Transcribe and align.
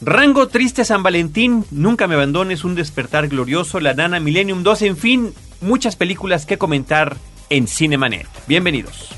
Rango 0.00 0.48
Triste 0.48 0.84
San 0.84 1.02
Valentín, 1.02 1.64
Nunca 1.70 2.06
me 2.06 2.14
abandones, 2.14 2.64
Un 2.64 2.74
despertar 2.74 3.28
glorioso, 3.28 3.80
La 3.80 3.94
Nana 3.94 4.20
Millennium 4.20 4.62
2, 4.62 4.82
en 4.82 4.96
fin, 4.96 5.34
muchas 5.60 5.96
películas 5.96 6.44
que 6.44 6.58
comentar 6.58 7.16
en 7.48 7.66
Cinemanet. 7.66 8.26
Bienvenidos. 8.46 9.08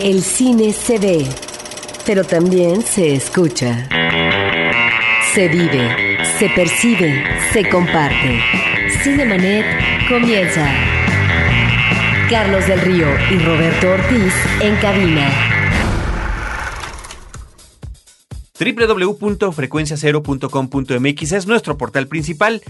El 0.00 0.22
cine 0.22 0.72
se 0.72 0.98
ve, 0.98 1.24
pero 2.04 2.24
también 2.24 2.82
se 2.82 3.14
escucha. 3.14 3.88
Se 5.34 5.48
vive, 5.48 6.18
se 6.38 6.48
percibe, 6.50 7.24
se 7.52 7.68
comparte. 7.68 8.40
Cinemanet 9.02 9.64
comienza. 10.08 10.68
Carlos 12.28 12.66
del 12.66 12.80
Río 12.80 13.06
y 13.30 13.38
Roberto 13.38 13.90
Ortiz 13.92 14.34
en 14.60 14.74
cabina. 14.76 15.55
www.frecuenciacero.com.mx 18.58 21.32
es 21.32 21.46
nuestro 21.46 21.78
portal 21.78 22.08
principal. 22.08 22.62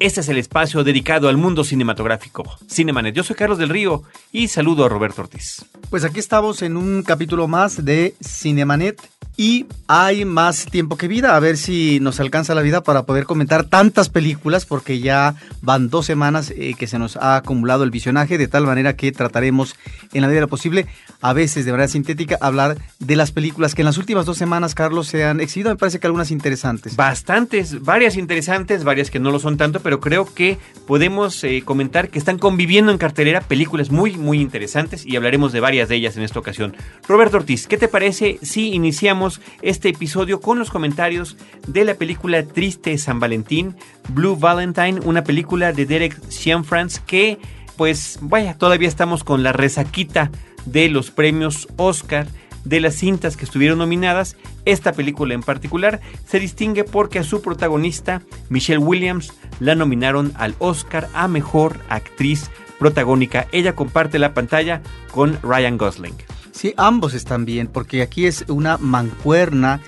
Este 0.00 0.20
es 0.20 0.28
el 0.28 0.38
espacio 0.38 0.82
dedicado 0.82 1.28
al 1.28 1.36
mundo 1.36 1.62
cinematográfico. 1.62 2.44
Cinemanet. 2.68 3.14
Yo 3.14 3.22
soy 3.22 3.36
Carlos 3.36 3.58
del 3.58 3.68
Río 3.68 4.02
y 4.32 4.48
saludo 4.48 4.84
a 4.84 4.88
Roberto 4.88 5.22
Ortiz. 5.22 5.64
Pues 5.88 6.02
aquí 6.04 6.18
estamos 6.18 6.62
en 6.62 6.76
un 6.76 7.04
capítulo 7.04 7.46
más 7.46 7.84
de 7.84 8.16
Cinemanet 8.20 9.00
y 9.36 9.66
hay 9.88 10.24
más 10.24 10.66
tiempo 10.66 10.96
que 10.96 11.08
vida, 11.08 11.34
a 11.34 11.40
ver 11.40 11.56
si 11.56 11.98
nos 12.00 12.20
alcanza 12.20 12.54
la 12.54 12.62
vida 12.62 12.82
para 12.82 13.02
poder 13.02 13.24
comentar 13.24 13.64
tantas 13.64 14.08
películas, 14.08 14.64
porque 14.64 15.00
ya 15.00 15.34
van 15.60 15.90
dos 15.90 16.06
semanas 16.06 16.52
eh, 16.56 16.74
que 16.78 16.86
se 16.86 17.00
nos 17.00 17.16
ha 17.16 17.36
acumulado 17.36 17.82
el 17.82 17.90
visionaje, 17.90 18.38
de 18.38 18.46
tal 18.46 18.64
manera 18.64 18.94
que 18.94 19.10
trataremos 19.10 19.74
en 20.12 20.20
la 20.20 20.28
medida 20.28 20.38
de 20.38 20.46
lo 20.46 20.48
posible, 20.48 20.86
a 21.20 21.32
veces 21.32 21.64
de 21.64 21.72
manera 21.72 21.88
sintética, 21.88 22.38
hablar 22.40 22.78
de 23.00 23.16
las 23.16 23.32
películas 23.32 23.74
que 23.74 23.82
en 23.82 23.86
las 23.86 23.98
últimas 23.98 24.24
dos 24.24 24.38
semanas, 24.38 24.74
Carlos, 24.74 25.08
se 25.08 25.24
han 25.24 25.40
exhibido. 25.40 25.70
Me 25.70 25.76
parece 25.76 25.98
que 25.98 26.06
algunas 26.06 26.30
interesantes. 26.30 26.94
Bastantes, 26.94 27.82
varias 27.82 28.16
interesantes, 28.16 28.84
varias 28.84 29.10
que 29.10 29.18
no 29.18 29.32
lo 29.32 29.40
son 29.40 29.56
tanto, 29.56 29.80
pero 29.84 30.00
creo 30.00 30.24
que 30.24 30.58
podemos 30.88 31.44
eh, 31.44 31.62
comentar 31.64 32.08
que 32.08 32.18
están 32.18 32.38
conviviendo 32.38 32.90
en 32.90 32.98
cartelera 32.98 33.42
películas 33.42 33.92
muy, 33.92 34.16
muy 34.16 34.40
interesantes 34.40 35.06
y 35.06 35.14
hablaremos 35.14 35.52
de 35.52 35.60
varias 35.60 35.88
de 35.88 35.94
ellas 35.94 36.16
en 36.16 36.24
esta 36.24 36.40
ocasión. 36.40 36.74
Roberto 37.06 37.36
Ortiz, 37.36 37.68
¿qué 37.68 37.76
te 37.76 37.86
parece 37.86 38.38
si 38.42 38.72
iniciamos 38.72 39.40
este 39.62 39.90
episodio 39.90 40.40
con 40.40 40.58
los 40.58 40.70
comentarios 40.70 41.36
de 41.68 41.84
la 41.84 41.94
película 41.94 42.42
Triste 42.42 42.98
San 42.98 43.20
Valentín, 43.20 43.76
Blue 44.08 44.36
Valentine, 44.36 45.00
una 45.04 45.22
película 45.22 45.72
de 45.72 45.86
Derek 45.86 46.18
Cianfrance 46.28 47.00
que, 47.06 47.38
pues, 47.76 48.18
vaya, 48.22 48.56
todavía 48.56 48.88
estamos 48.88 49.22
con 49.22 49.42
la 49.42 49.52
resaquita 49.52 50.30
de 50.64 50.88
los 50.88 51.10
premios 51.10 51.68
Oscar 51.76 52.26
de 52.64 52.80
las 52.80 52.94
cintas 52.94 53.36
que 53.36 53.44
estuvieron 53.44 53.78
nominadas, 53.78 54.36
esta 54.64 54.92
película 54.92 55.34
en 55.34 55.42
particular 55.42 56.00
se 56.26 56.40
distingue 56.40 56.84
porque 56.84 57.18
a 57.18 57.24
su 57.24 57.42
protagonista, 57.42 58.22
Michelle 58.48 58.78
Williams, 58.78 59.32
la 59.60 59.74
nominaron 59.74 60.32
al 60.36 60.54
Oscar 60.58 61.08
a 61.14 61.28
Mejor 61.28 61.78
Actriz 61.88 62.50
Protagónica. 62.78 63.46
Ella 63.52 63.74
comparte 63.74 64.18
la 64.18 64.34
pantalla 64.34 64.82
con 65.10 65.38
Ryan 65.42 65.78
Gosling. 65.78 66.14
Sí, 66.52 66.74
ambos 66.76 67.14
están 67.14 67.44
bien, 67.44 67.66
porque 67.66 68.02
aquí 68.02 68.26
es 68.26 68.44
una 68.48 68.78
mancuerna 68.78 69.80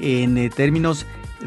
en 0.00 0.38
eh, 0.38 0.50
términos 0.50 1.06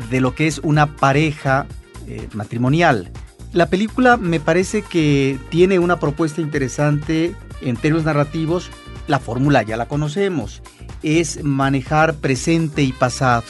de 0.10 0.22
lo 0.22 0.36
que 0.36 0.48
es 0.48 0.60
una 0.60 0.96
pareja 0.96 1.68
eh, 2.08 2.28
matrimonial. 2.34 3.12
La 3.52 3.68
película 3.68 4.18
me 4.18 4.40
parece 4.40 4.84
que 4.84 5.40
tiene 5.50 5.80
una 5.80 6.00
propuesta 6.00 6.40
interesante 6.40 7.36
en 7.62 7.78
términos 7.78 8.06
narrativos. 8.06 8.70
La 9.10 9.18
fórmula 9.20 9.64
ya 9.64 9.76
la 9.76 9.88
conocemos. 9.88 10.62
Es 11.02 11.44
manejar 11.44 12.14
presente 12.18 12.84
y 12.84 12.92
pasado. 12.92 13.46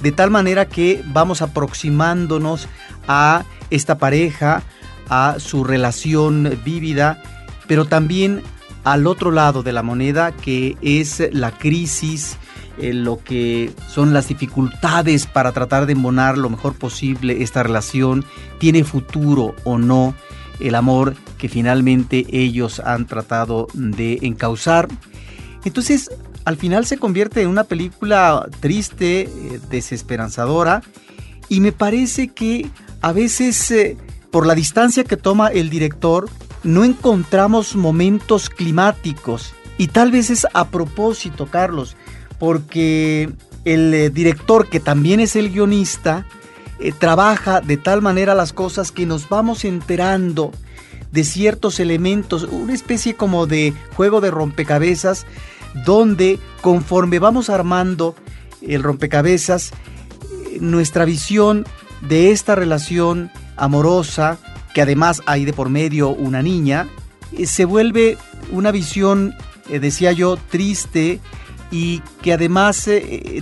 De 0.00 0.12
tal 0.12 0.30
manera 0.30 0.64
que 0.64 1.02
vamos 1.12 1.42
aproximándonos 1.42 2.68
a 3.06 3.44
esta 3.68 3.98
pareja, 3.98 4.62
a 5.10 5.36
su 5.38 5.62
relación 5.62 6.58
vívida, 6.64 7.22
pero 7.68 7.84
también 7.84 8.42
al 8.82 9.06
otro 9.06 9.30
lado 9.30 9.62
de 9.62 9.74
la 9.74 9.82
moneda, 9.82 10.32
que 10.32 10.78
es 10.80 11.22
la 11.32 11.50
crisis, 11.50 12.38
eh, 12.78 12.94
lo 12.94 13.22
que 13.22 13.74
son 13.90 14.14
las 14.14 14.28
dificultades 14.28 15.26
para 15.26 15.52
tratar 15.52 15.84
de 15.84 15.92
embonar 15.92 16.38
lo 16.38 16.48
mejor 16.48 16.72
posible 16.76 17.42
esta 17.42 17.62
relación, 17.62 18.24
tiene 18.58 18.84
futuro 18.84 19.54
o 19.64 19.76
no 19.76 20.14
el 20.60 20.74
amor 20.74 21.16
que 21.38 21.48
finalmente 21.48 22.26
ellos 22.30 22.80
han 22.80 23.06
tratado 23.06 23.68
de 23.74 24.18
encauzar. 24.22 24.88
Entonces, 25.64 26.10
al 26.44 26.56
final 26.56 26.86
se 26.86 26.98
convierte 26.98 27.42
en 27.42 27.48
una 27.48 27.64
película 27.64 28.48
triste, 28.60 29.22
eh, 29.22 29.60
desesperanzadora, 29.70 30.82
y 31.48 31.60
me 31.60 31.72
parece 31.72 32.28
que 32.28 32.68
a 33.00 33.12
veces, 33.12 33.70
eh, 33.70 33.96
por 34.30 34.46
la 34.46 34.54
distancia 34.54 35.04
que 35.04 35.16
toma 35.16 35.48
el 35.48 35.70
director, 35.70 36.28
no 36.62 36.84
encontramos 36.84 37.76
momentos 37.76 38.48
climáticos. 38.48 39.54
Y 39.76 39.88
tal 39.88 40.10
vez 40.10 40.30
es 40.30 40.46
a 40.54 40.68
propósito, 40.68 41.46
Carlos, 41.46 41.96
porque 42.38 43.30
el 43.64 43.94
eh, 43.94 44.10
director, 44.10 44.68
que 44.68 44.80
también 44.80 45.20
es 45.20 45.36
el 45.36 45.50
guionista, 45.50 46.26
eh, 46.84 46.92
trabaja 46.92 47.62
de 47.62 47.78
tal 47.78 48.02
manera 48.02 48.34
las 48.34 48.52
cosas 48.52 48.92
que 48.92 49.06
nos 49.06 49.30
vamos 49.30 49.64
enterando 49.64 50.52
de 51.12 51.24
ciertos 51.24 51.80
elementos, 51.80 52.42
una 52.42 52.74
especie 52.74 53.14
como 53.14 53.46
de 53.46 53.72
juego 53.96 54.20
de 54.20 54.30
rompecabezas, 54.30 55.24
donde 55.86 56.38
conforme 56.60 57.20
vamos 57.20 57.48
armando 57.48 58.14
el 58.60 58.82
rompecabezas, 58.82 59.70
nuestra 60.60 61.06
visión 61.06 61.64
de 62.02 62.32
esta 62.32 62.54
relación 62.54 63.30
amorosa, 63.56 64.36
que 64.74 64.82
además 64.82 65.22
hay 65.24 65.46
de 65.46 65.54
por 65.54 65.70
medio 65.70 66.10
una 66.10 66.42
niña, 66.42 66.86
eh, 67.32 67.46
se 67.46 67.64
vuelve 67.64 68.18
una 68.52 68.72
visión, 68.72 69.34
eh, 69.70 69.78
decía 69.78 70.12
yo, 70.12 70.36
triste 70.36 71.18
y 71.70 72.02
que 72.20 72.34
además 72.34 72.90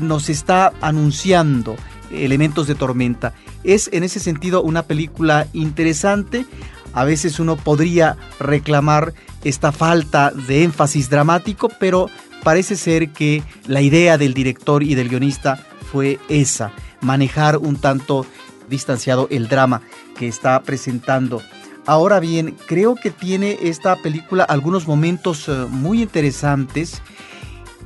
nos 0.01 0.29
está 0.29 0.73
anunciando 0.81 1.75
elementos 2.13 2.67
de 2.67 2.75
tormenta. 2.75 3.35
Es 3.65 3.89
en 3.93 4.05
ese 4.05 4.21
sentido 4.21 4.63
una 4.63 4.85
película 4.85 5.47
interesante. 5.53 6.47
A 6.93 7.05
veces 7.05 7.41
uno 7.41 7.57
podría 7.57 8.17
reclamar 8.39 9.15
esta 9.45 9.73
falta 9.73 10.31
de 10.31 10.63
énfasis 10.63 11.09
dramático, 11.09 11.69
pero 11.81 12.09
parece 12.43 12.77
ser 12.77 13.11
que 13.11 13.43
la 13.67 13.81
idea 13.81 14.19
del 14.19 14.35
director 14.35 14.83
y 14.83 14.95
del 14.95 15.09
guionista 15.09 15.67
fue 15.91 16.19
esa, 16.29 16.73
manejar 17.01 17.59
un 17.59 17.77
tanto 17.77 18.27
distanciado 18.69 19.29
el 19.31 19.49
drama 19.49 19.83
que 20.19 20.29
está 20.29 20.61
presentando. 20.63 21.43
Ahora 21.85 22.21
bien, 22.21 22.57
creo 22.67 22.95
que 22.95 23.11
tiene 23.11 23.59
esta 23.63 23.97
película 23.97 24.45
algunos 24.45 24.87
momentos 24.87 25.49
eh, 25.49 25.67
muy 25.69 26.03
interesantes 26.03 27.03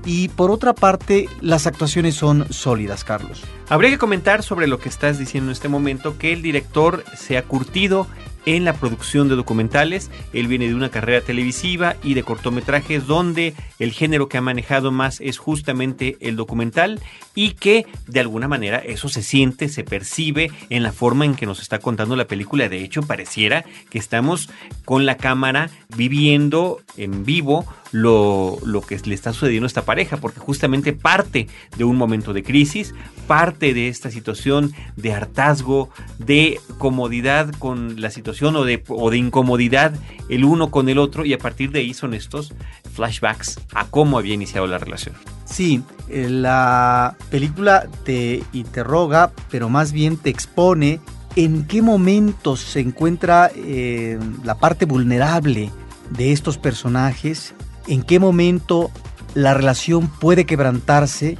y 0.04 0.28
por 0.28 0.50
otra 0.50 0.74
parte 0.74 1.28
las 1.40 1.66
actuaciones 1.66 2.14
son 2.14 2.46
sólidas, 2.52 3.04
Carlos. 3.04 3.42
Habría 3.68 3.90
que 3.90 3.98
comentar 3.98 4.42
sobre 4.42 4.66
lo 4.66 4.78
que 4.78 4.88
estás 4.88 5.18
diciendo 5.18 5.50
en 5.50 5.52
este 5.52 5.68
momento, 5.68 6.18
que 6.18 6.32
el 6.32 6.42
director 6.42 7.04
se 7.16 7.36
ha 7.36 7.42
curtido 7.42 8.06
en 8.46 8.64
la 8.64 8.72
producción 8.74 9.28
de 9.28 9.36
documentales. 9.36 10.10
Él 10.32 10.46
viene 10.46 10.68
de 10.68 10.74
una 10.74 10.88
carrera 10.88 11.20
televisiva 11.20 11.96
y 12.02 12.14
de 12.14 12.22
cortometrajes 12.22 13.06
donde 13.06 13.54
el 13.78 13.92
género 13.92 14.28
que 14.28 14.38
ha 14.38 14.40
manejado 14.40 14.92
más 14.92 15.20
es 15.20 15.38
justamente 15.38 16.16
el 16.20 16.36
documental 16.36 17.00
y 17.36 17.50
que 17.52 17.86
de 18.08 18.18
alguna 18.18 18.48
manera 18.48 18.78
eso 18.78 19.08
se 19.08 19.22
siente, 19.22 19.68
se 19.68 19.84
percibe 19.84 20.50
en 20.70 20.82
la 20.82 20.90
forma 20.90 21.24
en 21.24 21.36
que 21.36 21.46
nos 21.46 21.60
está 21.60 21.78
contando 21.78 22.16
la 22.16 22.26
película. 22.26 22.68
De 22.68 22.82
hecho, 22.82 23.02
pareciera 23.02 23.64
que 23.90 23.98
estamos 23.98 24.50
con 24.84 25.06
la 25.06 25.18
cámara 25.18 25.70
viviendo 25.96 26.80
en 26.96 27.24
vivo 27.24 27.64
lo, 27.92 28.58
lo, 28.64 28.80
que 28.80 28.98
le 29.04 29.14
está 29.14 29.32
sucediendo 29.32 29.66
a 29.66 29.68
esta 29.68 29.84
pareja, 29.84 30.16
porque 30.16 30.40
justamente 30.40 30.92
parte 30.92 31.46
de 31.76 31.84
un 31.84 31.96
momento 31.96 32.32
de 32.32 32.42
crisis, 32.42 32.94
parte 33.26 33.74
de 33.74 33.88
esta 33.88 34.10
situación 34.10 34.72
de 34.96 35.12
hartazgo, 35.12 35.90
de 36.18 36.58
comodidad 36.78 37.54
con 37.58 38.00
la 38.00 38.10
situación 38.10 38.56
o 38.56 38.64
de, 38.64 38.82
o 38.88 39.10
de 39.10 39.18
incomodidad 39.18 39.94
el 40.28 40.44
uno 40.44 40.70
con 40.70 40.88
el 40.88 40.98
otro, 40.98 41.24
y 41.24 41.34
a 41.34 41.38
partir 41.38 41.70
de 41.70 41.80
ahí 41.80 41.94
son 41.94 42.14
estos 42.14 42.54
flashbacks 42.94 43.60
a 43.74 43.86
cómo 43.86 44.18
había 44.18 44.34
iniciado 44.34 44.66
la 44.66 44.78
relación. 44.78 45.14
Sí, 45.44 45.82
eh, 46.08 46.28
la 46.28 47.16
película 47.30 47.88
te 48.04 48.42
interroga, 48.52 49.32
pero 49.50 49.68
más 49.68 49.92
bien 49.92 50.16
te 50.16 50.30
expone 50.30 51.00
en 51.36 51.66
qué 51.66 51.82
momentos 51.82 52.60
se 52.60 52.80
encuentra 52.80 53.50
eh, 53.54 54.18
la 54.42 54.56
parte 54.56 54.86
vulnerable 54.86 55.70
de 56.10 56.32
estos 56.32 56.56
personajes 56.56 57.54
en 57.86 58.02
qué 58.02 58.18
momento 58.18 58.90
la 59.34 59.54
relación 59.54 60.08
puede 60.08 60.46
quebrantarse 60.46 61.38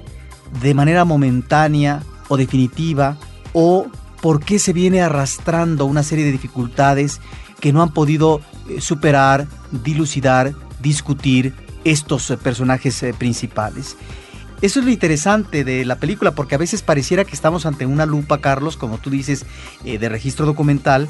de 0.60 0.74
manera 0.74 1.04
momentánea 1.04 2.02
o 2.28 2.36
definitiva 2.36 3.16
o 3.52 3.86
por 4.20 4.44
qué 4.44 4.58
se 4.58 4.72
viene 4.72 5.00
arrastrando 5.00 5.86
una 5.86 6.02
serie 6.02 6.24
de 6.24 6.32
dificultades 6.32 7.20
que 7.60 7.72
no 7.72 7.82
han 7.82 7.92
podido 7.92 8.40
eh, 8.68 8.80
superar, 8.80 9.46
dilucidar, 9.70 10.52
discutir 10.80 11.54
estos 11.84 12.30
eh, 12.30 12.36
personajes 12.36 13.04
principales. 13.18 13.96
Eso 14.62 14.80
es 14.80 14.86
lo 14.86 14.90
interesante 14.90 15.64
de 15.64 15.84
la 15.84 15.96
película, 15.96 16.34
porque 16.34 16.54
a 16.54 16.58
veces 16.58 16.82
pareciera 16.82 17.24
que 17.24 17.34
estamos 17.34 17.66
ante 17.66 17.84
una 17.84 18.06
lupa, 18.06 18.40
Carlos, 18.40 18.76
como 18.76 18.98
tú 18.98 19.10
dices, 19.10 19.44
eh, 19.84 19.98
de 19.98 20.08
registro 20.08 20.46
documental, 20.46 21.08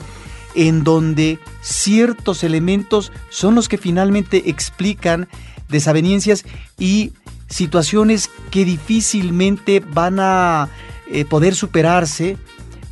en 0.55 0.83
donde 0.85 1.39
ciertos 1.61 2.43
elementos 2.43 3.13
son 3.31 3.55
los 3.55 3.69
que 3.69 3.79
finalmente 3.79 4.51
explican 4.51 5.29
desavenencias 5.69 6.45
y 6.79 7.13
situaciones 7.49 8.31
que 8.51 8.65
difícilmente 8.65 9.81
van 9.81 10.19
a 10.19 10.69
eh, 11.09 11.25
poder 11.25 11.55
superarse 11.55 12.37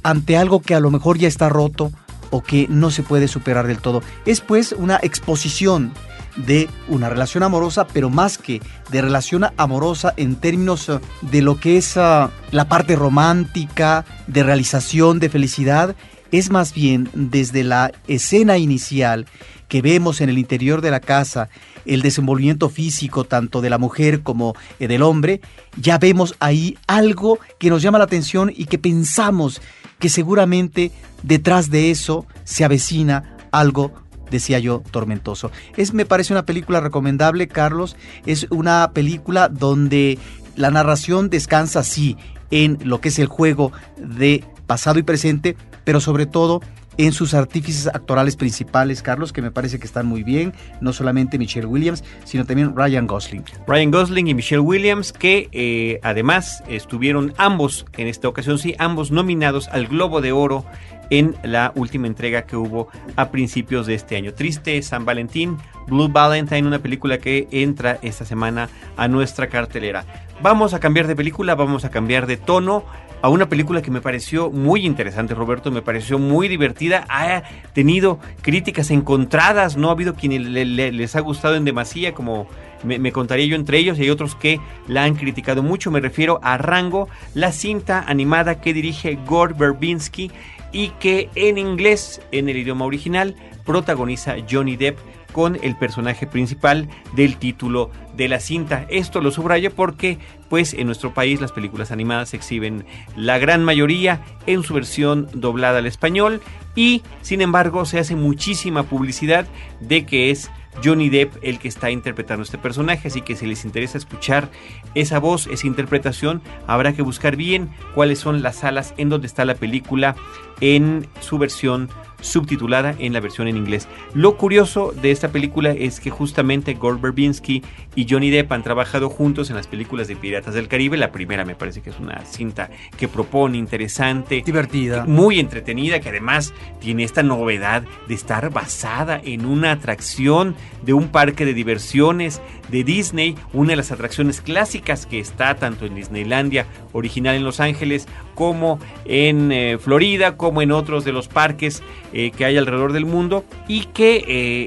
ante 0.02 0.36
algo 0.36 0.60
que 0.60 0.74
a 0.74 0.80
lo 0.80 0.90
mejor 0.90 1.18
ya 1.18 1.26
está 1.26 1.48
roto 1.48 1.90
o 2.30 2.42
que 2.42 2.66
no 2.68 2.90
se 2.90 3.02
puede 3.02 3.26
superar 3.26 3.66
del 3.66 3.78
todo. 3.78 4.02
Es 4.26 4.40
pues 4.40 4.72
una 4.72 4.98
exposición 5.02 5.92
de 6.36 6.68
una 6.88 7.08
relación 7.08 7.42
amorosa, 7.42 7.86
pero 7.86 8.10
más 8.10 8.38
que 8.38 8.60
de 8.90 9.02
relación 9.02 9.46
amorosa 9.56 10.14
en 10.16 10.36
términos 10.36 10.88
eh, 10.88 10.98
de 11.22 11.42
lo 11.42 11.58
que 11.58 11.76
es 11.76 11.96
ah, 11.96 12.30
la 12.50 12.68
parte 12.68 12.96
romántica, 12.96 14.04
de 14.26 14.42
realización, 14.42 15.18
de 15.18 15.28
felicidad, 15.28 15.94
es 16.32 16.50
más 16.50 16.74
bien 16.74 17.08
desde 17.14 17.62
la 17.62 17.92
escena 18.08 18.58
inicial 18.58 19.26
que 19.68 19.82
vemos 19.82 20.20
en 20.20 20.28
el 20.28 20.38
interior 20.38 20.80
de 20.80 20.90
la 20.90 21.00
casa, 21.00 21.48
el 21.84 22.02
desenvolvimiento 22.02 22.68
físico 22.68 23.24
tanto 23.24 23.60
de 23.60 23.70
la 23.70 23.78
mujer 23.78 24.22
como 24.22 24.54
eh, 24.78 24.88
del 24.88 25.02
hombre, 25.02 25.40
ya 25.76 25.98
vemos 25.98 26.34
ahí 26.40 26.76
algo 26.86 27.38
que 27.58 27.70
nos 27.70 27.82
llama 27.82 27.98
la 27.98 28.04
atención 28.04 28.52
y 28.54 28.66
que 28.66 28.78
pensamos 28.78 29.60
que 29.98 30.08
seguramente 30.08 30.90
detrás 31.22 31.70
de 31.70 31.90
eso 31.90 32.26
se 32.44 32.64
avecina 32.64 33.36
algo 33.52 33.92
decía 34.30 34.58
yo, 34.58 34.82
tormentoso. 34.90 35.50
Es, 35.76 35.94
me 35.94 36.06
parece 36.06 36.32
una 36.32 36.46
película 36.46 36.80
recomendable, 36.80 37.48
Carlos. 37.48 37.96
Es 38.26 38.46
una 38.50 38.90
película 38.92 39.48
donde 39.48 40.18
la 40.56 40.70
narración 40.70 41.30
descansa, 41.30 41.82
sí, 41.82 42.16
en 42.50 42.78
lo 42.82 43.00
que 43.00 43.08
es 43.08 43.18
el 43.18 43.26
juego 43.26 43.72
de 43.96 44.44
pasado 44.66 44.98
y 44.98 45.02
presente, 45.02 45.56
pero 45.84 46.00
sobre 46.00 46.26
todo 46.26 46.60
en 46.96 47.12
sus 47.12 47.34
artífices 47.34 47.86
actorales 47.88 48.36
principales, 48.36 49.02
Carlos, 49.02 49.32
que 49.32 49.42
me 49.42 49.50
parece 49.50 49.78
que 49.78 49.86
están 49.86 50.06
muy 50.06 50.22
bien, 50.22 50.52
no 50.80 50.92
solamente 50.92 51.38
Michelle 51.38 51.66
Williams, 51.66 52.04
sino 52.24 52.44
también 52.44 52.74
Ryan 52.76 53.06
Gosling. 53.06 53.44
Ryan 53.66 53.90
Gosling 53.90 54.28
y 54.28 54.34
Michelle 54.34 54.60
Williams, 54.60 55.12
que 55.12 55.48
eh, 55.52 56.00
además 56.02 56.62
estuvieron 56.68 57.34
ambos, 57.36 57.86
en 57.96 58.06
esta 58.06 58.28
ocasión 58.28 58.58
sí, 58.58 58.74
ambos 58.78 59.10
nominados 59.10 59.68
al 59.68 59.86
Globo 59.86 60.20
de 60.20 60.32
Oro 60.32 60.64
en 61.10 61.36
la 61.42 61.72
última 61.74 62.06
entrega 62.06 62.46
que 62.46 62.56
hubo 62.56 62.88
a 63.16 63.30
principios 63.30 63.86
de 63.86 63.94
este 63.94 64.16
año. 64.16 64.34
Triste 64.34 64.80
San 64.82 65.04
Valentín, 65.04 65.58
Blue 65.86 66.08
Valentine, 66.08 66.66
una 66.66 66.78
película 66.78 67.18
que 67.18 67.48
entra 67.50 67.98
esta 68.02 68.24
semana 68.24 68.68
a 68.96 69.08
nuestra 69.08 69.48
cartelera. 69.48 70.04
Vamos 70.42 70.74
a 70.74 70.80
cambiar 70.80 71.06
de 71.06 71.16
película, 71.16 71.54
vamos 71.54 71.84
a 71.84 71.90
cambiar 71.90 72.26
de 72.26 72.36
tono 72.36 72.84
a 73.24 73.30
una 73.30 73.48
película 73.48 73.80
que 73.80 73.90
me 73.90 74.02
pareció 74.02 74.50
muy 74.50 74.84
interesante, 74.84 75.34
Roberto, 75.34 75.70
me 75.70 75.80
pareció 75.80 76.18
muy 76.18 76.46
divertida, 76.46 77.06
ha 77.08 77.42
tenido 77.72 78.18
críticas 78.42 78.90
encontradas, 78.90 79.78
no 79.78 79.88
ha 79.88 79.92
habido 79.92 80.12
quienes 80.12 80.42
les 80.42 81.16
ha 81.16 81.20
gustado 81.20 81.54
en 81.54 81.64
demasía, 81.64 82.12
como 82.12 82.46
me, 82.82 82.98
me, 82.98 83.12
contaría 83.12 83.46
yo 83.46 83.56
entre 83.56 83.78
ellos, 83.78 83.98
y 83.98 84.02
hay 84.02 84.10
otros 84.10 84.34
que 84.34 84.60
la 84.88 85.04
han 85.04 85.14
criticado 85.14 85.62
mucho, 85.62 85.90
me 85.90 86.00
refiero 86.00 86.38
a 86.42 86.58
Rango, 86.58 87.08
la 87.32 87.50
cinta 87.50 88.04
animada 88.06 88.60
que 88.60 88.74
dirige 88.74 89.18
Gore 89.26 89.54
Verbinski 89.54 90.30
y 90.70 90.88
que 91.00 91.30
en 91.34 91.56
inglés, 91.56 92.20
en 92.30 92.50
el 92.50 92.58
idioma 92.58 92.84
original, 92.84 93.36
protagoniza 93.64 94.36
Johnny 94.50 94.76
Depp 94.76 94.98
con 95.34 95.58
el 95.62 95.76
personaje 95.76 96.26
principal 96.28 96.88
del 97.14 97.36
título 97.36 97.90
de 98.16 98.28
la 98.28 98.38
cinta. 98.38 98.86
Esto 98.88 99.20
lo 99.20 99.32
subrayo 99.32 99.72
porque 99.74 100.18
pues 100.48 100.72
en 100.72 100.86
nuestro 100.86 101.12
país 101.12 101.40
las 101.40 101.50
películas 101.50 101.90
animadas 101.90 102.30
se 102.30 102.36
exhiben 102.36 102.86
la 103.16 103.38
gran 103.38 103.64
mayoría 103.64 104.22
en 104.46 104.62
su 104.62 104.72
versión 104.72 105.28
doblada 105.34 105.78
al 105.78 105.86
español 105.86 106.40
y 106.76 107.02
sin 107.20 107.42
embargo 107.42 107.84
se 107.84 107.98
hace 107.98 108.14
muchísima 108.14 108.84
publicidad 108.84 109.46
de 109.80 110.06
que 110.06 110.30
es 110.30 110.50
Johnny 110.82 111.08
Depp 111.08 111.36
el 111.42 111.58
que 111.58 111.68
está 111.68 111.90
interpretando 111.90 112.42
este 112.42 112.58
personaje, 112.58 113.08
así 113.08 113.20
que 113.20 113.36
si 113.36 113.46
les 113.46 113.64
interesa 113.64 113.98
escuchar 113.98 114.48
esa 114.94 115.18
voz, 115.18 115.46
esa 115.46 115.66
interpretación, 115.66 116.42
habrá 116.66 116.92
que 116.92 117.02
buscar 117.02 117.36
bien 117.36 117.70
cuáles 117.94 118.18
son 118.18 118.42
las 118.42 118.56
salas 118.56 118.94
en 118.96 119.08
donde 119.08 119.26
está 119.26 119.44
la 119.44 119.54
película 119.54 120.16
en 120.60 121.06
su 121.20 121.38
versión 121.38 121.88
subtitulada 122.24 122.94
en 122.98 123.12
la 123.12 123.20
versión 123.20 123.48
en 123.48 123.56
inglés. 123.56 123.86
Lo 124.14 124.36
curioso 124.36 124.92
de 124.92 125.10
esta 125.10 125.28
película 125.28 125.70
es 125.70 126.00
que 126.00 126.10
justamente 126.10 126.74
Gore 126.74 127.00
Verbinski 127.00 127.62
y 127.94 128.06
Johnny 128.08 128.30
Depp 128.30 128.50
han 128.52 128.62
trabajado 128.62 129.10
juntos 129.10 129.50
en 129.50 129.56
las 129.56 129.66
películas 129.66 130.08
de 130.08 130.16
Piratas 130.16 130.54
del 130.54 130.68
Caribe. 130.68 130.96
La 130.96 131.12
primera 131.12 131.44
me 131.44 131.54
parece 131.54 131.82
que 131.82 131.90
es 131.90 132.00
una 132.00 132.24
cinta 132.24 132.70
que 132.96 133.08
propone, 133.08 133.58
interesante, 133.58 134.42
divertida, 134.44 135.04
muy 135.04 135.38
entretenida, 135.38 136.00
que 136.00 136.08
además 136.08 136.54
tiene 136.80 137.04
esta 137.04 137.22
novedad 137.22 137.84
de 138.08 138.14
estar 138.14 138.50
basada 138.50 139.20
en 139.22 139.44
una 139.44 139.72
atracción 139.72 140.56
de 140.82 140.94
un 140.94 141.08
parque 141.08 141.44
de 141.44 141.54
diversiones 141.54 142.40
de 142.70 142.84
Disney, 142.84 143.36
una 143.52 143.70
de 143.70 143.76
las 143.76 143.92
atracciones 143.92 144.40
clásicas 144.40 145.06
que 145.06 145.20
está 145.20 145.56
tanto 145.56 145.84
en 145.84 145.94
Disneylandia 145.94 146.66
original 146.92 147.36
en 147.36 147.44
Los 147.44 147.60
Ángeles 147.60 148.08
como 148.34 148.78
en 149.04 149.52
eh, 149.52 149.78
Florida, 149.78 150.36
como 150.36 150.62
en 150.62 150.72
otros 150.72 151.04
de 151.04 151.12
los 151.12 151.28
parques 151.28 151.82
eh, 152.12 152.30
que 152.30 152.44
hay 152.44 152.56
alrededor 152.56 152.92
del 152.92 153.06
mundo 153.06 153.44
y 153.68 153.86
que 153.86 154.24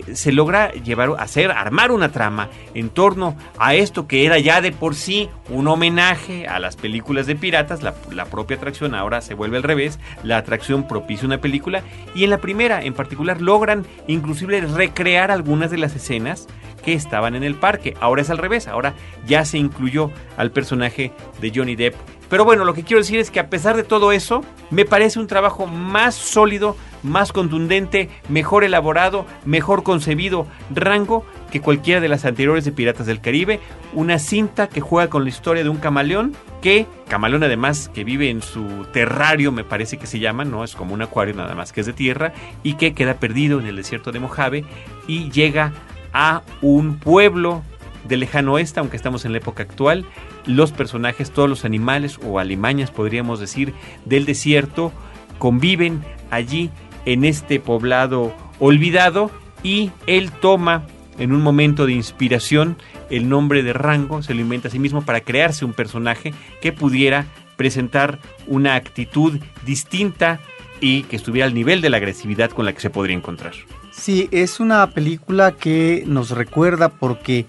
eh, 0.08 0.16
se 0.16 0.32
logra 0.32 0.72
llevar, 0.72 1.12
hacer, 1.20 1.52
armar 1.52 1.92
una 1.92 2.12
trama 2.12 2.50
en 2.74 2.90
torno 2.90 3.36
a 3.58 3.76
esto 3.76 4.08
que 4.08 4.26
era 4.26 4.40
ya 4.40 4.62
de 4.62 4.72
por 4.72 4.96
sí 4.96 5.30
un 5.50 5.68
homenaje 5.68 6.48
a 6.48 6.60
las 6.60 6.76
películas 6.76 7.28
de 7.28 7.36
piratas, 7.36 7.84
la, 7.84 7.96
la 8.12 8.26
propia 8.26 8.58
atracción 8.58 8.96
ahora 8.96 9.22
se 9.22 9.34
vuelve 9.34 9.58
al 9.58 9.64
revés, 9.64 10.00
la 10.24 10.38
atracción 10.38 10.88
propicia 10.88 11.26
una 11.26 11.40
película 11.40 11.84
y 12.16 12.24
en 12.24 12.30
la 12.30 12.40
primera 12.40 12.84
en 12.84 12.94
particular 12.94 13.42
logran 13.42 13.86
inclusive 14.08 14.62
recrear 14.62 15.32
algunas 15.32 15.72
de 15.72 15.78
las 15.78 15.96
escenas 15.96 16.48
que 16.84 16.94
estaban 16.94 17.36
en 17.36 17.44
el 17.44 17.56
parque. 17.56 17.96
Ahora 18.00 18.22
es 18.22 18.30
al 18.30 18.38
revés, 18.38 18.68
ahora 18.68 18.94
ya 19.26 19.44
se 19.44 19.58
incluyó 19.58 20.10
al 20.38 20.52
personaje 20.52 21.12
de 21.42 21.52
Johnny 21.54 21.76
Depp. 21.76 21.96
Pero 22.30 22.44
bueno, 22.46 22.66
lo 22.66 22.74
que 22.74 22.84
quiero 22.84 23.02
decir 23.02 23.20
es 23.20 23.32
que 23.32 23.40
a 23.40 23.50
pesar 23.50 23.76
de 23.76 23.84
todo 23.84 24.12
eso, 24.12 24.44
me 24.70 24.86
parece 24.86 25.20
un 25.20 25.28
trabajo 25.28 25.66
más 25.66 26.16
sólido, 26.16 26.76
más 27.04 27.32
contundente, 27.32 28.10
mejor 28.28 28.64
elaborado, 28.64 29.26
mejor 29.46 29.84
concebido, 29.84 30.48
rango 30.74 31.26
que 31.52 31.62
cualquiera 31.62 32.02
de 32.02 32.10
las 32.10 32.26
anteriores 32.26 32.66
de 32.66 32.74
Piratas 32.74 33.06
del 33.06 33.22
Caribe. 33.22 33.62
Una 33.94 34.20
cinta 34.20 34.68
que 34.68 34.82
juega 34.82 35.10
con 35.10 35.24
la 35.24 35.30
historia 35.30 35.64
de 35.64 35.70
un 35.70 35.78
camaleón, 35.78 36.36
que, 36.62 36.86
camaleón 37.08 37.44
además, 37.44 37.90
que 37.94 38.04
vive 38.04 38.30
en 38.30 38.42
su 38.42 38.86
terrario, 38.92 39.52
me 39.54 39.64
parece 39.64 39.98
que 39.98 40.08
se 40.08 40.20
llama, 40.20 40.44
no 40.44 40.64
es 40.64 40.76
como 40.76 40.94
un 40.94 41.02
acuario 41.02 41.34
nada 41.34 41.56
más 41.56 41.72
que 41.72 41.80
es 41.80 41.88
de 41.88 41.94
tierra, 41.94 42.34
y 42.64 42.74
que 42.74 42.94
queda 42.94 43.16
perdido 43.16 43.60
en 43.60 43.68
el 43.68 43.78
desierto 43.78 44.12
de 44.12 44.20
Mojave 44.20 44.66
y 45.08 45.32
llega 45.32 45.72
a 46.14 46.42
un 46.62 46.98
pueblo 46.98 47.64
del 48.08 48.22
lejano 48.22 48.54
oeste, 48.54 48.80
aunque 48.80 48.98
estamos 48.98 49.26
en 49.26 49.32
la 49.32 49.40
época 49.40 49.64
actual. 49.64 50.06
Los 50.46 50.72
personajes, 50.72 51.32
todos 51.32 51.50
los 51.50 51.66
animales 51.66 52.20
o 52.24 52.40
alimañas, 52.40 52.92
podríamos 52.92 53.40
decir, 53.40 53.74
del 54.06 54.26
desierto, 54.26 54.92
conviven 55.38 56.04
allí 56.32 56.70
en 57.06 57.26
este 57.26 57.60
poblado 57.60 58.34
olvidado 58.60 59.32
y 59.64 59.92
él 60.08 60.32
toma 60.32 60.86
en 61.18 61.32
un 61.32 61.42
momento 61.42 61.86
de 61.86 61.94
inspiración 61.94 62.78
el 63.10 63.30
nombre 63.30 63.64
de 63.64 63.74
Rango, 63.74 64.22
se 64.22 64.34
lo 64.34 64.42
inventa 64.42 64.68
a 64.68 64.72
sí 64.72 64.80
mismo 64.80 65.04
para 65.04 65.22
crearse 65.22 65.66
un 65.66 65.74
personaje 65.74 66.34
que 66.62 66.72
pudiera 66.74 67.26
presentar 67.56 68.20
una 68.46 68.76
actitud 68.76 69.40
distinta 69.66 70.40
y 70.80 71.04
que 71.04 71.16
estuviera 71.16 71.48
al 71.48 71.54
nivel 71.54 71.82
de 71.82 71.90
la 71.90 71.98
agresividad 71.98 72.52
con 72.52 72.66
la 72.66 72.74
que 72.74 72.82
se 72.82 72.90
podría 72.90 73.16
encontrar. 73.16 73.54
Sí, 73.92 74.30
es 74.32 74.60
una 74.60 74.92
película 74.92 75.54
que 75.54 76.04
nos 76.06 76.30
recuerda 76.30 76.90
porque 76.90 77.48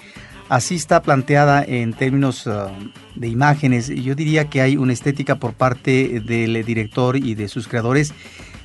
así 0.48 0.74
está 0.76 1.02
planteada 1.02 1.62
en 1.64 1.92
términos 1.92 2.46
uh, 2.46 2.68
de 3.14 3.28
imágenes. 3.28 3.88
Yo 3.88 4.14
diría 4.14 4.48
que 4.48 4.60
hay 4.60 4.76
una 4.76 4.92
estética 4.92 5.36
por 5.36 5.54
parte 5.54 6.20
del 6.20 6.64
director 6.64 7.16
y 7.16 7.34
de 7.34 7.48
sus 7.48 7.68
creadores 7.68 8.14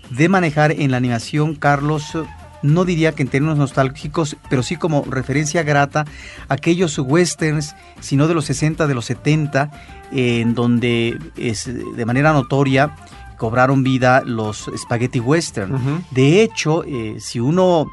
de 0.09 0.29
manejar 0.29 0.71
en 0.71 0.91
la 0.91 0.97
animación, 0.97 1.55
Carlos, 1.55 2.17
no 2.61 2.85
diría 2.85 3.11
que 3.13 3.23
en 3.23 3.29
términos 3.29 3.57
nostálgicos, 3.57 4.37
pero 4.49 4.63
sí 4.63 4.77
como 4.77 5.03
referencia 5.03 5.63
grata 5.63 6.05
aquellos 6.49 6.97
westerns, 6.97 7.75
sino 7.99 8.27
de 8.27 8.33
los 8.33 8.45
60, 8.45 8.87
de 8.87 8.95
los 8.95 9.05
70, 9.05 9.69
en 10.11 10.55
donde 10.55 11.19
es 11.37 11.69
de 11.95 12.05
manera 12.05 12.33
notoria 12.33 12.95
cobraron 13.37 13.83
vida 13.83 14.23
los 14.25 14.71
spaghetti 14.77 15.19
western. 15.19 16.05
De 16.11 16.41
hecho, 16.41 16.83
eh, 16.85 17.17
si 17.19 17.41
uno 17.41 17.87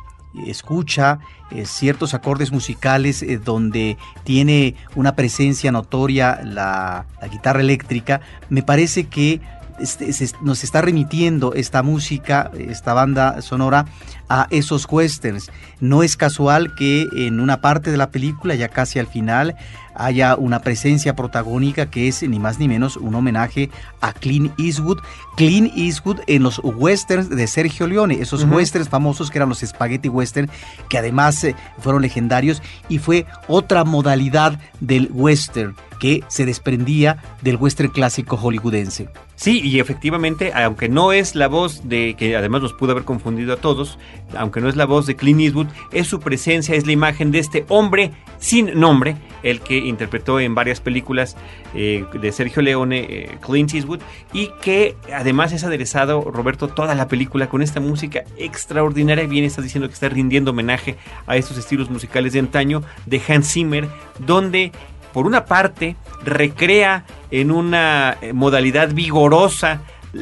escucha 0.47 1.19
eh, 1.51 1.67
ciertos 1.67 2.15
acordes 2.15 2.53
musicales 2.53 3.23
eh, 3.23 3.39
donde 3.39 3.97
tiene 4.25 4.77
una 4.95 5.17
presencia 5.17 5.73
notoria 5.73 6.41
la, 6.45 7.07
guitarra 7.31 7.61
eléctrica, 7.61 8.21
me 8.49 8.63
parece 8.63 9.09
que 9.09 9.41
este, 9.81 10.13
nos 10.43 10.63
está 10.63 10.83
remitiendo 10.83 11.55
esta 11.55 11.83
música, 11.83 12.51
esta 12.57 12.93
banda 12.93 13.41
sonora, 13.43 13.87
a 14.29 14.47
esos 14.51 14.87
westerns. 14.89 15.51
No 15.81 16.03
es 16.03 16.17
casual 16.17 16.75
que 16.75 17.09
en 17.17 17.41
una 17.41 17.61
parte 17.61 17.91
de 17.91 17.97
la 17.97 18.11
película, 18.11 18.55
ya 18.55 18.69
casi 18.69 18.99
al 18.99 19.07
final, 19.07 19.57
haya 20.01 20.37
una 20.37 20.61
presencia 20.61 21.15
protagónica 21.15 21.91
que 21.91 22.09
es 22.09 22.23
ni 22.23 22.39
más 22.39 22.59
ni 22.59 22.69
menos 22.69 22.97
un 22.97 23.15
homenaje 23.15 23.71
a 24.01 24.13
Clint 24.13 24.53
Eastwood. 24.59 24.99
Clint 25.37 25.73
Eastwood 25.77 26.21
en 26.27 26.43
los 26.43 26.61
westerns 26.63 27.29
de 27.29 27.47
Sergio 27.47 27.87
Leone, 27.87 28.21
esos 28.21 28.45
westerns 28.45 28.89
famosos 28.89 29.31
que 29.31 29.39
eran 29.39 29.49
los 29.49 29.61
spaghetti 29.61 30.09
western, 30.09 30.51
que 30.89 30.99
además 30.99 31.43
eh, 31.45 31.55
fueron 31.79 32.03
legendarios 32.03 32.63
y 32.89 32.99
fue 32.99 33.27
otra 33.47 33.85
modalidad 33.85 34.59
del 34.81 35.11
western 35.13 35.77
que 36.01 36.25
se 36.27 36.45
desprendía 36.45 37.23
del 37.43 37.57
western 37.57 37.91
clásico 37.91 38.37
hollywoodense. 38.37 39.09
Sí, 39.41 39.63
y 39.65 39.81
efectivamente, 39.81 40.53
aunque 40.53 40.91
no 40.91 41.13
es 41.13 41.35
la 41.35 41.49
voz 41.49 41.89
de, 41.89 42.15
que 42.19 42.37
además 42.37 42.61
nos 42.61 42.75
pudo 42.75 42.93
haber 42.93 43.05
confundido 43.05 43.55
a 43.55 43.57
todos, 43.57 43.99
aunque 44.37 44.61
no 44.61 44.69
es 44.69 44.77
la 44.77 44.85
voz 44.85 45.07
de 45.07 45.17
Clint 45.17 45.41
Eastwood, 45.41 45.69
es 45.93 46.09
su 46.09 46.21
presencia, 46.21 46.75
es 46.75 46.85
la 46.85 46.93
imagen 46.93 47.31
de 47.31 47.39
este 47.39 47.65
hombre 47.69 48.11
sin 48.39 48.79
nombre, 48.79 49.17
el 49.43 49.61
que 49.61 49.79
interpretó 49.79 50.41
en 50.41 50.55
varias 50.55 50.81
películas 50.81 51.39
eh, 51.75 52.05
de 52.21 52.33
Sergio 52.33 52.61
Leone, 52.61 52.99
eh, 52.99 53.39
Clint 53.41 53.73
Eastwood, 53.73 54.01
y 54.35 54.51
que 54.61 54.97
además 55.15 55.53
es 55.53 55.65
aderezado, 55.65 56.23
Roberto, 56.31 56.69
toda 56.69 56.95
la 56.95 57.09
película 57.09 57.49
con 57.49 57.63
esta 57.63 57.81
música 57.81 58.25
extraordinaria. 58.37 59.27
Bien, 59.27 59.45
estás 59.45 59.65
diciendo 59.65 59.89
que 59.89 59.95
está 59.95 60.11
rindiendo 60.11 60.51
homenaje 60.51 60.97
a 61.27 61.39
estos 61.39 61.57
estilos 61.57 61.89
musicales 61.89 62.35
de 62.35 62.41
antaño 62.41 62.83
de 63.07 63.23
Hans 63.27 63.53
Zimmer, 63.53 63.89
donde 64.19 64.73
por 65.13 65.27
una 65.27 65.45
parte, 65.45 65.97
recrea 66.25 67.05
en 67.31 67.51
una 67.51 68.17
eh, 68.21 68.33
modalidad 68.33 68.93
vigorosa 68.93 69.81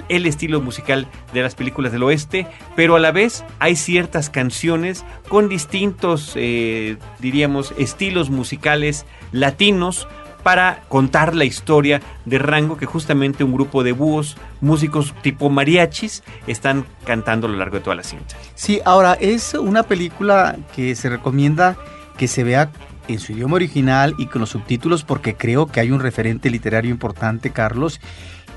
el 0.09 0.27
estilo 0.27 0.61
musical 0.61 1.07
de 1.33 1.43
las 1.43 1.55
películas 1.55 1.93
del 1.93 2.03
oeste, 2.03 2.47
pero 2.77 2.97
a 2.97 3.01
la 3.01 3.11
vez 3.11 3.45
hay 3.59 3.77
ciertas 3.77 4.31
canciones 4.31 5.05
con 5.29 5.49
distintos, 5.49 6.33
eh, 6.37 6.97
diríamos, 7.21 7.73
estilos 7.79 8.31
musicales 8.31 9.07
latinos 9.33 10.07
para 10.43 10.83
contar 10.89 11.35
la 11.35 11.45
historia 11.45 12.01
de 12.25 12.39
Rango 12.39 12.77
que 12.77 12.87
justamente 12.87 13.45
un 13.45 13.53
grupo 13.53 13.83
de 13.83 13.93
búhos, 13.93 14.37
músicos 14.61 15.15
tipo 15.23 15.51
mariachis, 15.51 16.23
están 16.47 16.87
cantando 17.05 17.47
a 17.47 17.51
lo 17.51 17.57
largo 17.57 17.77
de 17.77 17.83
toda 17.83 17.97
la 17.97 18.05
cinta. 18.05 18.37
Sí, 18.55 18.81
ahora 18.85 19.15
es 19.15 19.55
una 19.55 19.83
película 19.83 20.57
que 20.75 20.95
se 20.95 21.09
recomienda 21.09 21.77
que 22.17 22.29
se 22.29 22.45
vea 22.45 22.71
en 23.09 23.19
su 23.19 23.33
idioma 23.33 23.57
original 23.57 24.15
y 24.19 24.27
con 24.27 24.41
los 24.41 24.51
subtítulos 24.51 25.05
porque 25.05 25.35
creo 25.35 25.67
que 25.67 25.81
hay 25.81 25.91
un 25.91 26.01
referente 26.01 26.51
literario 26.51 26.91
importante, 26.91 27.51
Carlos, 27.51 28.01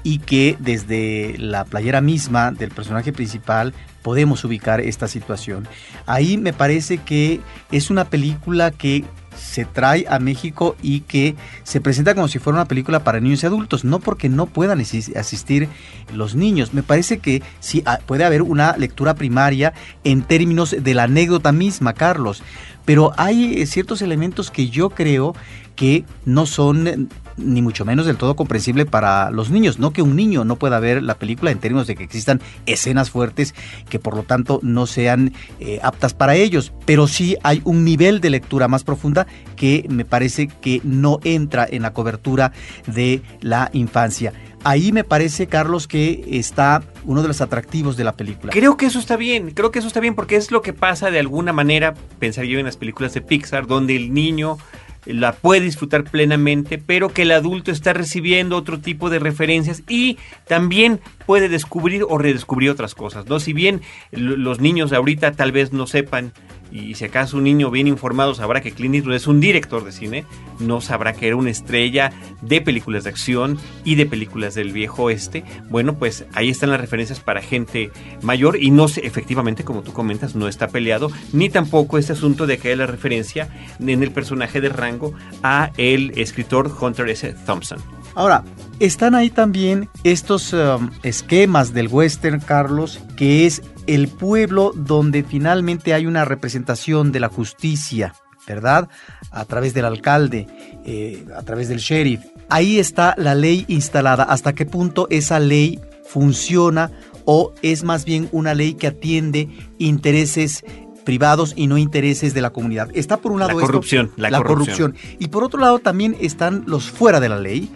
y 0.03 0.19
que 0.19 0.57
desde 0.59 1.35
la 1.37 1.65
playera 1.65 2.01
misma 2.01 2.51
del 2.51 2.71
personaje 2.71 3.13
principal 3.13 3.73
podemos 4.01 4.43
ubicar 4.43 4.81
esta 4.81 5.07
situación. 5.07 5.67
Ahí 6.05 6.37
me 6.37 6.53
parece 6.53 6.97
que 6.97 7.39
es 7.71 7.89
una 7.89 8.05
película 8.05 8.71
que 8.71 9.05
se 9.37 9.65
trae 9.65 10.05
a 10.09 10.19
México 10.19 10.75
y 10.81 11.01
que 11.01 11.35
se 11.63 11.81
presenta 11.81 12.13
como 12.13 12.27
si 12.27 12.39
fuera 12.39 12.59
una 12.59 12.67
película 12.67 13.03
para 13.03 13.19
niños 13.19 13.43
y 13.43 13.45
adultos, 13.45 13.83
no 13.83 13.99
porque 13.99 14.29
no 14.29 14.45
puedan 14.45 14.79
asistir 14.79 15.69
los 16.13 16.35
niños. 16.35 16.73
Me 16.73 16.83
parece 16.83 17.19
que 17.19 17.41
sí 17.59 17.81
ah, 17.85 17.99
puede 18.05 18.25
haber 18.25 18.41
una 18.41 18.75
lectura 18.77 19.15
primaria 19.15 19.73
en 20.03 20.23
términos 20.23 20.75
de 20.77 20.93
la 20.93 21.03
anécdota 21.03 21.51
misma, 21.51 21.93
Carlos, 21.93 22.43
pero 22.91 23.13
hay 23.15 23.65
ciertos 23.67 24.01
elementos 24.01 24.51
que 24.51 24.67
yo 24.67 24.89
creo 24.89 25.33
que 25.77 26.03
no 26.25 26.45
son 26.45 27.07
ni 27.37 27.61
mucho 27.61 27.85
menos 27.85 28.05
del 28.05 28.17
todo 28.17 28.35
comprensible 28.35 28.85
para 28.85 29.31
los 29.31 29.49
niños. 29.49 29.79
No 29.79 29.93
que 29.93 30.01
un 30.01 30.17
niño 30.17 30.43
no 30.43 30.57
pueda 30.57 30.77
ver 30.81 31.01
la 31.01 31.15
película 31.15 31.51
en 31.51 31.59
términos 31.59 31.87
de 31.87 31.95
que 31.95 32.03
existan 32.03 32.41
escenas 32.65 33.09
fuertes 33.09 33.55
que 33.87 33.97
por 33.97 34.17
lo 34.17 34.23
tanto 34.23 34.59
no 34.61 34.87
sean 34.87 35.31
eh, 35.61 35.79
aptas 35.81 36.13
para 36.13 36.35
ellos, 36.35 36.73
pero 36.85 37.07
sí 37.07 37.37
hay 37.43 37.61
un 37.63 37.85
nivel 37.85 38.19
de 38.19 38.29
lectura 38.29 38.67
más 38.67 38.83
profunda 38.83 39.25
que 39.55 39.85
me 39.87 40.03
parece 40.03 40.47
que 40.49 40.81
no 40.83 41.21
entra 41.23 41.65
en 41.71 41.83
la 41.83 41.93
cobertura 41.93 42.51
de 42.87 43.21
la 43.39 43.69
infancia. 43.71 44.33
Ahí 44.63 44.91
me 44.91 45.03
parece, 45.03 45.47
Carlos, 45.47 45.87
que 45.87 46.23
está 46.31 46.83
uno 47.05 47.21
de 47.21 47.27
los 47.27 47.41
atractivos 47.41 47.97
de 47.97 48.03
la 48.03 48.13
película. 48.13 48.51
Creo 48.51 48.77
que 48.77 48.85
eso 48.85 48.99
está 48.99 49.17
bien, 49.17 49.51
creo 49.51 49.71
que 49.71 49.79
eso 49.79 49.87
está 49.87 49.99
bien 49.99 50.13
porque 50.13 50.35
es 50.35 50.51
lo 50.51 50.61
que 50.61 50.73
pasa 50.73 51.09
de 51.09 51.19
alguna 51.19 51.51
manera, 51.51 51.95
pensaría 52.19 52.53
yo 52.53 52.59
en 52.59 52.65
las 52.65 52.77
películas 52.77 53.13
de 53.13 53.21
Pixar, 53.21 53.65
donde 53.65 53.95
el 53.95 54.13
niño 54.13 54.57
la 55.05 55.33
puede 55.33 55.61
disfrutar 55.61 56.03
plenamente, 56.03 56.77
pero 56.77 57.09
que 57.09 57.23
el 57.23 57.31
adulto 57.31 57.71
está 57.71 57.93
recibiendo 57.93 58.55
otro 58.55 58.79
tipo 58.79 59.09
de 59.09 59.19
referencias 59.19 59.81
y 59.87 60.17
también 60.47 60.99
puede 61.31 61.47
descubrir 61.47 62.05
o 62.09 62.17
redescubrir 62.17 62.69
otras 62.71 62.93
cosas, 62.93 63.25
¿no? 63.27 63.39
Si 63.39 63.53
bien 63.53 63.79
los 64.11 64.59
niños 64.59 64.89
de 64.89 64.97
ahorita 64.97 65.31
tal 65.31 65.53
vez 65.53 65.71
no 65.71 65.87
sepan 65.87 66.33
y 66.73 66.95
si 66.95 67.05
acaso 67.05 67.37
un 67.37 67.45
niño 67.45 67.71
bien 67.71 67.87
informado 67.87 68.35
sabrá 68.35 68.59
que 68.59 68.73
Clint 68.73 68.95
Eastwood 68.95 69.15
es 69.15 69.27
un 69.27 69.39
director 69.39 69.85
de 69.85 69.93
cine, 69.93 70.25
no 70.59 70.81
sabrá 70.81 71.13
que 71.13 71.27
era 71.27 71.37
una 71.37 71.49
estrella 71.49 72.11
de 72.41 72.59
películas 72.59 73.05
de 73.05 73.11
acción 73.11 73.57
y 73.85 73.95
de 73.95 74.07
películas 74.07 74.55
del 74.55 74.73
viejo 74.73 75.03
oeste. 75.03 75.45
Bueno, 75.69 75.97
pues 75.97 76.25
ahí 76.33 76.49
están 76.49 76.69
las 76.69 76.81
referencias 76.81 77.21
para 77.21 77.41
gente 77.41 77.91
mayor 78.21 78.61
y 78.61 78.69
no 78.69 78.89
sé, 78.89 79.07
efectivamente, 79.07 79.63
como 79.63 79.83
tú 79.83 79.93
comentas, 79.93 80.35
no 80.35 80.49
está 80.49 80.67
peleado, 80.67 81.13
ni 81.31 81.47
tampoco 81.47 81.97
este 81.97 82.11
asunto 82.11 82.45
de 82.45 82.57
que 82.57 82.67
haya 82.67 82.77
la 82.77 82.87
referencia 82.87 83.47
en 83.79 84.03
el 84.03 84.11
personaje 84.11 84.59
de 84.59 84.67
rango 84.67 85.13
a 85.43 85.71
el 85.77 86.11
escritor 86.17 86.69
Hunter 86.77 87.07
S. 87.07 87.33
Thompson. 87.45 88.00
Ahora, 88.13 88.43
están 88.79 89.15
ahí 89.15 89.29
también 89.29 89.89
estos 90.03 90.53
um, 90.53 90.89
esquemas 91.03 91.73
del 91.73 91.87
western, 91.87 92.39
Carlos, 92.39 92.99
que 93.15 93.45
es 93.45 93.61
el 93.87 94.07
pueblo 94.07 94.73
donde 94.75 95.23
finalmente 95.23 95.93
hay 95.93 96.05
una 96.05 96.25
representación 96.25 97.11
de 97.11 97.19
la 97.19 97.29
justicia, 97.29 98.13
¿verdad? 98.47 98.89
A 99.31 99.45
través 99.45 99.73
del 99.73 99.85
alcalde, 99.85 100.47
eh, 100.85 101.25
a 101.35 101.43
través 101.43 101.69
del 101.69 101.79
sheriff. 101.79 102.21
Ahí 102.49 102.79
está 102.79 103.15
la 103.17 103.33
ley 103.33 103.65
instalada. 103.67 104.23
¿Hasta 104.23 104.53
qué 104.53 104.65
punto 104.65 105.07
esa 105.09 105.39
ley 105.39 105.79
funciona 106.05 106.91
o 107.25 107.53
es 107.61 107.83
más 107.83 108.03
bien 108.03 108.27
una 108.31 108.53
ley 108.53 108.73
que 108.73 108.87
atiende 108.87 109.47
intereses 109.77 110.63
privados 111.05 111.53
y 111.55 111.67
no 111.67 111.77
intereses 111.77 112.33
de 112.33 112.41
la 112.41 112.51
comunidad. 112.51 112.89
Está 112.93 113.17
por 113.17 113.31
un 113.31 113.39
lado 113.39 113.53
la 113.53 113.65
corrupción, 113.65 114.11
la, 114.17 114.41
corrupción. 114.41 114.95
Y 115.19 115.27
por 115.27 115.43
otro 115.43 115.59
lado 115.59 115.79
también 115.79 116.15
están 116.19 116.63
los 116.67 116.89
fuera 116.89 117.19
de 117.19 117.29
la 117.29 117.39
ley. 117.39 117.69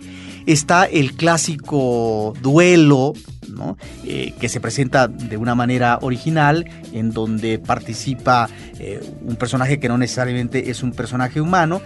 Está 0.45 0.85
el 0.85 1.13
clásico 1.13 2.33
duelo 2.41 3.13
eh, 4.05 4.33
que 4.39 4.49
se 4.49 4.59
presenta 4.59 5.07
de 5.07 5.37
una 5.37 5.55
manera 5.55 5.99
original, 6.01 6.65
en 6.93 7.11
donde 7.11 7.59
participa 7.59 8.49
eh, 8.79 8.99
un 9.21 9.35
personaje 9.35 9.79
que 9.79 9.87
no 9.87 9.97
necesariamente 9.97 10.69
es 10.69 10.83
un 10.83 10.91
personaje 10.91 11.41
humano. 11.41 11.81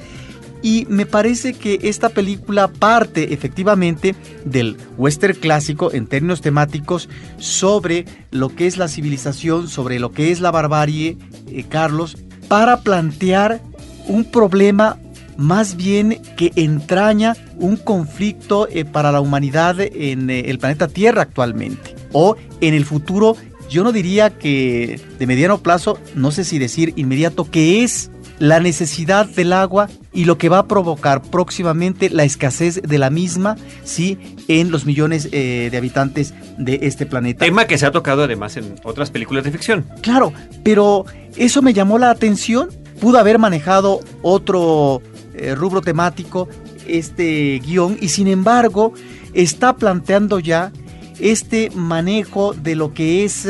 Y 0.61 0.85
me 0.89 1.05
parece 1.05 1.53
que 1.53 1.79
esta 1.83 2.09
película 2.09 2.67
parte 2.67 3.33
efectivamente 3.33 4.13
del 4.43 4.75
western 4.97 5.35
clásico 5.35 5.93
en 5.93 6.05
términos 6.05 6.41
temáticos 6.41 7.07
sobre 7.37 8.05
lo 8.31 8.53
que 8.53 8.67
es 8.67 8.77
la 8.77 8.89
civilización, 8.89 9.69
sobre 9.69 9.99
lo 9.99 10.11
que 10.11 10.31
es 10.31 10.41
la 10.41 10.51
barbarie, 10.51 11.17
eh, 11.47 11.63
Carlos, 11.69 12.17
para 12.49 12.81
plantear 12.81 13.61
un 14.07 14.25
problema 14.25 14.97
más 15.39 15.77
bien 15.77 16.22
que 16.36 16.51
entraña 16.58 17.36
un 17.55 17.77
conflicto 17.77 18.67
eh, 18.67 18.84
para 18.84 19.13
la 19.13 19.22
humanidad 19.22 19.79
en 19.79 20.29
eh, 20.29 20.50
el 20.50 20.60
planeta 20.60 20.89
Tierra 20.89 21.22
actualmente. 21.22 21.96
O 22.12 22.36
en 22.60 22.74
el 22.74 22.84
futuro, 22.84 23.38
yo 23.69 23.86
no 23.86 23.93
diría 23.93 24.38
que 24.38 25.00
de 25.17 25.27
mediano 25.27 25.60
plazo, 25.60 25.98
no 26.13 26.31
sé 26.31 26.43
si 26.43 26.60
decir 26.60 26.91
inmediato, 26.98 27.50
que 27.50 27.84
es 27.84 28.12
la 28.39 28.60
necesidad 28.60 29.27
del 29.27 29.53
agua 29.53 29.89
y 30.12 30.25
lo 30.25 30.38
que 30.38 30.50
va 30.50 30.60
a 30.60 30.67
provocar 30.67 31.22
próximamente 31.22 32.10
la 32.10 32.25
escasez 32.25 32.81
de 32.81 32.98
la 32.98 33.10
misma, 33.10 33.55
sí, 33.86 34.17
en 34.50 34.72
los 34.72 34.86
millones 34.86 35.29
eh, 35.31 35.69
de 35.72 35.77
habitantes 35.77 36.34
de 36.58 36.79
este 36.81 37.05
planeta. 37.05 37.46
Tema 37.46 37.65
que 37.65 37.77
se 37.77 37.86
ha 37.86 37.91
tocado 37.91 38.24
además 38.24 38.58
en 38.58 38.75
otras 38.84 39.10
películas 39.10 39.46
de 39.46 39.51
ficción. 39.51 39.86
Claro, 40.01 40.34
pero 40.63 41.05
eso 41.38 41.62
me 41.62 41.74
llamó 41.74 41.98
la 41.98 42.10
atención. 42.10 42.69
Pudo 43.00 43.19
haber 43.19 43.39
manejado 43.39 44.01
otro 44.22 45.01
eh, 45.33 45.55
rubro 45.55 45.81
temático 45.81 46.48
este 46.88 47.59
guion 47.59 47.98
y 48.00 48.09
sin 48.09 48.27
embargo 48.27 48.93
está 49.33 49.75
planteando 49.75 50.39
ya 50.39 50.71
este 51.19 51.69
manejo 51.75 52.53
de 52.53 52.75
lo 52.75 52.93
que 52.93 53.24
es 53.24 53.48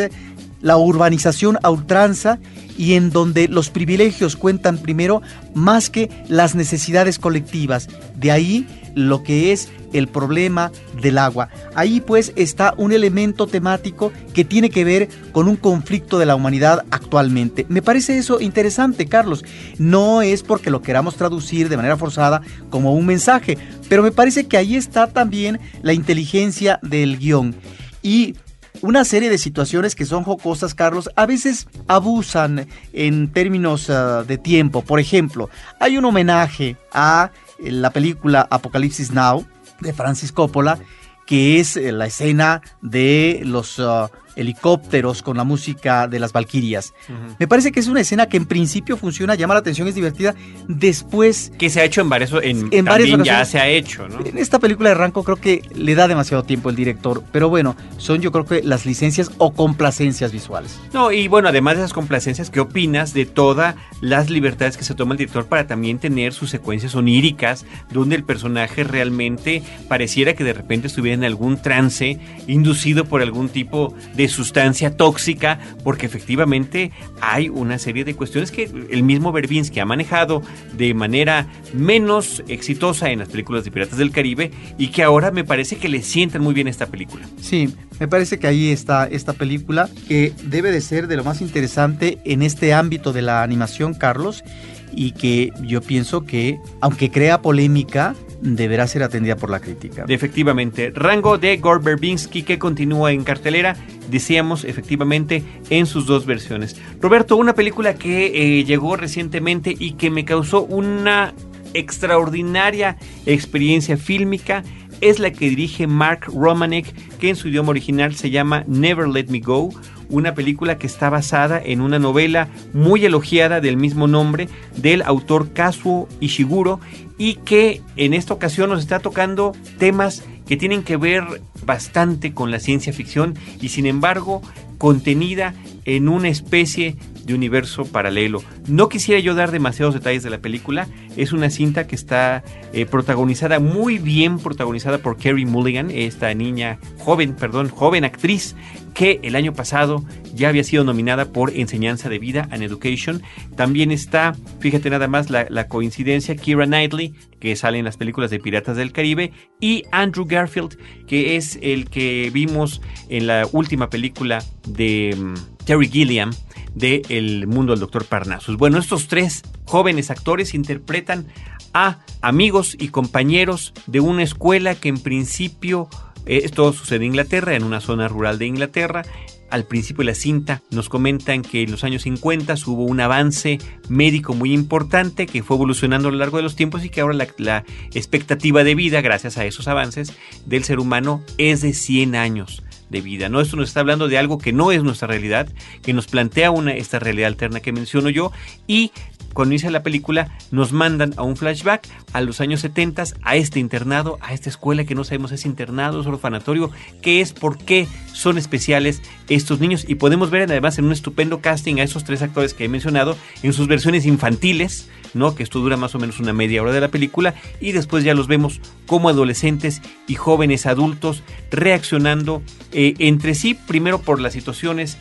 la 0.61 0.77
urbanización 0.77 1.57
a 1.63 1.69
ultranza 1.69 2.39
y 2.77 2.93
en 2.93 3.09
donde 3.09 3.47
los 3.47 3.69
privilegios 3.69 4.35
cuentan 4.35 4.77
primero 4.77 5.21
más 5.53 5.89
que 5.89 6.09
las 6.27 6.55
necesidades 6.55 7.19
colectivas. 7.19 7.87
De 8.15 8.31
ahí 8.31 8.67
lo 8.95 9.23
que 9.23 9.51
es 9.51 9.69
el 9.93 10.07
problema 10.07 10.71
del 11.01 11.17
agua. 11.17 11.49
Ahí 11.75 12.01
pues 12.01 12.31
está 12.35 12.73
un 12.77 12.91
elemento 12.91 13.47
temático 13.47 14.11
que 14.33 14.45
tiene 14.45 14.69
que 14.69 14.83
ver 14.83 15.09
con 15.31 15.47
un 15.47 15.55
conflicto 15.55 16.19
de 16.19 16.25
la 16.25 16.35
humanidad 16.35 16.85
actualmente. 16.91 17.65
Me 17.69 17.81
parece 17.81 18.17
eso 18.17 18.39
interesante, 18.39 19.07
Carlos. 19.07 19.43
No 19.77 20.21
es 20.21 20.43
porque 20.43 20.69
lo 20.69 20.81
queramos 20.81 21.15
traducir 21.15 21.69
de 21.69 21.77
manera 21.77 21.97
forzada 21.97 22.41
como 22.69 22.93
un 22.93 23.05
mensaje, 23.05 23.57
pero 23.87 24.03
me 24.03 24.11
parece 24.11 24.47
que 24.47 24.57
ahí 24.57 24.75
está 24.75 25.07
también 25.07 25.59
la 25.81 25.93
inteligencia 25.93 26.79
del 26.81 27.17
guion. 27.17 27.55
Y 28.01 28.35
una 28.81 29.03
serie 29.05 29.29
de 29.29 29.37
situaciones 29.37 29.95
que 29.95 30.05
son 30.05 30.23
jocosas, 30.23 30.73
Carlos, 30.73 31.09
a 31.15 31.25
veces 31.25 31.67
abusan 31.87 32.67
en 32.93 33.31
términos 33.31 33.89
ah, 33.89 34.23
de 34.27 34.37
tiempo. 34.37 34.81
Por 34.81 34.99
ejemplo, 34.99 35.49
hay 35.79 35.97
un 35.97 36.05
homenaje 36.05 36.77
a 36.91 37.31
la 37.59 37.89
película 37.91 38.47
Apocalipsis 38.49 39.11
Now 39.11 39.45
de 39.81 39.93
Francis 39.93 40.31
Coppola, 40.31 40.79
que 41.25 41.59
es 41.59 41.75
la 41.75 42.07
escena 42.07 42.61
de 42.81 43.41
los 43.45 43.77
uh, 43.79 44.09
helicópteros 44.39 45.21
con 45.21 45.37
la 45.37 45.43
música 45.43 46.07
de 46.07 46.19
las 46.19 46.31
Valquirias. 46.31 46.93
Me 47.37 47.47
parece 47.47 47.71
que 47.71 47.79
es 47.79 47.87
una 47.87 48.01
escena 48.01 48.27
que 48.27 48.37
en 48.37 48.45
principio 48.45 48.97
funciona, 48.97 49.35
llama 49.35 49.53
la 49.53 49.59
atención, 49.59 49.87
es 49.87 49.95
divertida. 49.95 50.35
Después. 50.67 51.51
Que 51.57 51.69
se 51.69 51.81
ha 51.81 51.83
hecho 51.83 52.01
en 52.01 52.09
varios. 52.09 52.31
En, 52.41 52.69
en 52.71 52.85
varias 52.85 53.23
ya 53.23 53.43
se 53.45 53.59
ha 53.59 53.67
hecho, 53.67 54.07
¿no? 54.07 54.25
En 54.25 54.37
esta 54.37 54.59
película 54.59 54.89
de 54.89 54.95
Ranco 54.95 55.23
creo 55.23 55.37
que 55.37 55.61
le 55.73 55.95
da 55.95 56.07
demasiado 56.07 56.43
tiempo 56.43 56.69
el 56.69 56.75
director. 56.75 57.23
Pero 57.31 57.49
bueno, 57.49 57.75
son 57.97 58.21
yo 58.21 58.31
creo 58.31 58.45
que 58.45 58.63
las 58.63 58.85
licencias 58.85 59.31
o 59.37 59.51
complacencias 59.51 60.31
visuales. 60.31 60.79
No, 60.93 61.11
y 61.11 61.27
bueno, 61.27 61.49
además 61.49 61.75
de 61.75 61.83
esas 61.83 61.93
complacencias, 61.93 62.49
¿qué 62.49 62.59
opinas 62.59 63.13
de 63.13 63.25
todas 63.25 63.75
las 64.01 64.29
libertades 64.29 64.77
que 64.77 64.83
se 64.83 64.95
toma 64.95 65.13
el 65.13 65.17
director 65.17 65.45
para 65.47 65.67
también 65.67 65.99
tener 65.99 66.33
sus 66.33 66.49
secuencias 66.49 66.95
oníricas, 66.95 67.65
donde 67.91 68.15
el 68.15 68.23
personaje 68.23 68.83
realmente 68.83 69.61
pareciera 69.87 70.33
que 70.33 70.43
de 70.43 70.53
repente 70.53 70.87
estuviera 70.87 71.15
en 71.15 71.23
algún 71.23 71.61
trance, 71.61 72.19
inducido 72.47 73.05
por 73.05 73.21
algún 73.21 73.49
tipo 73.49 73.93
de 74.15 74.28
sustancia 74.29 74.95
tóxica, 74.95 75.59
porque 75.83 76.05
efectivamente 76.05 76.91
hay 77.21 77.49
una 77.49 77.77
serie 77.79 78.03
de 78.03 78.15
cuestiones 78.15 78.51
que 78.51 78.69
el 78.89 79.03
mismo 79.03 79.31
Verbinski 79.31 79.79
ha 79.79 79.85
manejado 79.85 80.41
de 80.73 80.93
manera 80.93 81.47
menos 81.73 82.43
exitosa 82.47 83.09
en 83.09 83.19
las 83.19 83.29
películas 83.29 83.63
de 83.63 83.71
Piratas 83.71 83.97
del 83.97 84.11
Caribe 84.11 84.51
y 84.77 84.87
que 84.89 85.03
ahora 85.03 85.31
me 85.31 85.43
parece 85.43 85.77
que 85.77 85.89
le 85.89 86.01
sientan 86.01 86.41
muy 86.41 86.53
bien 86.53 86.67
esta 86.67 86.87
película. 86.87 87.27
Sí, 87.41 87.73
me 87.99 88.07
parece 88.07 88.39
que 88.39 88.47
ahí 88.47 88.69
está 88.69 89.07
esta 89.07 89.33
película 89.33 89.89
que 90.07 90.33
debe 90.43 90.71
de 90.71 90.81
ser 90.81 91.07
de 91.07 91.17
lo 91.17 91.23
más 91.23 91.41
interesante 91.41 92.19
en 92.25 92.41
este 92.41 92.73
ámbito 92.73 93.13
de 93.13 93.21
la 93.21 93.43
animación, 93.43 93.93
Carlos, 93.93 94.43
y 94.91 95.11
que 95.11 95.51
yo 95.63 95.81
pienso 95.81 96.25
que, 96.25 96.59
aunque 96.81 97.11
crea 97.11 97.41
polémica, 97.41 98.15
deberá 98.41 98.87
ser 98.87 99.03
atendida 99.03 99.35
por 99.35 99.49
la 99.49 99.59
crítica. 99.59 100.05
Efectivamente, 100.07 100.91
rango 100.93 101.37
de 101.37 101.57
Gore 101.57 101.97
que 102.45 102.59
continúa 102.59 103.11
en 103.11 103.23
cartelera, 103.23 103.75
decíamos 104.09 104.63
efectivamente 104.63 105.43
en 105.69 105.85
sus 105.85 106.05
dos 106.05 106.25
versiones. 106.25 106.77
Roberto, 107.01 107.35
una 107.37 107.53
película 107.53 107.95
que 107.95 108.59
eh, 108.59 108.63
llegó 108.63 108.95
recientemente 108.95 109.75
y 109.77 109.93
que 109.93 110.09
me 110.09 110.25
causó 110.25 110.63
una 110.63 111.33
extraordinaria 111.73 112.97
experiencia 113.25 113.97
fílmica 113.97 114.63
es 115.01 115.19
la 115.19 115.31
que 115.31 115.49
dirige 115.49 115.87
Mark 115.87 116.25
Romanek, 116.33 117.17
que 117.17 117.29
en 117.29 117.35
su 117.35 117.47
idioma 117.47 117.69
original 117.69 118.15
se 118.15 118.29
llama 118.29 118.63
Never 118.67 119.07
Let 119.07 119.27
Me 119.29 119.39
Go, 119.39 119.69
una 120.09 120.33
película 120.33 120.77
que 120.77 120.87
está 120.87 121.09
basada 121.09 121.61
en 121.63 121.81
una 121.81 121.99
novela 121.99 122.49
muy 122.73 123.05
elogiada 123.05 123.61
del 123.61 123.77
mismo 123.77 124.07
nombre 124.07 124.49
del 124.75 125.01
autor 125.03 125.53
Kazuo 125.53 126.07
Ishiguro 126.19 126.79
y 127.17 127.35
que 127.35 127.81
en 127.95 128.13
esta 128.13 128.33
ocasión 128.33 128.69
nos 128.69 128.79
está 128.79 128.99
tocando 128.99 129.53
temas 129.77 130.23
que 130.47 130.57
tienen 130.57 130.83
que 130.83 130.97
ver 130.97 131.23
bastante 131.63 132.33
con 132.33 132.49
la 132.49 132.59
ciencia 132.59 132.91
ficción 132.91 133.35
y 133.61 133.69
sin 133.69 133.85
embargo 133.85 134.41
contenida 134.79 135.53
en 135.85 136.09
una 136.09 136.29
especie 136.29 136.95
universo 137.33 137.85
paralelo. 137.85 138.43
No 138.67 138.89
quisiera 138.89 139.19
yo 139.19 139.35
dar 139.35 139.51
demasiados 139.51 139.93
detalles 139.93 140.23
de 140.23 140.29
la 140.29 140.39
película. 140.39 140.87
Es 141.17 141.31
una 141.33 141.49
cinta 141.49 141.87
que 141.87 141.95
está 141.95 142.43
eh, 142.73 142.85
protagonizada, 142.85 143.59
muy 143.59 143.97
bien 143.97 144.39
protagonizada 144.39 144.99
por 144.99 145.17
Kerry 145.17 145.45
Mulligan, 145.45 145.91
esta 145.91 146.33
niña 146.33 146.79
joven, 146.99 147.35
perdón, 147.35 147.69
joven 147.69 148.03
actriz 148.03 148.55
que 148.93 149.19
el 149.23 149.35
año 149.35 149.53
pasado 149.53 150.03
ya 150.33 150.49
había 150.49 150.63
sido 150.63 150.83
nominada 150.83 151.31
por 151.31 151.55
Enseñanza 151.55 152.09
de 152.09 152.19
Vida 152.19 152.47
and 152.51 152.63
Education. 152.63 153.21
También 153.55 153.91
está, 153.91 154.35
fíjate 154.59 154.89
nada 154.89 155.07
más 155.07 155.29
la, 155.29 155.47
la 155.49 155.67
coincidencia, 155.67 156.35
Kira 156.35 156.65
Knightley, 156.65 157.13
que 157.39 157.55
sale 157.55 157.79
en 157.79 157.85
las 157.85 157.97
películas 157.97 158.29
de 158.29 158.39
Piratas 158.39 158.77
del 158.77 158.91
Caribe, 158.91 159.31
y 159.59 159.83
Andrew 159.91 160.25
Garfield, 160.25 160.77
que 161.07 161.35
es 161.35 161.57
el 161.61 161.89
que 161.89 162.29
vimos 162.33 162.81
en 163.09 163.27
la 163.27 163.47
última 163.51 163.89
película 163.89 164.43
de 164.67 165.15
mm, 165.17 165.65
Terry 165.65 165.87
Gilliam 165.87 166.31
de 166.75 167.45
mundo 167.47 167.73
del 167.73 167.79
doctor 167.79 168.05
Parnassus. 168.05 168.57
Bueno, 168.57 168.77
estos 168.77 169.07
tres 169.07 169.43
jóvenes 169.65 170.11
actores 170.11 170.53
interpretan 170.53 171.27
a 171.73 171.99
amigos 172.21 172.75
y 172.79 172.89
compañeros 172.89 173.73
de 173.87 173.99
una 173.99 174.23
escuela 174.23 174.75
que 174.75 174.89
en 174.89 174.99
principio 174.99 175.89
esto 176.25 176.73
sucede 176.73 176.97
en 176.97 177.11
Inglaterra, 177.11 177.55
en 177.55 177.63
una 177.63 177.81
zona 177.81 178.07
rural 178.07 178.37
de 178.37 178.45
Inglaterra. 178.45 179.03
Al 179.49 179.65
principio 179.65 180.01
de 180.01 180.11
la 180.11 180.15
cinta 180.15 180.61
nos 180.69 180.89
comentan 180.89 181.41
que 181.41 181.63
en 181.63 181.71
los 181.71 181.83
años 181.83 182.03
50 182.03 182.53
hubo 182.67 182.83
un 182.83 182.99
avance 182.99 183.57
médico 183.87 184.35
muy 184.35 184.53
importante 184.53 185.25
que 185.25 185.41
fue 185.41 185.55
evolucionando 185.55 186.09
a 186.09 186.11
lo 186.11 186.17
largo 186.19 186.37
de 186.37 186.43
los 186.43 186.55
tiempos 186.55 186.85
y 186.85 186.89
que 186.89 187.01
ahora 187.01 187.27
la, 187.37 187.65
expectativa 187.95 188.63
de 188.63 188.75
vida, 188.75 189.01
gracias 189.01 189.39
a 189.39 189.45
esos 189.45 189.67
avances 189.67 190.13
del 190.45 190.63
ser 190.63 190.79
humano, 190.79 191.23
es 191.39 191.61
de 191.61 191.73
100 191.73 192.15
años 192.15 192.63
de 192.89 193.01
vida. 193.01 193.29
¿no? 193.29 193.41
Esto 193.41 193.55
nos 193.55 193.69
está 193.69 193.81
hablando 193.81 194.07
de 194.07 194.17
algo 194.17 194.37
que 194.37 194.53
no 194.53 194.71
es 194.71 194.83
nuestra 194.83 195.07
realidad, 195.07 195.47
que 195.81 195.93
nos 195.93 196.07
plantea 196.07 196.51
una, 196.51 196.73
esta 196.73 196.99
realidad 196.99 197.27
alterna 197.27 197.59
que 197.59 197.71
menciono 197.71 198.09
yo 198.09 198.31
y 198.67 198.91
cuando 199.33 199.53
inicia 199.53 199.71
la 199.71 199.83
película 199.83 200.37
nos 200.51 200.71
mandan 200.71 201.13
a 201.17 201.23
un 201.23 201.35
flashback 201.35 201.87
a 202.13 202.21
los 202.21 202.41
años 202.41 202.61
70, 202.61 203.03
a 203.23 203.35
este 203.35 203.59
internado, 203.59 204.17
a 204.21 204.33
esta 204.33 204.49
escuela 204.49 204.83
que 204.83 204.95
no 204.95 205.03
sabemos 205.03 205.31
es 205.31 205.45
internado, 205.45 206.01
es 206.01 206.07
orfanatorio, 206.07 206.71
qué 207.01 207.21
es, 207.21 207.33
por 207.33 207.57
qué 207.57 207.87
son 208.13 208.37
especiales 208.37 209.01
estos 209.29 209.59
niños. 209.59 209.85
Y 209.87 209.95
podemos 209.95 210.29
ver 210.29 210.43
además 210.43 210.77
en 210.77 210.85
un 210.85 210.91
estupendo 210.91 211.39
casting 211.41 211.77
a 211.79 211.83
esos 211.83 212.03
tres 212.03 212.21
actores 212.21 212.53
que 212.53 212.65
he 212.65 212.69
mencionado 212.69 213.15
en 213.43 213.53
sus 213.53 213.67
versiones 213.67 214.05
infantiles, 214.05 214.89
¿no? 215.13 215.35
Que 215.35 215.43
esto 215.43 215.59
dura 215.59 215.77
más 215.77 215.95
o 215.95 215.99
menos 215.99 216.19
una 216.19 216.33
media 216.33 216.61
hora 216.61 216.71
de 216.71 216.81
la 216.81 216.89
película. 216.89 217.35
Y 217.59 217.71
después 217.71 218.03
ya 218.03 218.13
los 218.13 218.27
vemos 218.27 218.61
como 218.85 219.09
adolescentes 219.09 219.81
y 220.07 220.15
jóvenes 220.15 220.65
adultos 220.65 221.23
reaccionando 221.51 222.41
eh, 222.71 222.93
entre 222.99 223.35
sí, 223.35 223.53
primero 223.53 223.99
por 224.01 224.19
las 224.19 224.33
situaciones 224.33 224.97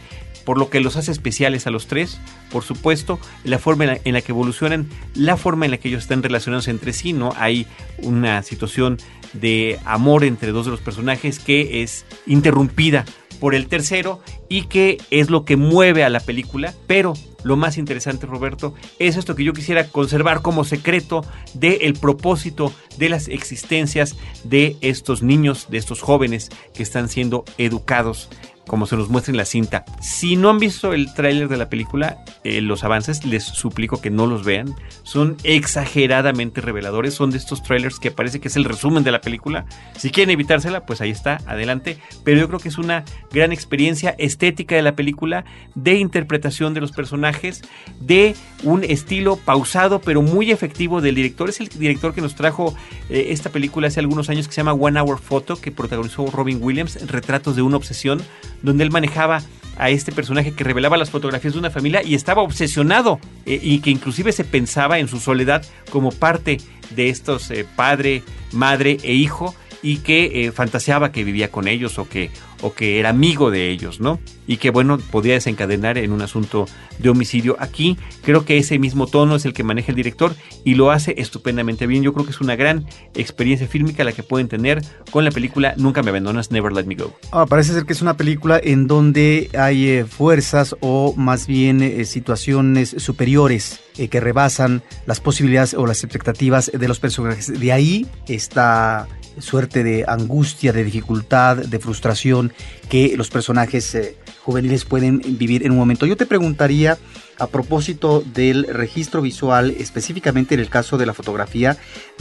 por 0.49 0.57
lo 0.57 0.71
que 0.71 0.81
los 0.81 0.97
hace 0.97 1.13
especiales 1.13 1.67
a 1.67 1.71
los 1.71 1.89
tres, 1.89 2.19
por 2.51 2.65
supuesto, 2.65 3.21
la 3.45 3.59
forma 3.59 3.99
en 4.03 4.15
la, 4.15 4.23
que 4.23 4.33
evolucionan, 4.33 4.89
la 5.15 5.37
forma 5.37 5.67
en 5.67 5.73
la 5.73 5.77
que 5.77 5.89
ellos 5.89 6.05
están 6.05 6.23
relacionados 6.23 6.69
entre 6.69 6.95
sí, 6.95 7.13
¿no? 7.13 7.35
Hay 7.37 7.67
una 7.99 8.43
situación 8.43 8.97
de 9.35 9.79
amor 9.85 10.25
entre 10.25 10.53
dos 10.53 10.65
de 10.65 10.71
los 10.71 10.81
personajes 10.81 11.39
que 11.39 11.83
es 11.83 12.07
interrumpida 12.27 13.05
por 13.41 13.55
el 13.55 13.67
tercero 13.67 14.23
y 14.49 14.63
que 14.69 14.97
es 15.11 15.29
lo 15.29 15.45
que 15.45 15.59
mueve 15.59 16.03
a 16.03 16.09
la 16.09 16.21
película, 16.21 16.73
pero 16.87 17.13
lo 17.43 17.59
más 17.59 17.77
interesante, 17.77 18.25
Roberto, 18.25 18.73
es 18.99 19.19
esto 19.19 19.35
que 19.35 19.45
yo 19.45 19.53
quisiera 19.53 19.89
conservar 19.89 20.41
como 20.41 20.65
secreto 20.65 21.27
del 21.53 21.93
propósito 21.93 22.73
de 22.97 23.11
las 23.11 23.29
existencias 23.29 24.17
de 24.45 24.79
estos 24.81 25.23
niños, 25.23 25.67
de 25.69 25.77
estos 25.77 26.01
jóvenes 26.01 26.49
que 26.73 26.83
están 26.83 27.11
siendo 27.11 27.45
educados 27.59 28.31
como 28.69 28.87
se 28.87 28.97
nos 28.97 29.09
muestra 29.09 29.33
en 29.33 29.39
la 29.39 29.45
cinta. 29.45 29.85
Si 30.01 30.37
no 30.37 30.51
han 30.51 30.61
visto 30.61 30.93
el 30.93 31.13
tráiler 31.13 31.49
de 31.49 31.57
la 31.57 31.69
película, 31.69 32.23
eh, 32.45 32.61
los 32.61 32.85
avances, 32.85 33.25
les 33.25 33.43
suplico 33.43 34.01
que 34.01 34.11
no 34.11 34.27
los 34.27 34.45
vean. 34.45 34.77
Son 35.03 35.37
exageradamente 35.43 36.61
reveladores. 36.61 37.15
Son 37.15 37.31
de 37.31 37.39
estos 37.39 37.63
trailers 37.65 37.99
que 37.99 38.13
parece 38.13 38.39
que 38.39 38.49
es 38.49 38.57
el 38.57 38.65
resumen 38.65 39.03
de 39.03 39.11
la 39.11 39.21
película. 39.21 39.67
Si 39.97 40.11
quieren 40.11 40.31
evitársela, 40.31 40.87
pues 40.87 41.01
ahí 41.01 41.11
está, 41.11 41.39
adelante. 41.47 41.99
Pero 42.23 42.39
yo 42.39 42.47
creo 42.47 42.61
que 42.61 42.69
es 42.69 42.79
una 42.79 43.05
gran 43.33 43.53
experiencia 43.53 44.15
estética 44.19 44.77
de 44.77 44.83
la 44.83 44.95
película, 44.95 45.45
de 45.75 45.95
interpretación 45.95 46.75
de 46.75 46.81
los 46.81 46.93
personajes, 46.93 47.63
de 48.01 48.37
un 48.63 48.85
estilo 48.85 49.37
pausado 49.37 50.01
pero 50.01 50.23
muy 50.23 50.51
efectivo 50.51 51.01
del 51.01 51.15
director. 51.15 51.49
Es 51.49 51.61
el 51.61 51.69
director 51.69 52.15
que 52.15 52.21
nos 52.21 52.35
trajo 52.35 52.75
eh, 53.09 53.29
esta 53.31 53.51
película 53.51 53.89
hace 53.89 54.01
algunos 54.01 54.29
años 54.29 54.47
que 54.47 54.55
se 54.55 54.61
llama 54.61 54.75
One 54.75 55.01
Hour 55.01 55.19
Photo, 55.19 55.57
que 55.57 55.73
protagonizó 55.73 56.27
Robin 56.27 56.59
Williams, 56.63 57.07
Retratos 57.07 57.57
de 57.57 57.63
una 57.63 57.77
obsesión 57.77 58.23
donde 58.63 58.85
él 58.85 58.91
manejaba 58.91 59.43
a 59.77 59.91
este 59.91 60.13
personaje 60.13 60.53
que 60.53 60.65
revelaba 60.65 60.97
las 60.97 61.11
fotografías 61.11 61.55
de 61.55 61.61
una 61.61 61.71
familia 61.71 62.03
y 62.03 62.15
estaba 62.15 62.43
obsesionado 62.43 63.21
eh, 63.47 63.61
y 63.63 63.79
que 63.79 63.91
inclusive 63.91 64.33
se 64.33 64.45
pensaba 64.45 64.99
en 64.99 65.09
su 65.09 65.21
soledad 65.21 65.65
como 65.91 66.11
parte 66.11 66.59
de 66.91 67.09
estos 67.09 67.51
eh, 67.51 67.65
padre, 67.77 68.23
madre 68.53 68.99
e 69.03 69.15
hijo 69.15 69.55
y 69.83 69.99
que 69.99 70.47
eh, 70.47 70.53
fantaseaba 70.53 71.13
que 71.13 71.25
vivía 71.25 71.51
con 71.51 71.69
ellos 71.69 71.99
o 71.99 72.09
que, 72.09 72.31
o 72.63 72.75
que 72.75 72.99
era 72.99 73.11
amigo 73.11 73.51
de 73.51 73.71
ellos, 73.71 74.01
¿no? 74.01 74.19
Y 74.47 74.57
que, 74.57 74.71
bueno, 74.71 74.99
podía 74.99 75.35
desencadenar 75.35 75.99
en 75.99 76.13
un 76.13 76.23
asunto 76.23 76.67
de 76.99 77.11
homicidio. 77.11 77.57
Aquí 77.61 77.97
creo 78.23 78.45
que 78.45 78.59
ese 78.59 78.79
mismo 78.79 79.07
tono 79.07 79.37
es 79.37 79.45
el 79.45 79.53
que 79.53 79.63
maneja 79.63 79.93
el 79.93 79.97
director 79.97 80.35
y 80.65 80.75
lo 80.75 80.91
hace 80.91 81.15
estupendamente 81.19 81.87
bien. 81.87 82.03
Yo 82.03 82.13
creo 82.13 82.25
que 82.25 82.33
es 82.33 82.41
una 82.41 82.57
gran 82.57 82.87
experiencia 83.15 83.69
fílmica 83.69 84.05
la 84.05 84.13
que 84.13 84.23
pueden 84.23 84.49
tener 84.49 84.83
con 85.11 85.25
la 85.25 85.31
película 85.31 85.75
Nunca 85.77 86.03
me 86.03 86.11
abandonas, 86.11 86.51
Never 86.51 86.73
Let 86.73 86.85
Me 86.85 86.95
Go. 86.95 87.13
Ah, 87.31 87.47
parece 87.47 87.73
ser 87.73 87.85
que 87.85 87.93
es 87.93 88.03
una 88.03 88.17
película 88.17 88.61
en 88.63 88.87
donde 88.87 89.51
hay 89.57 89.89
eh, 89.89 90.05
fuerzas 90.05 90.75
o 90.81 91.15
más 91.17 91.47
bien 91.47 91.83
eh, 91.83 92.05
situaciones 92.05 92.97
superiores 92.99 93.81
que 94.11 94.21
rebasan 94.21 94.85
las 95.07 95.21
posibilidades 95.21 95.75
o 95.75 95.85
las 95.85 96.05
expectativas 96.05 96.71
de 96.73 96.87
los 96.87 97.01
personajes. 97.01 97.59
De 97.59 97.73
ahí 97.73 98.07
está 98.29 99.09
suerte 99.41 99.83
de 99.83 100.05
angustia, 100.07 100.73
de 100.73 100.85
dificultad, 100.85 101.57
de 101.57 101.79
frustración 101.79 102.53
que 102.89 103.17
los 103.17 103.31
personajes 103.31 103.95
eh, 103.95 104.17
juveniles 104.43 104.85
pueden 104.85 105.21
vivir 105.39 105.65
en 105.65 105.73
un 105.73 105.79
momento. 105.79 106.07
Yo 106.07 106.17
te 106.17 106.27
preguntaría 106.27 106.99
a 107.39 107.47
propósito 107.47 108.23
del 108.35 108.65
registro 108.65 109.23
visual, 109.23 109.75
específicamente 109.79 110.55
en 110.55 110.61
el 110.61 110.69
caso 110.69 110.99
de 110.99 111.07
la 111.07 111.15
fotografía, 111.15 111.77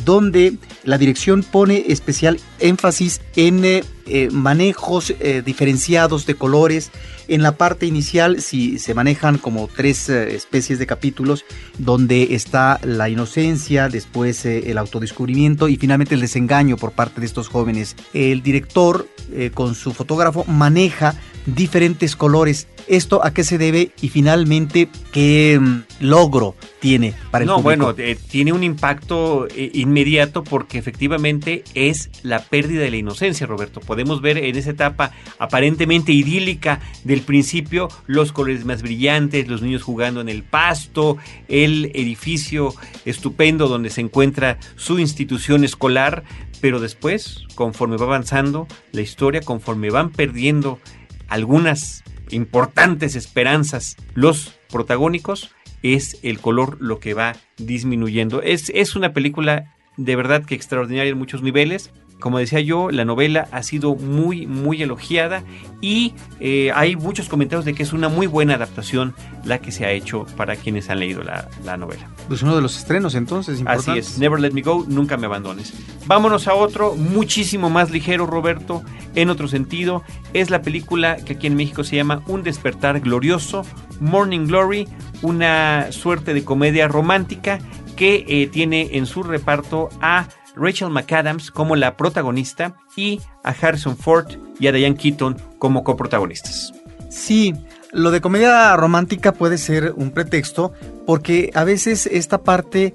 donde 0.05 0.57
la 0.83 0.97
dirección 0.97 1.43
pone 1.43 1.85
especial 1.87 2.39
énfasis 2.59 3.21
en 3.35 3.65
eh, 3.65 3.83
eh, 4.05 4.29
manejos 4.31 5.13
eh, 5.19 5.41
diferenciados 5.45 6.25
de 6.25 6.35
colores. 6.35 6.91
En 7.27 7.41
la 7.41 7.57
parte 7.57 7.85
inicial, 7.85 8.41
si 8.41 8.79
se 8.79 8.93
manejan 8.93 9.37
como 9.37 9.67
tres 9.67 10.07
especies 10.07 10.79
de 10.79 10.87
capítulos, 10.87 11.43
donde 11.77 12.35
está 12.35 12.79
la 12.83 13.09
inocencia, 13.09 13.89
después 13.89 14.45
el 14.45 14.77
autodescubrimiento 14.77 15.67
y 15.67 15.75
finalmente 15.75 16.15
el 16.15 16.21
desengaño 16.21 16.77
por 16.77 16.93
parte 16.93 17.19
de 17.19 17.25
estos 17.25 17.49
jóvenes. 17.49 17.97
El 18.13 18.43
director, 18.43 19.09
con 19.53 19.75
su 19.75 19.93
fotógrafo, 19.93 20.45
maneja 20.45 21.15
diferentes 21.47 22.15
colores. 22.15 22.67
¿Esto 22.87 23.25
a 23.25 23.33
qué 23.33 23.43
se 23.43 23.57
debe? 23.57 23.91
Y 24.01 24.09
finalmente, 24.09 24.87
¿qué 25.11 25.59
mm, 25.59 26.05
logro 26.05 26.55
tiene 26.79 27.13
para 27.31 27.43
el 27.43 27.47
no, 27.47 27.61
público? 27.61 27.85
bueno, 27.85 27.95
eh, 27.97 28.17
tiene 28.29 28.53
un 28.53 28.63
impacto 28.63 29.47
eh, 29.47 29.71
inmediato 29.73 30.43
porque 30.43 30.77
efectivamente 30.77 31.63
es 31.73 32.09
la 32.23 32.39
pérdida 32.43 32.81
de 32.81 32.91
la 32.91 32.97
inocencia, 32.97 33.45
Roberto. 33.45 33.81
Podemos 33.81 34.21
ver 34.21 34.37
en 34.37 34.55
esa 34.55 34.69
etapa 34.69 35.11
aparentemente 35.37 36.13
idílica 36.13 36.79
del 37.03 37.21
principio 37.21 37.89
los 38.05 38.31
colores 38.31 38.63
más 38.63 38.81
brillantes, 38.81 39.47
los 39.47 39.61
niños 39.61 39.83
jugando 39.83 40.21
en 40.21 40.29
el 40.29 40.43
pasto, 40.43 41.17
el 41.49 41.91
edificio 41.93 42.73
estupendo 43.05 43.67
donde 43.67 43.89
se 43.89 44.01
encuentra 44.01 44.59
su 44.75 44.99
institución 44.99 45.65
escolar, 45.65 46.23
pero 46.61 46.79
después, 46.79 47.43
conforme 47.55 47.97
va 47.97 48.05
avanzando 48.05 48.67
la 48.91 49.01
historia, 49.01 49.41
conforme 49.41 49.89
van 49.89 50.09
perdiendo 50.11 50.79
algunas 51.27 52.03
importantes 52.29 53.15
esperanzas 53.15 53.95
los 54.13 54.57
protagónicos, 54.69 55.51
es 55.83 56.17
el 56.23 56.39
color 56.39 56.77
lo 56.81 56.99
que 56.99 57.13
va 57.13 57.35
disminuyendo. 57.57 58.41
Es, 58.41 58.71
es 58.73 58.95
una 58.95 59.13
película 59.13 59.73
de 59.95 60.15
verdad 60.15 60.45
que 60.45 60.55
extraordinaria 60.55 61.11
en 61.11 61.17
muchos 61.17 61.41
niveles. 61.41 61.91
Como 62.19 62.39
decía 62.39 62.59
yo, 62.61 62.89
la 62.89 63.05
novela 63.05 63.47
ha 63.51 63.61
sido 63.61 63.95
muy, 63.95 64.47
muy 64.47 64.81
elogiada 64.81 65.43
y 65.81 66.13
eh, 66.39 66.71
hay 66.73 66.95
muchos 66.95 67.29
comentarios 67.29 67.63
de 67.63 67.73
que 67.73 67.83
es 67.83 67.93
una 67.93 68.09
muy 68.09 68.25
buena 68.25 68.55
adaptación 68.55 69.13
la 69.45 69.59
que 69.59 69.71
se 69.71 69.85
ha 69.85 69.91
hecho 69.91 70.25
para 70.35 70.55
quienes 70.55 70.89
han 70.89 70.99
leído 70.99 71.21
la, 71.21 71.47
la 71.63 71.77
novela. 71.77 72.09
Pues 72.27 72.41
uno 72.41 72.55
de 72.55 72.61
los 72.61 72.77
estrenos 72.77 73.13
entonces, 73.15 73.61
Así 73.65 73.91
es, 73.97 74.17
Never 74.17 74.39
Let 74.39 74.51
Me 74.51 74.61
Go, 74.61 74.85
Nunca 74.87 75.15
Me 75.17 75.27
Abandones. 75.27 75.73
Vámonos 76.07 76.47
a 76.47 76.55
otro, 76.55 76.95
muchísimo 76.95 77.69
más 77.69 77.91
ligero, 77.91 78.25
Roberto, 78.25 78.83
en 79.13 79.29
otro 79.29 79.47
sentido. 79.47 80.03
Es 80.33 80.49
la 80.49 80.61
película 80.61 81.17
que 81.17 81.33
aquí 81.33 81.47
en 81.47 81.55
México 81.55 81.83
se 81.83 81.97
llama 81.97 82.23
Un 82.27 82.43
despertar 82.43 82.99
glorioso, 82.99 83.63
Morning 83.99 84.47
Glory, 84.47 84.87
una 85.21 85.91
suerte 85.91 86.33
de 86.33 86.43
comedia 86.43 86.87
romántica 86.87 87.59
que 87.95 88.25
eh, 88.27 88.47
tiene 88.47 88.89
en 88.93 89.05
su 89.05 89.23
reparto 89.23 89.89
a 90.01 90.27
Rachel 90.59 90.89
McAdams 90.89 91.51
como 91.51 91.75
la 91.75 91.95
protagonista 91.95 92.75
y 92.95 93.19
a 93.43 93.49
Harrison 93.49 93.97
Ford 93.97 94.27
y 94.59 94.67
a 94.67 94.71
Diane 94.71 94.95
Keaton 94.95 95.37
como 95.59 95.83
coprotagonistas. 95.83 96.73
Sí, 97.09 97.53
lo 97.91 98.11
de 98.11 98.21
comedia 98.21 98.75
romántica 98.75 99.31
puede 99.31 99.57
ser 99.57 99.93
un 99.95 100.11
pretexto 100.11 100.73
porque 101.05 101.51
a 101.53 101.63
veces 101.63 102.05
esta 102.07 102.39
parte 102.39 102.93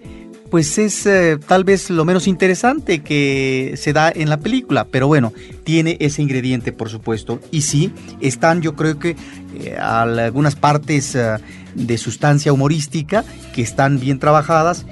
pues 0.53 0.77
es 0.77 1.07
eh, 1.07 1.39
tal 1.39 1.65
vez 1.65 1.89
lo 1.89 2.05
menos 2.05 2.27
interesante 2.27 2.99
que 2.99 3.73
se 3.79 3.95
da 3.95 4.13
en 4.15 4.29
la 4.29 4.37
película, 4.37 4.85
pero 4.85 5.07
bueno, 5.07 5.33
tiene 5.65 5.97
ese 5.99 6.21
ingrediente 6.21 6.73
por 6.73 6.91
supuesto. 6.91 7.41
Y 7.51 7.63
sí, 7.63 7.91
están 8.21 8.61
yo 8.61 8.77
creo 8.77 8.99
que 8.99 9.17
eh, 9.55 9.79
algunas 9.79 10.55
partes 10.55 11.15
eh, 11.15 11.39
de 11.75 11.97
sustancia 11.97 12.53
humorística 12.53 13.25
que 13.55 13.63
están 13.63 13.99
bien 13.99 14.19
trabajadas 14.19 14.85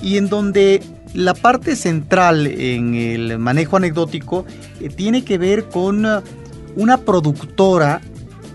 y 0.00 0.18
en 0.18 0.28
donde 0.28 0.84
la 1.14 1.34
parte 1.34 1.76
central 1.76 2.46
en 2.46 2.94
el 2.94 3.38
manejo 3.38 3.76
anecdótico 3.76 4.44
tiene 4.96 5.24
que 5.24 5.38
ver 5.38 5.68
con 5.68 6.06
una 6.76 6.96
productora 6.98 8.00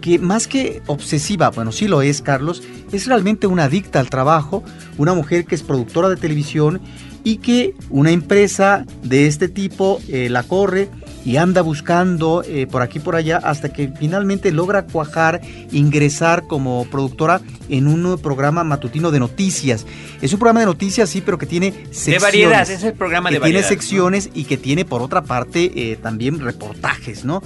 que 0.01 0.19
más 0.19 0.47
que 0.47 0.81
obsesiva, 0.87 1.49
bueno, 1.49 1.71
sí 1.71 1.87
lo 1.87 2.01
es, 2.01 2.21
Carlos, 2.21 2.61
es 2.91 3.07
realmente 3.07 3.47
una 3.47 3.65
adicta 3.65 4.01
al 4.01 4.09
trabajo, 4.09 4.61
una 4.97 5.13
mujer 5.13 5.45
que 5.45 5.55
es 5.55 5.63
productora 5.63 6.09
de 6.09 6.17
televisión 6.17 6.81
y 7.23 7.37
que 7.37 7.73
una 7.89 8.11
empresa 8.11 8.85
de 9.01 9.27
este 9.27 9.47
tipo 9.47 10.01
eh, 10.09 10.29
la 10.29 10.43
corre 10.43 10.89
y 11.25 11.37
anda 11.37 11.61
buscando 11.61 12.43
eh, 12.45 12.67
por 12.67 12.81
aquí 12.81 12.99
por 12.99 13.15
allá 13.15 13.37
hasta 13.37 13.69
que 13.69 13.91
finalmente 13.97 14.51
logra 14.51 14.83
cuajar, 14.83 15.41
ingresar 15.71 16.47
como 16.47 16.85
productora 16.89 17.41
en 17.69 17.87
un 17.87 18.17
programa 18.19 18.63
matutino 18.63 19.11
de 19.11 19.19
noticias. 19.19 19.85
Es 20.21 20.33
un 20.33 20.39
programa 20.39 20.61
de 20.61 20.65
noticias, 20.65 21.09
sí, 21.09 21.21
pero 21.21 21.37
que 21.37 21.45
tiene 21.45 21.71
secciones. 21.91 22.05
De 22.05 22.19
variedad, 22.19 22.69
es 22.69 22.83
el 22.83 22.93
programa 22.93 23.29
que 23.29 23.35
de 23.35 23.39
variedad. 23.39 23.61
Tiene 23.61 23.75
secciones 23.75 24.29
y 24.33 24.43
que 24.43 24.57
tiene 24.57 24.85
por 24.85 25.01
otra 25.01 25.23
parte 25.23 25.71
eh, 25.75 25.97
también 26.01 26.39
reportajes, 26.39 27.23
¿no? 27.23 27.41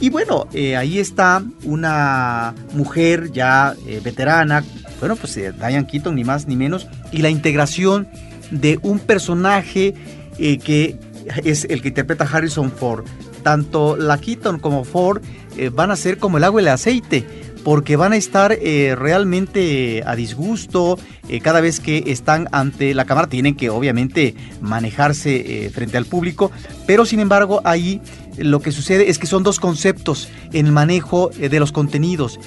Y 0.00 0.10
bueno, 0.10 0.48
eh, 0.52 0.76
ahí 0.76 0.98
está 0.98 1.44
una 1.62 2.54
mujer 2.74 3.30
ya 3.30 3.76
veterana, 4.02 4.64
bueno, 4.98 5.14
pues 5.14 5.34
Diane 5.34 5.86
Keaton, 5.86 6.16
ni 6.16 6.24
más 6.24 6.48
ni 6.48 6.56
menos, 6.56 6.88
y 7.12 7.18
la 7.18 7.30
integración 7.30 8.08
de 8.50 8.80
un 8.82 8.98
personaje 8.98 9.94
que 10.36 10.98
es 11.44 11.64
el 11.64 11.82
que 11.82 11.88
interpreta 11.88 12.28
Harrison 12.30 12.70
Ford. 12.70 13.04
Tanto 13.42 13.96
la 13.96 14.18
Keaton 14.18 14.58
como 14.58 14.84
Ford 14.84 15.22
eh, 15.56 15.70
van 15.72 15.90
a 15.90 15.96
ser 15.96 16.18
como 16.18 16.38
el 16.38 16.44
agua 16.44 16.60
y 16.60 16.64
el 16.64 16.68
aceite 16.68 17.24
porque 17.64 17.94
van 17.94 18.12
a 18.12 18.16
estar 18.16 18.52
eh, 18.60 18.96
realmente 18.98 20.02
a 20.04 20.16
disgusto 20.16 20.98
eh, 21.28 21.40
cada 21.40 21.60
vez 21.60 21.78
que 21.78 22.04
están 22.08 22.48
ante 22.50 22.92
la 22.94 23.04
cámara. 23.04 23.28
Tienen 23.28 23.54
que 23.54 23.70
obviamente 23.70 24.34
manejarse 24.60 25.70
frente 25.72 25.96
al 25.96 26.06
público, 26.06 26.50
pero 26.86 27.04
sin 27.06 27.20
embargo 27.20 27.60
ahí 27.64 28.00
lo 28.36 28.60
que 28.60 28.72
sucede 28.72 29.10
es 29.10 29.18
que 29.18 29.26
son 29.26 29.44
dos 29.44 29.60
conceptos 29.60 30.28
en 30.52 30.66
el 30.66 30.72
manejo 30.72 31.30
de 31.30 31.60
los 31.60 31.70
contenidos. 31.70 32.40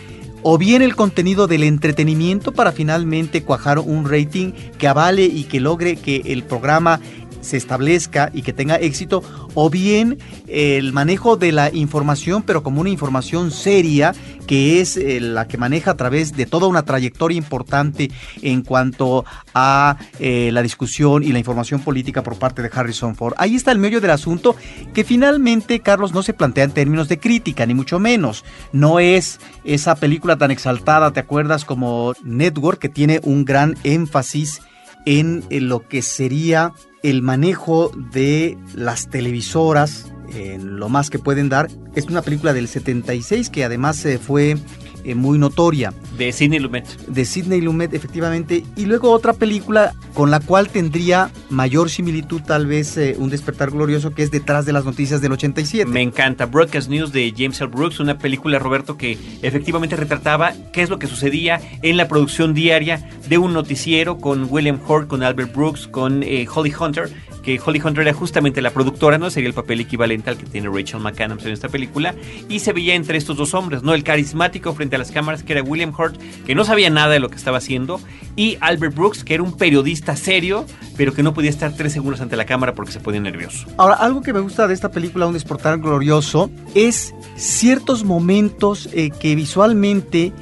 O 0.47 0.59
bien 0.59 0.83
el 0.83 0.95
contenido 0.95 1.47
del 1.47 1.63
entretenimiento 1.63 2.51
para 2.51 2.71
finalmente 2.71 3.41
cuajar 3.41 3.79
un 3.79 4.07
rating 4.07 4.51
que 4.77 4.87
avale 4.87 5.25
y 5.25 5.45
que 5.45 5.59
logre 5.59 5.95
que 5.95 6.21
el 6.25 6.43
programa 6.43 6.99
se 7.45 7.57
establezca 7.57 8.29
y 8.33 8.41
que 8.41 8.53
tenga 8.53 8.75
éxito, 8.75 9.23
o 9.53 9.69
bien 9.69 10.17
el 10.47 10.91
manejo 10.91 11.37
de 11.37 11.51
la 11.51 11.73
información, 11.73 12.43
pero 12.43 12.63
como 12.63 12.81
una 12.81 12.89
información 12.89 13.51
seria, 13.51 14.13
que 14.47 14.81
es 14.81 14.97
eh, 14.97 15.19
la 15.19 15.47
que 15.47 15.57
maneja 15.57 15.91
a 15.91 15.97
través 15.97 16.35
de 16.35 16.45
toda 16.45 16.67
una 16.67 16.83
trayectoria 16.83 17.37
importante 17.37 18.11
en 18.41 18.61
cuanto 18.61 19.25
a 19.53 19.97
eh, 20.19 20.49
la 20.51 20.61
discusión 20.61 21.23
y 21.23 21.31
la 21.31 21.39
información 21.39 21.81
política 21.81 22.23
por 22.23 22.37
parte 22.37 22.61
de 22.61 22.69
Harrison 22.73 23.15
Ford. 23.15 23.33
Ahí 23.37 23.55
está 23.55 23.71
el 23.71 23.79
medio 23.79 24.01
del 24.01 24.11
asunto, 24.11 24.55
que 24.93 25.03
finalmente, 25.03 25.79
Carlos, 25.79 26.13
no 26.13 26.23
se 26.23 26.33
plantea 26.33 26.65
en 26.65 26.71
términos 26.71 27.07
de 27.07 27.19
crítica, 27.19 27.65
ni 27.65 27.73
mucho 27.73 27.99
menos. 27.99 28.43
No 28.71 28.99
es 28.99 29.39
esa 29.63 29.95
película 29.95 30.37
tan 30.37 30.51
exaltada, 30.51 31.11
¿te 31.11 31.19
acuerdas? 31.19 31.65
Como 31.65 32.13
Network, 32.23 32.79
que 32.79 32.89
tiene 32.89 33.19
un 33.23 33.45
gran 33.45 33.75
énfasis 33.83 34.61
en, 35.05 35.43
en 35.49 35.69
lo 35.69 35.87
que 35.87 36.01
sería 36.01 36.73
el 37.09 37.21
manejo 37.21 37.91
de 38.11 38.57
las 38.73 39.09
televisoras, 39.09 40.11
en 40.33 40.79
lo 40.79 40.89
más 40.89 41.11
que 41.11 41.19
pueden 41.19 41.49
dar. 41.49 41.69
Es 41.93 42.05
una 42.05 42.23
película 42.23 42.51
del 42.51 42.67
76 42.67 43.51
que 43.51 43.63
además 43.63 44.03
eh, 44.05 44.17
fue 44.17 44.57
eh, 45.05 45.15
muy 45.15 45.37
notoria. 45.37 45.93
De 46.17 46.31
Sidney 46.31 46.59
Lumet. 46.59 46.85
De 47.07 47.25
Sidney 47.25 47.61
Lumet, 47.61 47.93
efectivamente. 47.93 48.63
Y 48.75 48.85
luego 48.85 49.11
otra 49.11 49.33
película 49.33 49.93
con 50.13 50.31
la 50.31 50.39
cual 50.39 50.69
tendría 50.69 51.29
mayor 51.49 51.89
similitud, 51.89 52.41
tal 52.41 52.65
vez 52.65 52.97
eh, 52.97 53.15
un 53.19 53.29
despertar 53.29 53.71
glorioso, 53.71 54.11
que 54.13 54.23
es 54.23 54.31
Detrás 54.31 54.65
de 54.65 54.73
las 54.73 54.85
Noticias 54.85 55.21
del 55.21 55.33
87. 55.33 55.89
Me 55.89 56.01
encanta. 56.01 56.45
Broadcast 56.45 56.89
News 56.89 57.11
de 57.11 57.33
James 57.37 57.59
L. 57.61 57.69
Brooks, 57.69 57.99
una 57.99 58.17
película, 58.17 58.59
Roberto, 58.59 58.97
que 58.97 59.17
efectivamente 59.41 59.95
retrataba 59.95 60.53
qué 60.73 60.81
es 60.81 60.89
lo 60.89 60.99
que 60.99 61.07
sucedía 61.07 61.61
en 61.81 61.97
la 61.97 62.07
producción 62.07 62.53
diaria 62.53 63.07
de 63.27 63.37
un 63.37 63.53
noticiero 63.53 64.17
con 64.17 64.47
William 64.49 64.79
Hort, 64.87 65.07
con 65.07 65.23
Albert 65.23 65.53
Brooks, 65.53 65.87
con 65.87 66.23
eh, 66.23 66.47
Holly 66.53 66.73
Hunter, 66.77 67.11
que 67.45 67.61
Holly 67.63 67.79
Hunter 67.79 68.01
era 68.01 68.13
justamente 68.13 68.61
la 68.61 68.71
productora, 68.71 69.19
¿no? 69.19 69.29
Sería 69.29 69.47
el 69.47 69.53
papel 69.53 69.79
equivalente 69.79 70.31
al 70.31 70.37
que 70.37 70.47
tiene 70.47 70.67
Rachel 70.67 70.99
McAdams 70.99 71.45
en 71.45 71.51
esta 71.51 71.69
película. 71.69 72.15
Y 72.49 72.59
se 72.59 72.73
veía 72.73 72.95
entre 72.95 73.19
estos 73.19 73.37
dos 73.37 73.53
hombres, 73.53 73.83
¿no? 73.83 73.93
El 73.93 74.03
carismático 74.03 74.73
frente 74.73 74.94
a 74.95 74.99
las 74.99 75.11
cámaras, 75.11 75.43
que 75.43 75.53
era 75.53 75.63
William 75.63 75.93
Hurt, 75.97 76.19
que 76.45 76.55
no 76.55 76.63
sabía 76.63 76.89
nada 76.89 77.09
de 77.09 77.19
lo 77.19 77.29
que 77.29 77.35
estaba 77.35 77.57
haciendo, 77.57 77.99
y 78.35 78.57
Albert 78.61 78.95
Brooks, 78.95 79.23
que 79.23 79.35
era 79.35 79.43
un 79.43 79.55
periodista 79.57 80.15
serio, 80.15 80.65
pero 80.97 81.13
que 81.13 81.23
no 81.23 81.33
podía 81.33 81.49
estar 81.49 81.73
tres 81.73 81.93
segundos 81.93 82.21
ante 82.21 82.35
la 82.35 82.45
cámara 82.45 82.73
porque 82.73 82.91
se 82.91 82.99
ponía 82.99 83.21
nervioso. 83.21 83.67
Ahora, 83.77 83.95
algo 83.95 84.21
que 84.21 84.33
me 84.33 84.39
gusta 84.39 84.67
de 84.67 84.73
esta 84.73 84.91
película, 84.91 85.27
Un 85.27 85.33
despertar 85.33 85.79
glorioso, 85.79 86.49
es 86.73 87.13
ciertos 87.35 88.03
momentos 88.03 88.89
eh, 88.93 89.11
que 89.11 89.35
visualmente 89.35 90.33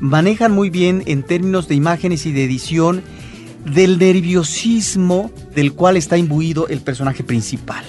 manejan 0.00 0.52
muy 0.52 0.70
bien 0.70 1.02
en 1.06 1.22
términos 1.22 1.68
de 1.68 1.74
imágenes 1.74 2.26
y 2.26 2.32
de 2.32 2.44
edición 2.44 3.02
del 3.64 3.98
nerviosismo 3.98 5.30
del 5.54 5.72
cual 5.74 5.96
está 5.96 6.16
imbuido 6.16 6.66
el 6.68 6.80
personaje 6.80 7.22
principal. 7.22 7.84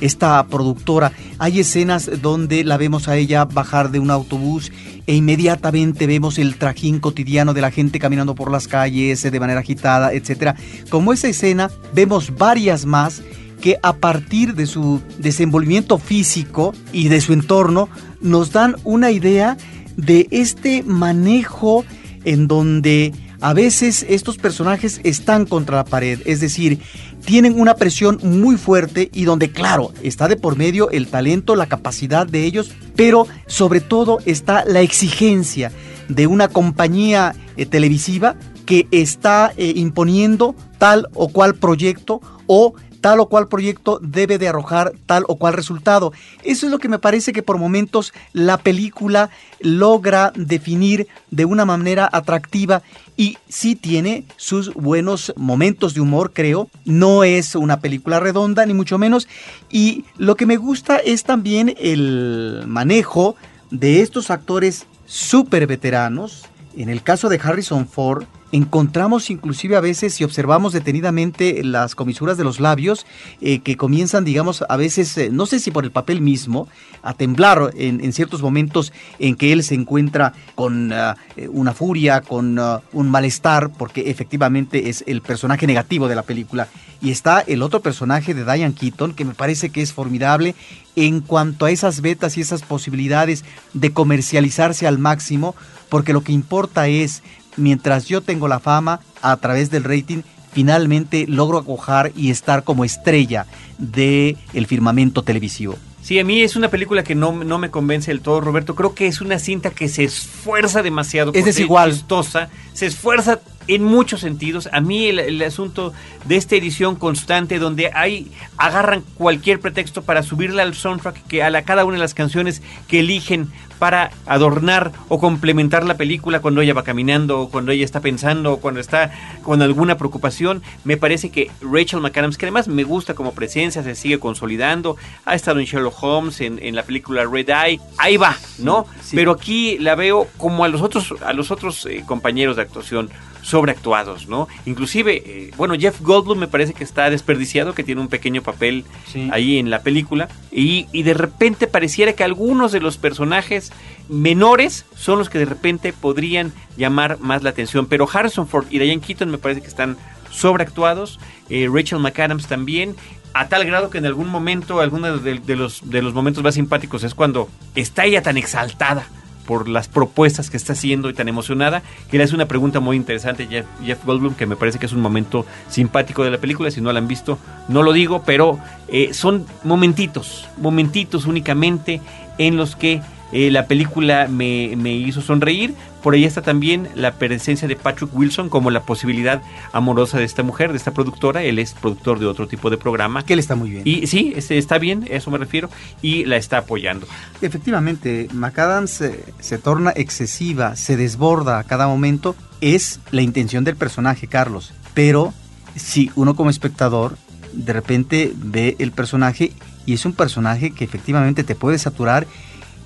Esta 0.00 0.46
productora 0.46 1.12
Hay 1.38 1.58
escenas 1.58 2.22
donde 2.22 2.62
la 2.62 2.76
vemos 2.76 3.08
a 3.08 3.16
ella 3.16 3.44
bajar 3.44 3.90
de 3.90 3.98
un 3.98 4.10
autobús 4.10 4.70
e 5.08 5.14
inmediatamente 5.14 6.06
vemos 6.06 6.38
el 6.38 6.56
trajín 6.56 7.00
cotidiano 7.00 7.54
de 7.54 7.62
la 7.62 7.70
gente 7.70 7.98
caminando 7.98 8.34
por 8.34 8.52
las 8.52 8.68
calles 8.68 9.22
de 9.22 9.40
manera 9.40 9.60
agitada, 9.60 10.12
etc. 10.12 10.54
Como 10.90 11.14
esa 11.14 11.28
escena, 11.28 11.70
vemos 11.94 12.36
varias 12.36 12.84
más 12.84 13.22
que 13.62 13.78
a 13.82 13.94
partir 13.94 14.54
de 14.54 14.66
su 14.66 15.00
desenvolvimiento 15.16 15.96
físico 15.96 16.74
y 16.92 17.08
de 17.08 17.22
su 17.22 17.32
entorno 17.32 17.88
nos 18.20 18.52
dan 18.52 18.76
una 18.84 19.10
idea 19.10 19.56
de 19.96 20.28
este 20.30 20.82
manejo 20.82 21.86
en 22.24 22.46
donde 22.46 23.14
a 23.40 23.54
veces 23.54 24.04
estos 24.10 24.36
personajes 24.36 25.00
están 25.04 25.46
contra 25.46 25.76
la 25.76 25.84
pared, 25.86 26.20
es 26.26 26.40
decir, 26.40 26.80
tienen 27.24 27.60
una 27.60 27.74
presión 27.74 28.18
muy 28.22 28.56
fuerte 28.56 29.10
y 29.12 29.24
donde 29.24 29.50
claro, 29.50 29.92
está 30.02 30.28
de 30.28 30.36
por 30.36 30.56
medio 30.56 30.90
el 30.90 31.08
talento, 31.08 31.56
la 31.56 31.66
capacidad 31.66 32.26
de 32.26 32.44
ellos, 32.44 32.72
pero 32.96 33.26
sobre 33.46 33.80
todo 33.80 34.18
está 34.24 34.64
la 34.64 34.80
exigencia 34.80 35.72
de 36.08 36.26
una 36.26 36.48
compañía 36.48 37.34
eh, 37.56 37.66
televisiva 37.66 38.36
que 38.64 38.86
está 38.90 39.52
eh, 39.56 39.72
imponiendo 39.76 40.54
tal 40.78 41.08
o 41.14 41.28
cual 41.28 41.54
proyecto 41.54 42.20
o 42.46 42.74
tal 43.00 43.20
o 43.20 43.26
cual 43.26 43.48
proyecto 43.48 43.98
debe 44.02 44.38
de 44.38 44.48
arrojar 44.48 44.92
tal 45.06 45.24
o 45.28 45.36
cual 45.36 45.54
resultado. 45.54 46.12
Eso 46.44 46.66
es 46.66 46.72
lo 46.72 46.78
que 46.78 46.88
me 46.88 46.98
parece 46.98 47.32
que 47.32 47.42
por 47.42 47.58
momentos 47.58 48.12
la 48.32 48.58
película 48.58 49.30
logra 49.60 50.32
definir 50.34 51.08
de 51.30 51.44
una 51.44 51.64
manera 51.64 52.08
atractiva 52.10 52.82
y 53.16 53.36
sí 53.48 53.74
tiene 53.74 54.24
sus 54.36 54.72
buenos 54.74 55.32
momentos 55.36 55.94
de 55.94 56.00
humor, 56.00 56.32
creo. 56.32 56.68
No 56.84 57.24
es 57.24 57.56
una 57.56 57.80
película 57.80 58.20
redonda, 58.20 58.64
ni 58.64 58.74
mucho 58.74 58.96
menos. 58.96 59.26
Y 59.70 60.04
lo 60.16 60.36
que 60.36 60.46
me 60.46 60.56
gusta 60.56 60.98
es 60.98 61.24
también 61.24 61.74
el 61.78 62.62
manejo 62.66 63.34
de 63.70 64.02
estos 64.02 64.30
actores 64.30 64.86
súper 65.06 65.66
veteranos. 65.66 66.44
En 66.76 66.88
el 66.88 67.02
caso 67.02 67.28
de 67.28 67.40
Harrison 67.42 67.88
Ford, 67.88 68.24
encontramos 68.52 69.30
inclusive 69.30 69.76
a 69.76 69.80
veces, 69.80 70.14
si 70.14 70.24
observamos 70.24 70.72
detenidamente 70.72 71.62
las 71.64 71.94
comisuras 71.94 72.36
de 72.36 72.44
los 72.44 72.60
labios, 72.60 73.06
eh, 73.40 73.60
que 73.60 73.76
comienzan, 73.76 74.24
digamos, 74.24 74.64
a 74.68 74.76
veces, 74.76 75.16
eh, 75.18 75.30
no 75.30 75.46
sé 75.46 75.60
si 75.60 75.70
por 75.70 75.84
el 75.84 75.90
papel 75.90 76.20
mismo, 76.20 76.68
a 77.02 77.14
temblar 77.14 77.70
en, 77.76 78.12
ciertos 78.12 78.42
momentos 78.42 78.92
en 79.18 79.36
que 79.36 79.52
él 79.52 79.62
se 79.62 79.74
encuentra 79.74 80.32
con 80.54 80.92
eh, 80.92 81.14
una 81.48 81.72
furia, 81.72 82.20
con 82.20 82.58
un 82.92 83.10
malestar, 83.10 83.70
porque 83.70 84.10
efectivamente 84.10 84.88
es 84.88 85.04
el 85.06 85.20
personaje 85.22 85.66
negativo 85.66 86.08
de 86.08 86.14
la 86.14 86.22
película. 86.22 86.68
Y 87.00 87.10
está 87.10 87.40
el 87.40 87.62
otro 87.62 87.80
personaje 87.80 88.34
de 88.34 88.44
Diane 88.44 88.74
Keaton, 88.74 89.14
que 89.14 89.24
me 89.24 89.34
parece 89.34 89.70
que 89.70 89.82
es 89.82 89.92
formidable 89.92 90.56
en 90.96 91.20
cuanto 91.20 91.66
a 91.66 91.70
esas 91.70 92.00
betas 92.00 92.36
y 92.36 92.40
esas 92.40 92.62
posibilidades 92.62 93.44
de 93.72 93.92
comercializarse 93.92 94.86
al 94.86 94.98
máximo, 94.98 95.54
porque 95.88 96.12
lo 96.12 96.22
que 96.22 96.32
importa 96.32 96.88
es 96.88 97.22
mientras 97.58 98.06
yo 98.06 98.22
tengo 98.22 98.48
la 98.48 98.60
fama, 98.60 99.00
a 99.20 99.36
través 99.36 99.70
del 99.70 99.84
rating, 99.84 100.22
finalmente 100.52 101.26
logro 101.28 101.58
acojar 101.58 102.12
y 102.16 102.30
estar 102.30 102.64
como 102.64 102.84
estrella 102.84 103.46
del 103.78 104.36
el 104.54 104.66
firmamento 104.66 105.22
televisivo. 105.22 105.76
Sí, 106.08 106.18
a 106.18 106.24
mí 106.24 106.40
es 106.40 106.56
una 106.56 106.68
película 106.68 107.02
que 107.02 107.14
no, 107.14 107.32
no, 107.32 107.58
me 107.58 107.70
convence 107.70 108.10
del 108.10 108.22
todo, 108.22 108.40
Roberto. 108.40 108.74
Creo 108.74 108.94
que 108.94 109.08
es 109.08 109.20
una 109.20 109.38
cinta 109.38 109.70
que 109.70 109.88
se 109.88 110.04
esfuerza 110.04 110.82
demasiado. 110.82 111.32
Es 111.34 111.44
desigual. 111.44 111.92
Chistosa, 111.92 112.48
se 112.72 112.86
esfuerza 112.86 113.40
en 113.66 113.84
muchos 113.84 114.20
sentidos. 114.20 114.68
A 114.72 114.80
mí 114.80 115.06
el, 115.06 115.42
asunto 115.42 115.92
de 116.24 116.36
esta 116.36 116.56
edición 116.56 116.96
constante 116.96 117.58
donde 117.58 117.90
hay 117.92 118.32
agarran 118.56 119.04
cualquier 119.16 119.60
pretexto 119.60 120.02
para 120.02 120.22
subirle 120.22 120.62
al 120.62 120.74
soundtrack 120.74 121.26
que 121.26 121.42
a 121.42 121.50
la, 121.50 121.62
cada 121.62 121.84
una 121.84 121.96
de 121.96 122.00
las 122.00 122.14
canciones 122.14 122.62
que 122.88 123.00
eligen 123.00 123.48
para 123.78 124.10
adornar 124.26 124.92
o 125.08 125.18
complementar 125.18 125.84
la 125.84 125.96
película 125.96 126.40
cuando 126.40 126.60
ella 126.60 126.74
va 126.74 126.84
caminando 126.84 127.40
o 127.40 127.48
cuando 127.50 127.72
ella 127.72 127.84
está 127.84 128.00
pensando 128.00 128.54
o 128.54 128.60
cuando 128.60 128.80
está 128.80 129.12
con 129.42 129.62
alguna 129.62 129.96
preocupación. 129.96 130.62
Me 130.84 130.96
parece 130.96 131.30
que 131.30 131.50
Rachel 131.60 132.00
McAdams, 132.00 132.38
que 132.38 132.46
además 132.46 132.68
me 132.68 132.84
gusta 132.84 133.14
como 133.14 133.32
presencia, 133.32 133.82
se 133.82 133.94
sigue 133.94 134.18
consolidando, 134.18 134.96
ha 135.24 135.34
estado 135.34 135.60
en 135.60 135.66
Sherlock 135.66 136.02
Holmes, 136.02 136.40
en, 136.40 136.58
la 136.74 136.82
película 136.82 137.24
Red 137.24 137.48
Eye, 137.48 137.80
ahí 137.96 138.16
va, 138.16 138.36
¿no? 138.58 138.86
Pero 139.12 139.32
aquí 139.32 139.78
la 139.78 139.94
veo 139.94 140.28
como 140.36 140.64
a 140.64 140.68
los 140.68 140.82
otros, 140.82 141.14
a 141.24 141.32
los 141.32 141.50
otros 141.50 141.86
eh, 141.86 142.04
compañeros 142.06 142.56
de 142.56 142.62
actuación 142.62 143.10
sobreactuados, 143.42 144.28
¿no? 144.28 144.48
Inclusive, 144.66 145.22
eh, 145.24 145.50
bueno, 145.56 145.74
Jeff 145.78 146.00
Goldblum 146.00 146.38
me 146.38 146.48
parece 146.48 146.74
que 146.74 146.84
está 146.84 147.08
desperdiciado, 147.08 147.74
que 147.74 147.84
tiene 147.84 148.00
un 148.00 148.08
pequeño 148.08 148.42
papel 148.42 148.84
ahí 149.30 149.58
en 149.58 149.70
la 149.70 149.82
película, 149.82 150.28
y, 150.52 150.86
y, 150.92 151.02
de 151.02 151.14
repente 151.14 151.66
pareciera 151.66 152.12
que 152.12 152.24
algunos 152.24 152.72
de 152.72 152.80
los 152.80 152.98
personajes 152.98 153.67
menores 154.08 154.84
son 154.96 155.18
los 155.18 155.28
que 155.28 155.38
de 155.38 155.44
repente 155.44 155.92
podrían 155.92 156.52
llamar 156.76 157.18
más 157.20 157.42
la 157.42 157.50
atención, 157.50 157.86
pero 157.86 158.08
Harrison 158.12 158.48
Ford 158.48 158.66
y 158.70 158.78
Diane 158.78 159.00
Keaton 159.00 159.30
me 159.30 159.38
parece 159.38 159.60
que 159.60 159.68
están 159.68 159.96
sobreactuados, 160.30 161.18
eh, 161.48 161.68
Rachel 161.72 161.98
McAdams 161.98 162.46
también, 162.46 162.96
a 163.34 163.48
tal 163.48 163.64
grado 163.64 163.90
que 163.90 163.98
en 163.98 164.06
algún 164.06 164.28
momento, 164.28 164.80
alguno 164.80 165.18
de, 165.18 165.56
los, 165.56 165.90
de 165.90 166.02
los 166.02 166.14
momentos 166.14 166.42
más 166.42 166.54
simpáticos 166.54 167.04
es 167.04 167.14
cuando 167.14 167.48
está 167.74 168.04
ella 168.04 168.22
tan 168.22 168.36
exaltada 168.36 169.06
por 169.46 169.66
las 169.66 169.88
propuestas 169.88 170.50
que 170.50 170.58
está 170.58 170.74
haciendo 170.74 171.08
y 171.08 171.14
tan 171.14 171.26
emocionada, 171.26 171.82
que 172.10 172.18
le 172.18 172.24
hace 172.24 172.34
una 172.34 172.46
pregunta 172.46 172.80
muy 172.80 172.96
interesante 172.96 173.46
Jeff, 173.46 173.64
Jeff 173.82 174.04
Goldblum, 174.04 174.34
que 174.34 174.44
me 174.44 174.56
parece 174.56 174.78
que 174.78 174.84
es 174.84 174.92
un 174.92 175.00
momento 175.00 175.46
simpático 175.70 176.22
de 176.22 176.30
la 176.30 176.36
película, 176.36 176.70
si 176.70 176.82
no 176.82 176.92
la 176.92 176.98
han 176.98 177.08
visto, 177.08 177.38
no 177.66 177.82
lo 177.82 177.94
digo, 177.94 178.24
pero 178.26 178.58
eh, 178.88 179.14
son 179.14 179.46
momentitos, 179.64 180.46
momentitos 180.58 181.24
únicamente 181.24 182.02
en 182.36 182.58
los 182.58 182.76
que 182.76 183.00
eh, 183.32 183.50
la 183.50 183.66
película 183.66 184.26
me, 184.28 184.74
me, 184.76 184.92
hizo 184.94 185.20
sonreír. 185.20 185.74
Por 186.02 186.14
ahí 186.14 186.24
está 186.24 186.42
también 186.42 186.88
la 186.94 187.12
presencia 187.12 187.68
de 187.68 187.76
Patrick 187.76 188.14
Wilson 188.14 188.48
como 188.48 188.70
la 188.70 188.82
posibilidad 188.82 189.42
amorosa 189.72 190.18
de 190.18 190.24
esta 190.24 190.42
mujer, 190.42 190.70
de 190.70 190.78
esta 190.78 190.92
productora. 190.92 191.42
Él 191.42 191.58
es 191.58 191.74
productor 191.74 192.18
de 192.18 192.26
otro 192.26 192.46
tipo 192.48 192.70
de 192.70 192.78
programa. 192.78 193.24
Que 193.24 193.34
él 193.34 193.38
está 193.38 193.54
muy 193.54 193.70
bien. 193.70 193.82
Y 193.84 194.06
sí, 194.06 194.32
este, 194.36 194.58
está 194.58 194.78
bien, 194.78 195.04
a 195.10 195.16
eso 195.16 195.30
me 195.30 195.38
refiero, 195.38 195.68
y 196.00 196.24
la 196.24 196.36
está 196.36 196.58
apoyando. 196.58 197.06
Efectivamente, 197.42 198.28
McAdams 198.32 199.02
se 199.40 199.58
torna 199.58 199.92
excesiva, 199.94 200.76
se 200.76 200.96
desborda 200.96 201.58
a 201.58 201.64
cada 201.64 201.86
momento. 201.86 202.34
Es 202.60 203.00
la 203.10 203.22
intención 203.22 203.64
del 203.64 203.76
personaje, 203.76 204.26
Carlos. 204.26 204.72
Pero 204.94 205.32
si 205.76 206.10
uno 206.16 206.34
como 206.34 206.50
espectador 206.50 207.16
de 207.52 207.72
repente 207.72 208.32
ve 208.36 208.76
el 208.78 208.92
personaje 208.92 209.52
y 209.86 209.94
es 209.94 210.04
un 210.04 210.12
personaje 210.12 210.70
que 210.70 210.84
efectivamente 210.84 211.44
te 211.44 211.54
puede 211.54 211.78
saturar 211.78 212.26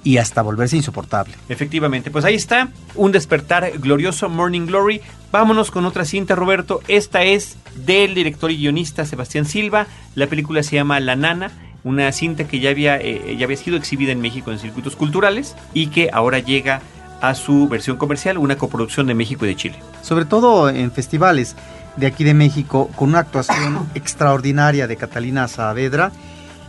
y 0.05 0.19
hasta 0.19 0.43
volverse 0.43 0.77
insoportable. 0.77 1.35
Efectivamente, 1.49 2.11
pues 2.11 2.25
ahí 2.25 2.35
está, 2.35 2.69
un 2.95 3.12
despertar 3.12 3.79
glorioso, 3.79 4.29
Morning 4.29 4.67
Glory. 4.67 5.01
Vámonos 5.31 5.71
con 5.71 5.87
otra 5.87 6.05
cinta, 6.05 6.35
Roberto. 6.35 6.81
Esta 6.88 7.23
es 7.23 7.57
del 7.87 8.15
director 8.15 8.51
y 8.51 8.57
guionista 8.57 9.05
Sebastián 9.05 9.45
Silva. 9.45 9.87
La 10.15 10.27
película 10.27 10.62
se 10.62 10.77
llama 10.77 11.01
La 11.01 11.17
Nana 11.17 11.51
una 11.85 12.12
cinta 12.12 12.45
que 12.45 12.61
ya 12.61 12.71
había, 12.71 12.97
eh, 12.99 13.37
ya 13.37 13.45
había 13.45 13.57
sido 13.57 13.77
exhibida 13.77 14.12
en 14.12 14.21
México 14.21 14.53
en 14.53 14.59
circuitos 14.59 14.97
culturales 14.97 15.57
y 15.75 15.88
que 15.88 16.11
ahora 16.12 16.38
llega 16.38 16.81
a 17.21 17.35
su 17.35 17.69
versión 17.69 17.97
comercial, 17.97 18.38
una 18.38 18.57
coproducción 18.57 19.07
de 19.07 19.15
México 19.15 19.45
y 19.45 19.49
de 19.49 19.57
Chile. 19.57 19.79
Sobre 20.03 20.25
todo 20.25 20.69
en 20.69 20.91
festivales 20.91 21.57
de 21.97 22.07
aquí 22.07 22.25
de 22.25 22.35
México, 22.35 22.91
con 22.97 23.11
una 23.11 23.21
actuación 23.21 23.88
extraordinaria 23.95 24.87
de 24.87 24.97
Catalina 24.97 25.47
Saavedra 25.49 26.12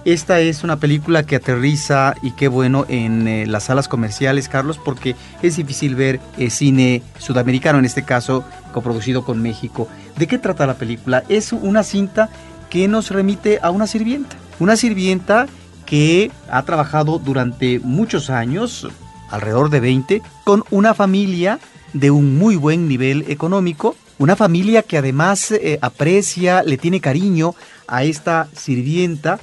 esta 0.05 0.39
es 0.41 0.63
una 0.63 0.77
película 0.77 1.23
que 1.23 1.37
aterriza 1.37 2.15
y 2.21 2.31
qué 2.31 2.49
bueno 2.49 2.85
en 2.89 3.27
eh, 3.27 3.45
las 3.47 3.63
salas 3.63 3.87
comerciales, 3.87 4.49
Carlos, 4.49 4.77
porque 4.83 5.15
es 5.41 5.55
difícil 5.55 5.95
ver 5.95 6.19
eh, 6.37 6.49
cine 6.49 7.01
sudamericano, 7.19 7.79
en 7.79 7.85
este 7.85 8.03
caso 8.03 8.43
coproducido 8.73 9.23
con 9.23 9.41
México. 9.41 9.87
¿De 10.17 10.27
qué 10.27 10.37
trata 10.37 10.67
la 10.67 10.75
película? 10.75 11.23
Es 11.29 11.53
una 11.53 11.83
cinta 11.83 12.29
que 12.69 12.87
nos 12.87 13.11
remite 13.11 13.59
a 13.61 13.71
una 13.71 13.87
sirvienta. 13.87 14.35
Una 14.59 14.75
sirvienta 14.75 15.47
que 15.85 16.31
ha 16.49 16.63
trabajado 16.63 17.19
durante 17.19 17.79
muchos 17.79 18.29
años, 18.29 18.87
alrededor 19.29 19.69
de 19.69 19.79
20, 19.79 20.21
con 20.43 20.63
una 20.69 20.93
familia 20.93 21.59
de 21.93 22.11
un 22.11 22.37
muy 22.37 22.57
buen 22.57 22.89
nivel 22.89 23.25
económico, 23.29 23.95
una 24.17 24.35
familia 24.35 24.83
que 24.83 24.97
además 24.97 25.51
eh, 25.51 25.79
aprecia, 25.81 26.61
le 26.63 26.77
tiene 26.77 26.99
cariño 26.99 27.55
a 27.87 28.03
esta 28.03 28.47
sirvienta 28.53 29.39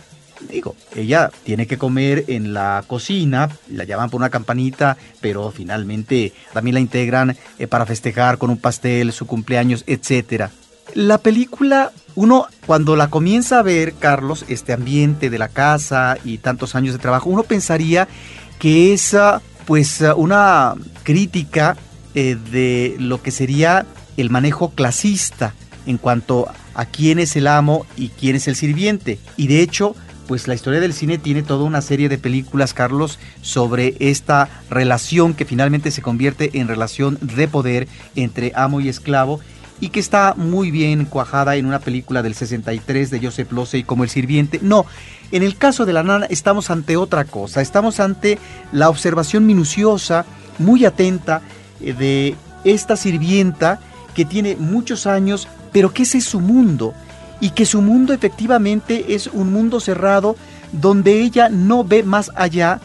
digo, 0.49 0.77
ella 0.95 1.31
tiene 1.45 1.67
que 1.67 1.79
comer 1.79 2.25
en 2.29 2.53
la 2.53 2.85
cocina, 2.87 3.49
la 3.69 3.85
llaman 3.85 4.11
por 4.11 4.21
una 4.21 4.31
campanita, 4.31 4.97
pero 5.21 5.51
finalmente 5.51 6.33
también 6.53 6.75
la 6.75 6.81
integran 6.81 7.37
eh, 7.59 7.67
para 7.67 7.87
festejar 7.87 8.39
con 8.39 8.51
un 8.51 8.59
pastel, 8.59 9.13
su 9.13 9.27
cumpleaños, 9.27 9.85
etc. 9.87 10.49
La 10.95 11.19
película, 11.19 11.93
uno 12.15 12.47
cuando 12.67 12.97
la 12.97 13.09
comienza 13.09 13.61
a 13.61 13.63
ver, 13.63 13.95
Carlos, 13.95 14.45
este 14.49 14.73
ambiente 14.73 15.31
de 15.31 15.39
la 15.39 15.49
casa 15.49 16.17
y 16.25 16.39
tantos 16.39 16.75
años 16.75 16.95
de 16.95 16.99
trabajo, 16.99 17.31
uno 17.31 17.43
pensaría 17.43 18.09
que 18.59 18.93
es 18.93 19.15
ah, 19.15 19.41
pues 19.67 20.03
ah, 20.03 20.15
una 20.15 20.75
crítica 21.03 21.77
eh, 22.15 22.37
de 22.51 22.97
lo 22.99 23.23
que 23.23 23.31
sería 23.31 23.87
el 24.17 24.31
manejo 24.31 24.71
clasista 24.71 25.55
en 25.87 25.97
cuanto 25.97 26.49
a 26.75 26.85
quién 26.85 27.19
es 27.19 27.37
el 27.37 27.47
amo 27.47 27.87
y 27.97 28.09
quién 28.09 28.37
es 28.37 28.49
el 28.49 28.57
sirviente. 28.57 29.19
Y 29.37 29.47
de 29.47 29.63
hecho, 29.63 29.95
pues 30.31 30.47
la 30.47 30.55
historia 30.55 30.79
del 30.79 30.93
cine 30.93 31.19
tiene 31.19 31.43
toda 31.43 31.65
una 31.65 31.83
serie 31.83 32.09
de 32.09 32.17
películas, 32.17 32.73
Carlos, 32.73 33.19
sobre 33.43 33.97
esta 33.99 34.49
relación 34.71 35.35
que 35.35 35.45
finalmente 35.45 35.91
se 35.91 36.03
convierte 36.03 36.61
en 36.61 36.69
relación 36.69 37.19
de 37.21 37.49
poder 37.49 37.89
entre 38.15 38.53
amo 38.55 38.81
y 38.81 38.89
esclavo 38.89 39.41
y 39.81 39.89
que 39.89 39.99
está 39.99 40.35
muy 40.37 40.71
bien 40.71 41.05
cuajada 41.05 41.57
en 41.57 41.67
una 41.67 41.81
película 41.81 42.23
del 42.23 42.37
63 42.37 43.11
de 43.11 43.19
Joseph 43.19 43.51
Losey 43.51 43.83
como 43.83 44.05
El 44.05 44.11
Sirviente. 44.11 44.61
No, 44.63 44.87
en 45.33 45.43
el 45.43 45.57
caso 45.57 45.85
de 45.85 45.95
la 45.95 46.05
nana 46.05 46.27
estamos 46.27 46.71
ante 46.71 46.97
otra 46.97 47.25
cosa, 47.25 47.61
estamos 47.61 47.99
ante 47.99 48.39
la 48.71 48.89
observación 48.89 49.47
minuciosa, 49.47 50.27
muy 50.61 50.85
atenta 50.85 51.43
eh, 51.81 51.93
de 51.93 52.37
esta 52.63 52.95
sirvienta 52.95 53.81
que 54.15 54.25
tiene 54.25 54.55
muchos 54.55 55.09
años, 55.09 55.49
pero 55.73 55.93
que 55.93 56.05
ese 56.05 56.19
es 56.19 56.25
su 56.25 56.39
mundo 56.39 56.95
y 57.41 57.51
que 57.51 57.67
su 57.67 57.83
mundo 57.83 58.13
efectivamente 58.13 59.15
es 59.15 59.27
un 59.27 59.53
mundo 59.53 59.81
cerrado 59.81 60.37
donde 60.73 61.21
ella 61.21 61.49
no 61.49 61.85
ve 61.85 62.03
más 62.03 62.31
allá 62.35 62.81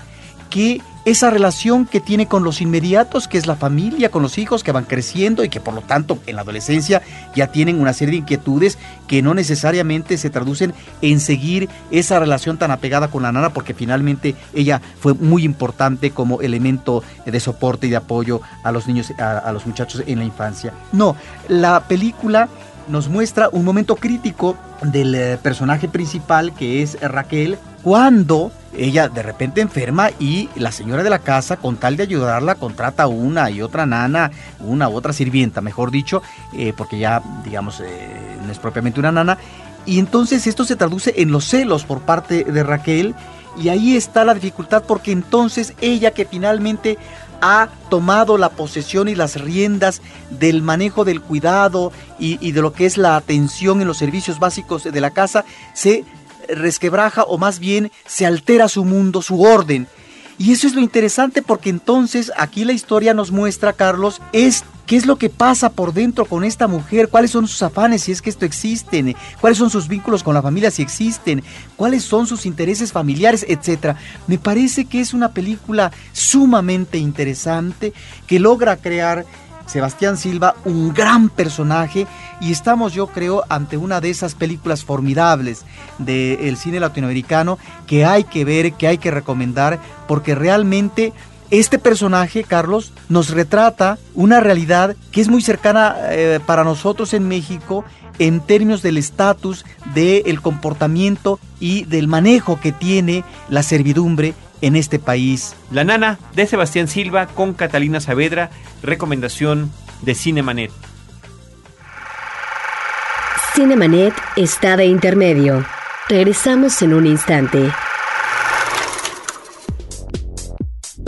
que 0.50 0.82
esa 1.06 1.30
relación 1.30 1.86
que 1.86 2.02
tiene 2.02 2.28
con 2.28 2.44
los 2.44 2.62
inmediatos, 2.62 3.28
que 3.28 3.38
es 3.38 3.46
la 3.46 3.56
familia, 3.56 4.10
con 4.10 4.24
los 4.24 4.40
hijos 4.40 4.64
que 4.64 4.72
van 4.72 4.86
creciendo 4.86 5.44
y 5.44 5.50
que 5.50 5.60
por 5.60 5.76
lo 5.76 5.82
tanto 5.82 6.18
en 6.26 6.36
la 6.36 6.42
adolescencia 6.42 7.04
ya 7.36 7.48
tienen 7.48 7.80
una 7.80 7.94
serie 7.94 8.14
de 8.14 8.18
inquietudes 8.18 8.80
que 9.08 9.22
no 9.22 9.36
necesariamente 9.36 10.18
se 10.18 10.32
traducen 10.32 10.74
en 11.04 11.20
seguir 11.20 11.70
esa 11.92 12.20
relación 12.20 12.58
tan 12.58 12.72
apegada 12.72 13.10
con 13.10 13.22
la 13.22 13.32
nana, 13.32 13.52
porque 13.52 13.76
finalmente 13.76 14.36
ella 14.56 14.82
fue 15.00 15.14
muy 15.14 15.44
importante 15.44 16.10
como 16.10 16.42
elemento 16.42 17.04
de 17.24 17.40
soporte 17.40 17.86
y 17.86 17.92
de 17.92 17.98
apoyo 17.98 18.42
a 18.64 18.72
los 18.72 18.88
niños, 18.88 19.14
a, 19.20 19.38
a 19.38 19.52
los 19.52 19.68
muchachos 19.68 20.02
en 20.08 20.18
la 20.18 20.26
infancia. 20.26 20.74
No, 20.92 21.16
la 21.48 21.82
película 21.88 22.50
nos 22.88 23.10
muestra 23.10 23.50
un 23.52 23.64
momento 23.66 23.96
crítico 23.96 24.58
del 24.82 25.16
eh, 25.16 25.38
personaje 25.42 25.88
principal 25.88 26.54
que 26.54 26.82
es 26.82 27.00
Raquel 27.02 27.58
cuando 27.84 28.52
ella 28.78 29.10
de 29.10 29.22
repente 29.22 29.62
enferma 29.62 30.10
y 30.20 30.50
la 30.56 30.72
señora 30.72 31.04
de 31.04 31.10
la 31.10 31.20
casa 31.20 31.58
con 31.58 31.78
tal 31.78 31.98
de 31.98 32.04
ayudarla 32.04 32.56
contrata 32.56 33.08
una 33.08 33.50
y 33.50 33.62
otra 33.62 33.86
nana, 33.86 34.32
una 34.60 34.90
u 34.90 34.96
otra 34.96 35.14
sirvienta, 35.14 35.62
mejor 35.62 35.92
dicho, 35.92 36.22
eh, 36.54 36.74
porque 36.76 36.98
ya 36.98 37.22
digamos 37.44 37.80
eh, 37.82 38.38
no 38.46 38.52
es 38.52 38.60
propiamente 38.60 39.00
una 39.00 39.12
nana. 39.12 39.38
Y 39.86 40.00
entonces 40.00 40.48
esto 40.48 40.66
se 40.66 40.76
traduce 40.76 41.14
en 41.18 41.32
los 41.32 41.46
celos 41.46 41.86
por 41.86 42.02
parte 42.02 42.44
de 42.44 42.64
Raquel 42.64 43.14
y 43.62 43.70
ahí 43.70 43.96
está 43.96 44.26
la 44.26 44.34
dificultad 44.34 44.84
porque 44.84 45.12
entonces 45.12 45.74
ella 45.80 46.12
que 46.12 46.26
finalmente 46.26 46.98
ha 47.42 47.70
tomado 47.90 48.38
la 48.38 48.50
posesión 48.50 49.08
y 49.08 49.16
las 49.16 49.40
riendas 49.40 50.02
del 50.30 50.62
manejo 50.62 51.06
del 51.06 51.22
cuidado 51.22 51.92
y, 52.20 52.52
de 52.52 52.62
lo 52.62 52.74
que 52.74 52.86
es 52.86 52.98
la 52.98 53.16
atención 53.16 53.82
en 53.82 53.88
los 53.88 53.98
servicios 53.98 54.40
básicos 54.40 54.84
de 54.84 55.02
la 55.02 55.12
casa, 55.12 55.46
se 55.74 56.04
resquebraja 56.50 57.24
o 57.24 57.38
más 57.38 57.60
bien 57.60 57.92
se 58.06 58.26
altera 58.26 58.68
su 58.68 58.86
mundo, 58.86 59.22
su 59.22 59.42
orden. 59.42 59.88
Y 60.38 60.52
eso 60.52 60.68
es 60.68 60.76
lo 60.76 60.82
interesante 60.82 61.42
porque 61.42 61.70
entonces 61.70 62.32
aquí 62.38 62.66
la 62.66 62.74
historia 62.74 63.14
nos 63.14 63.32
muestra, 63.32 63.74
Carlos, 63.74 64.22
es 64.34 64.64
qué 64.86 64.96
es 64.96 65.06
lo 65.06 65.18
que 65.18 65.30
pasa 65.30 65.70
por 65.70 65.94
dentro 65.94 66.26
con 66.26 66.44
esta 66.44 66.68
mujer, 66.68 67.10
cuáles 67.10 67.32
son 67.32 67.48
sus 67.48 67.62
afanes 67.64 68.04
si 68.04 68.12
es 68.12 68.22
que 68.22 68.30
esto 68.30 68.46
existen, 68.46 69.16
cuáles 69.42 69.58
son 69.58 69.70
sus 69.70 69.88
vínculos 69.88 70.24
con 70.24 70.34
la 70.34 70.42
familia 70.42 70.72
si 70.72 70.82
existen, 70.82 71.44
cuáles 71.76 72.04
son 72.04 72.28
sus 72.28 72.46
intereses 72.46 72.92
familiares, 72.92 73.46
etc. 73.48 73.96
Me 74.28 74.38
parece 74.38 74.86
que 74.86 75.02
es 75.02 75.14
una 75.14 75.30
película 75.30 75.92
sumamente 76.14 76.98
interesante 76.98 77.94
que 78.28 78.40
logra 78.40 78.78
crear 78.78 79.26
Sebastián 79.66 80.18
Silva, 80.18 80.56
un 80.66 80.94
gran 80.94 81.30
personaje, 81.30 82.06
y 82.40 82.52
estamos 82.52 82.94
yo 82.94 83.08
creo 83.08 83.44
ante 83.50 83.78
una 83.78 84.00
de 84.00 84.10
esas 84.12 84.36
películas 84.36 84.84
formidables 84.84 85.66
del 85.98 86.58
cine 86.58 86.80
latinoamericano 86.80 87.58
que 87.88 88.06
hay 88.06 88.26
que 88.26 88.46
ver, 88.46 88.74
que 88.74 88.88
hay 88.88 88.98
que 88.98 89.12
recomendar, 89.12 89.80
porque 90.08 90.36
realmente 90.36 91.14
este 91.52 91.80
personaje, 91.80 92.44
Carlos, 92.44 92.94
nos 93.10 93.30
retrata 93.30 93.98
una 94.14 94.40
realidad 94.40 94.96
que 95.12 95.22
es 95.22 95.28
muy 95.28 95.42
cercana 95.42 95.96
eh, 96.10 96.40
para 96.46 96.64
nosotros 96.64 97.14
en 97.14 97.28
México 97.28 97.86
en 98.20 98.40
términos 98.40 98.82
del 98.82 98.98
estatus, 98.98 99.66
del 99.94 100.42
comportamiento 100.42 101.40
y 101.60 101.86
del 101.86 102.08
manejo 102.08 102.60
que 102.60 102.72
tiene 102.72 103.24
la 103.50 103.64
servidumbre 103.64 104.34
en 104.62 104.76
este 104.76 105.00
país. 105.00 105.56
La 105.72 105.84
nana 105.84 106.18
de 106.34 106.48
Sebastián 106.48 106.88
Silva 106.88 107.28
con 107.28 107.54
Catalina 107.54 108.00
Saavedra, 108.00 108.50
recomendación 108.82 109.72
de 110.02 110.16
Cinemanet. 110.16 110.72
Cinemanet 113.54 114.14
está 114.36 114.76
de 114.78 114.86
intermedio. 114.86 115.66
Regresamos 116.10 116.82
en 116.82 116.94
un 116.94 117.06
instante. 117.06 117.72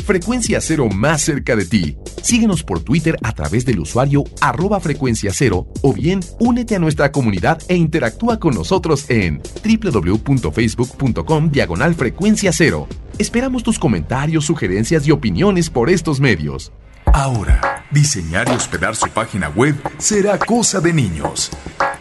Frecuencia 0.08 0.62
Cero 0.62 0.88
más 0.88 1.22
cerca 1.22 1.58
de 1.58 1.65
ti. 1.65 1.98
Síguenos 2.22 2.63
por 2.63 2.80
Twitter 2.80 3.17
a 3.24 3.34
través 3.34 3.65
del 3.65 3.82
usuario 3.82 4.24
arroba 4.39 4.80
frecuencia 4.80 5.32
cero 5.34 5.67
o 5.82 5.91
bien 5.91 6.22
únete 6.39 6.78
a 6.78 6.80
nuestra 6.80 7.12
comunidad 7.12 7.62
e 7.67 7.76
interactúa 7.76 8.39
con 8.39 8.56
nosotros 8.56 9.10
en 9.10 9.41
www.facebook.com 9.65 11.52
diagonal 11.52 11.93
frecuencia 11.93 12.54
cero. 12.54 12.88
Esperamos 13.17 13.63
tus 13.63 13.78
comentarios, 13.78 14.46
sugerencias 14.46 15.06
y 15.06 15.12
opiniones 15.12 15.70
por 15.70 15.89
estos 15.89 16.22
medios. 16.22 16.72
Ahora, 17.08 17.84
diseñar 17.91 18.48
y 18.48 18.52
hospedar 18.56 18.96
su 18.96 19.10
página 19.10 19.50
web 19.50 19.76
será 19.98 20.39
cosa 20.39 20.80
de 20.80 20.93
niños. 20.93 21.52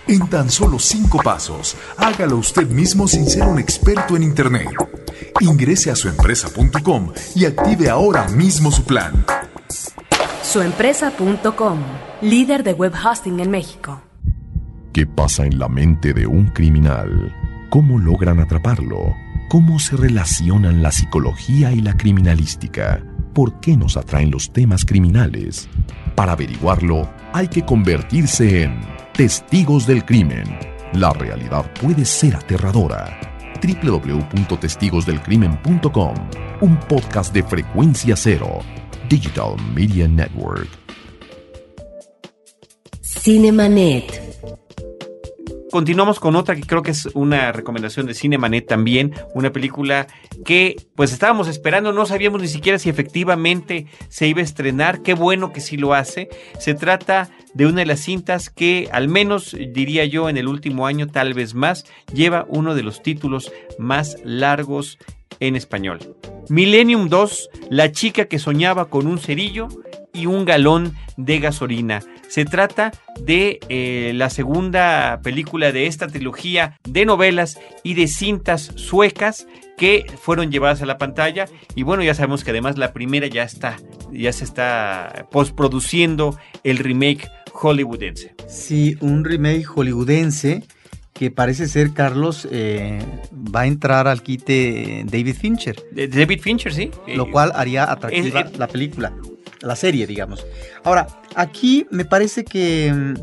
En 0.09 0.29
tan 0.29 0.49
solo 0.51 0.79
cinco 0.79 1.19
pasos, 1.19 1.77
hágalo 1.97 2.37
usted 2.37 2.69
mismo 2.69 3.09
sin 3.09 3.27
ser 3.27 3.43
un 3.43 3.59
experto 3.59 4.15
en 4.15 4.23
Internet. 4.23 4.69
Ingrese 5.41 5.91
a 5.91 5.97
suempresa.com 5.97 7.13
y 7.35 7.45
active 7.45 7.91
ahora 7.91 8.29
mismo 8.29 8.71
su 8.71 8.85
plan. 8.85 9.25
Suempresa.com, 10.43 11.81
líder 12.23 12.63
de 12.63 12.73
web 12.73 12.93
hosting 12.95 13.41
en 13.41 13.51
México. 13.51 14.01
¿Qué 14.93 15.07
pasa 15.07 15.45
en 15.45 15.59
la 15.59 15.69
mente 15.69 16.15
de 16.15 16.29
un 16.29 16.47
criminal? 16.51 17.35
¿Cómo 17.69 17.99
logran 17.99 18.39
atraparlo? 18.39 19.13
¿Cómo 19.49 19.81
se 19.81 19.97
relacionan 19.97 20.83
la 20.83 20.93
psicología 20.93 21.73
y 21.73 21.81
la 21.81 21.97
criminalística? 21.97 23.03
¿Por 23.35 23.59
qué 23.59 23.77
nos 23.77 23.97
atraen 23.97 24.31
los 24.31 24.53
temas 24.53 24.85
criminales? 24.85 25.69
Para 26.15 26.33
averiguarlo, 26.33 27.11
hay 27.33 27.49
que 27.49 27.65
convertirse 27.65 28.63
en 28.63 28.96
testigos 29.17 29.87
del 29.87 30.05
crimen. 30.05 30.45
La 30.93 31.15
realidad 31.15 31.65
puede 31.81 32.05
ser 32.05 32.37
aterradora 32.37 33.19
www.testigosdelcrimen.com, 33.63 36.15
un 36.61 36.79
podcast 36.81 37.33
de 37.33 37.43
frecuencia 37.43 38.15
cero, 38.15 38.59
Digital 39.09 39.57
Media 39.75 40.07
Network. 40.07 40.69
Cinemanet. 43.01 44.26
Continuamos 45.77 46.21
con 46.21 46.37
otra 46.37 46.57
que 46.57 46.63
creo 46.63 46.83
que 46.83 46.93
es 46.93 47.05
una 47.13 47.53
recomendación 47.53 48.07
de 48.07 48.15
Cinemanet 48.15 48.67
también, 48.67 49.13
una 49.35 49.53
película 49.53 50.07
que 50.43 50.75
pues 50.95 51.13
estábamos 51.13 51.49
esperando, 51.49 51.93
no 51.93 52.07
sabíamos 52.07 52.41
ni 52.41 52.49
siquiera 52.49 52.79
si 52.79 52.89
efectivamente 52.89 53.85
se 54.09 54.27
iba 54.27 54.41
a 54.41 54.45
estrenar, 54.45 55.03
qué 55.03 55.13
bueno 55.13 55.53
que 55.53 55.61
sí 55.61 55.77
lo 55.77 55.93
hace. 55.93 56.31
Se 56.59 56.73
trata 56.73 57.29
de 57.53 57.67
una 57.67 57.81
de 57.81 57.85
las 57.85 58.01
cintas 58.01 58.49
que 58.49 58.89
al 58.91 59.09
menos 59.09 59.55
diría 59.75 60.07
yo 60.07 60.31
en 60.31 60.39
el 60.39 60.49
último 60.49 60.87
año, 60.87 61.09
tal 61.09 61.35
vez 61.35 61.55
más, 61.55 61.85
lleva 62.11 62.47
uno 62.49 62.75
de 62.75 62.83
los 62.83 63.03
títulos 63.03 63.53
más 63.79 64.17
largos 64.25 64.97
en 65.41 65.57
español. 65.57 66.17
Millennium 66.49 67.11
2, 67.11 67.51
la 67.69 67.93
chica 67.93 68.25
que 68.25 68.39
soñaba 68.39 68.89
con 68.89 69.07
un 69.07 69.19
cerillo 69.19 69.69
y 70.17 70.27
un 70.27 70.45
galón 70.45 70.95
de 71.17 71.39
gasolina. 71.39 72.03
Se 72.29 72.45
trata 72.45 72.93
de 73.21 73.61
eh, 73.69 74.13
la 74.15 74.31
segunda 74.31 75.21
película 75.23 75.73
de 75.73 75.87
esta 75.87 76.09
trilogía 76.09 76.79
de 76.89 77.05
novelas 77.05 77.59
y 77.83 77.95
de 77.95 78.09
cintas 78.09 78.73
suecas 78.75 79.47
que 79.77 80.07
fueron 80.21 80.51
llevadas 80.51 80.83
a 80.83 80.87
la 80.87 80.99
pantalla 80.99 81.47
y 81.75 81.83
bueno 81.83 82.03
ya 82.03 82.15
sabemos 82.15 82.45
que 82.45 82.51
además 82.51 82.79
la 82.79 82.93
primera 82.95 83.27
ya 83.27 83.43
está 83.43 83.77
ya 84.11 84.33
se 84.33 84.45
está 84.45 85.27
postproduciendo 85.31 86.39
el 86.65 86.79
remake 86.79 87.29
hollywoodense. 87.53 88.35
Sí, 88.49 88.97
un 89.01 89.25
remake 89.25 89.65
hollywoodense 89.65 90.65
que 91.13 91.31
parece 91.31 91.67
ser, 91.67 91.95
Carlos, 91.95 92.47
eh, 92.51 92.99
va 93.33 93.63
a 93.63 93.67
entrar 93.67 94.07
al 94.07 94.23
quite 94.23 95.05
David 95.07 95.35
Fincher. 95.35 95.77
David 95.93 96.41
Fincher, 96.41 96.75
sí. 96.75 96.91
Lo 97.07 97.31
cual 97.31 97.53
haría 97.55 97.91
atractiva 97.91 98.51
la 98.59 98.69
película 98.69 99.15
la 99.61 99.77
serie, 99.77 100.07
digamos. 100.07 100.47
Ahora, 100.85 101.07
aquí 101.35 101.87
me 101.91 102.05
parece 102.05 102.45
que 102.45 102.93
mm, 102.93 103.15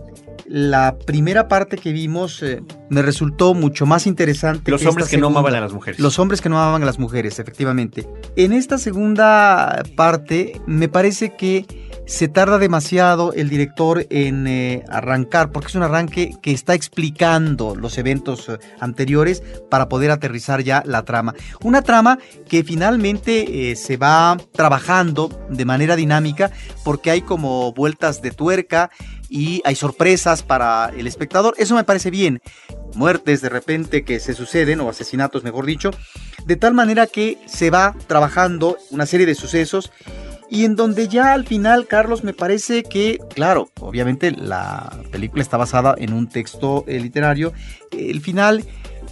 la 0.45 0.97
primera 1.05 1.47
parte 1.47 1.77
que 1.77 1.91
vimos 1.91 2.41
eh, 2.43 2.61
me 2.89 3.01
resultó 3.01 3.53
mucho 3.53 3.85
más 3.85 4.07
interesante. 4.07 4.71
Los 4.71 4.85
hombres 4.85 5.09
que 5.09 5.17
no 5.17 5.27
amaban 5.27 5.55
a 5.55 5.61
las 5.61 5.73
mujeres. 5.73 5.99
Los 5.99 6.19
hombres 6.19 6.41
que 6.41 6.49
no 6.49 6.61
amaban 6.61 6.83
a 6.83 6.85
las 6.85 6.99
mujeres, 6.99 7.39
efectivamente. 7.39 8.07
En 8.35 8.53
esta 8.53 8.77
segunda 8.77 9.83
parte 9.95 10.61
me 10.65 10.89
parece 10.89 11.35
que 11.35 11.65
se 12.05 12.27
tarda 12.27 12.57
demasiado 12.57 13.33
el 13.33 13.49
director 13.49 14.05
en 14.09 14.45
eh, 14.47 14.83
arrancar, 14.89 15.51
porque 15.51 15.69
es 15.69 15.75
un 15.75 15.83
arranque 15.83 16.33
que 16.41 16.51
está 16.51 16.73
explicando 16.73 17.75
los 17.75 17.97
eventos 17.97 18.49
eh, 18.49 18.57
anteriores 18.79 19.41
para 19.69 19.87
poder 19.87 20.11
aterrizar 20.11 20.63
ya 20.63 20.83
la 20.85 21.03
trama. 21.03 21.33
Una 21.61 21.81
trama 21.81 22.19
que 22.47 22.63
finalmente 22.63 23.71
eh, 23.71 23.75
se 23.75 23.97
va 23.97 24.37
trabajando 24.51 25.29
de 25.49 25.65
manera 25.65 25.95
dinámica 25.95 26.51
porque 26.83 27.11
hay 27.11 27.21
como 27.21 27.71
vueltas 27.73 28.21
de 28.21 28.31
tuerca 28.31 28.91
y 29.29 29.61
hay 29.65 29.75
sorpresas 29.75 30.43
para 30.43 30.91
el 30.95 31.07
espectador. 31.07 31.55
Eso 31.57 31.75
me 31.75 31.83
parece 31.83 32.11
bien. 32.11 32.41
Muertes 32.95 33.41
de 33.41 33.49
repente 33.49 34.03
que 34.03 34.19
se 34.19 34.33
suceden, 34.33 34.81
o 34.81 34.89
asesinatos 34.89 35.43
mejor 35.43 35.65
dicho, 35.65 35.89
de 36.45 36.55
tal 36.55 36.73
manera 36.73 37.07
que 37.07 37.39
se 37.47 37.71
va 37.71 37.95
trabajando 38.05 38.77
una 38.91 39.07
serie 39.07 39.25
de 39.25 39.33
sucesos 39.33 39.91
y 40.49 40.65
en 40.65 40.75
donde 40.75 41.07
ya 41.07 41.33
al 41.33 41.45
final, 41.45 41.87
Carlos, 41.87 42.23
me 42.23 42.33
parece 42.33 42.83
que, 42.83 43.19
claro, 43.33 43.69
obviamente 43.79 44.31
la 44.31 44.99
película 45.11 45.41
está 45.41 45.57
basada 45.57 45.95
en 45.97 46.13
un 46.13 46.27
texto 46.27 46.83
eh, 46.87 46.99
literario, 46.99 47.53
el 47.91 48.21
final 48.21 48.63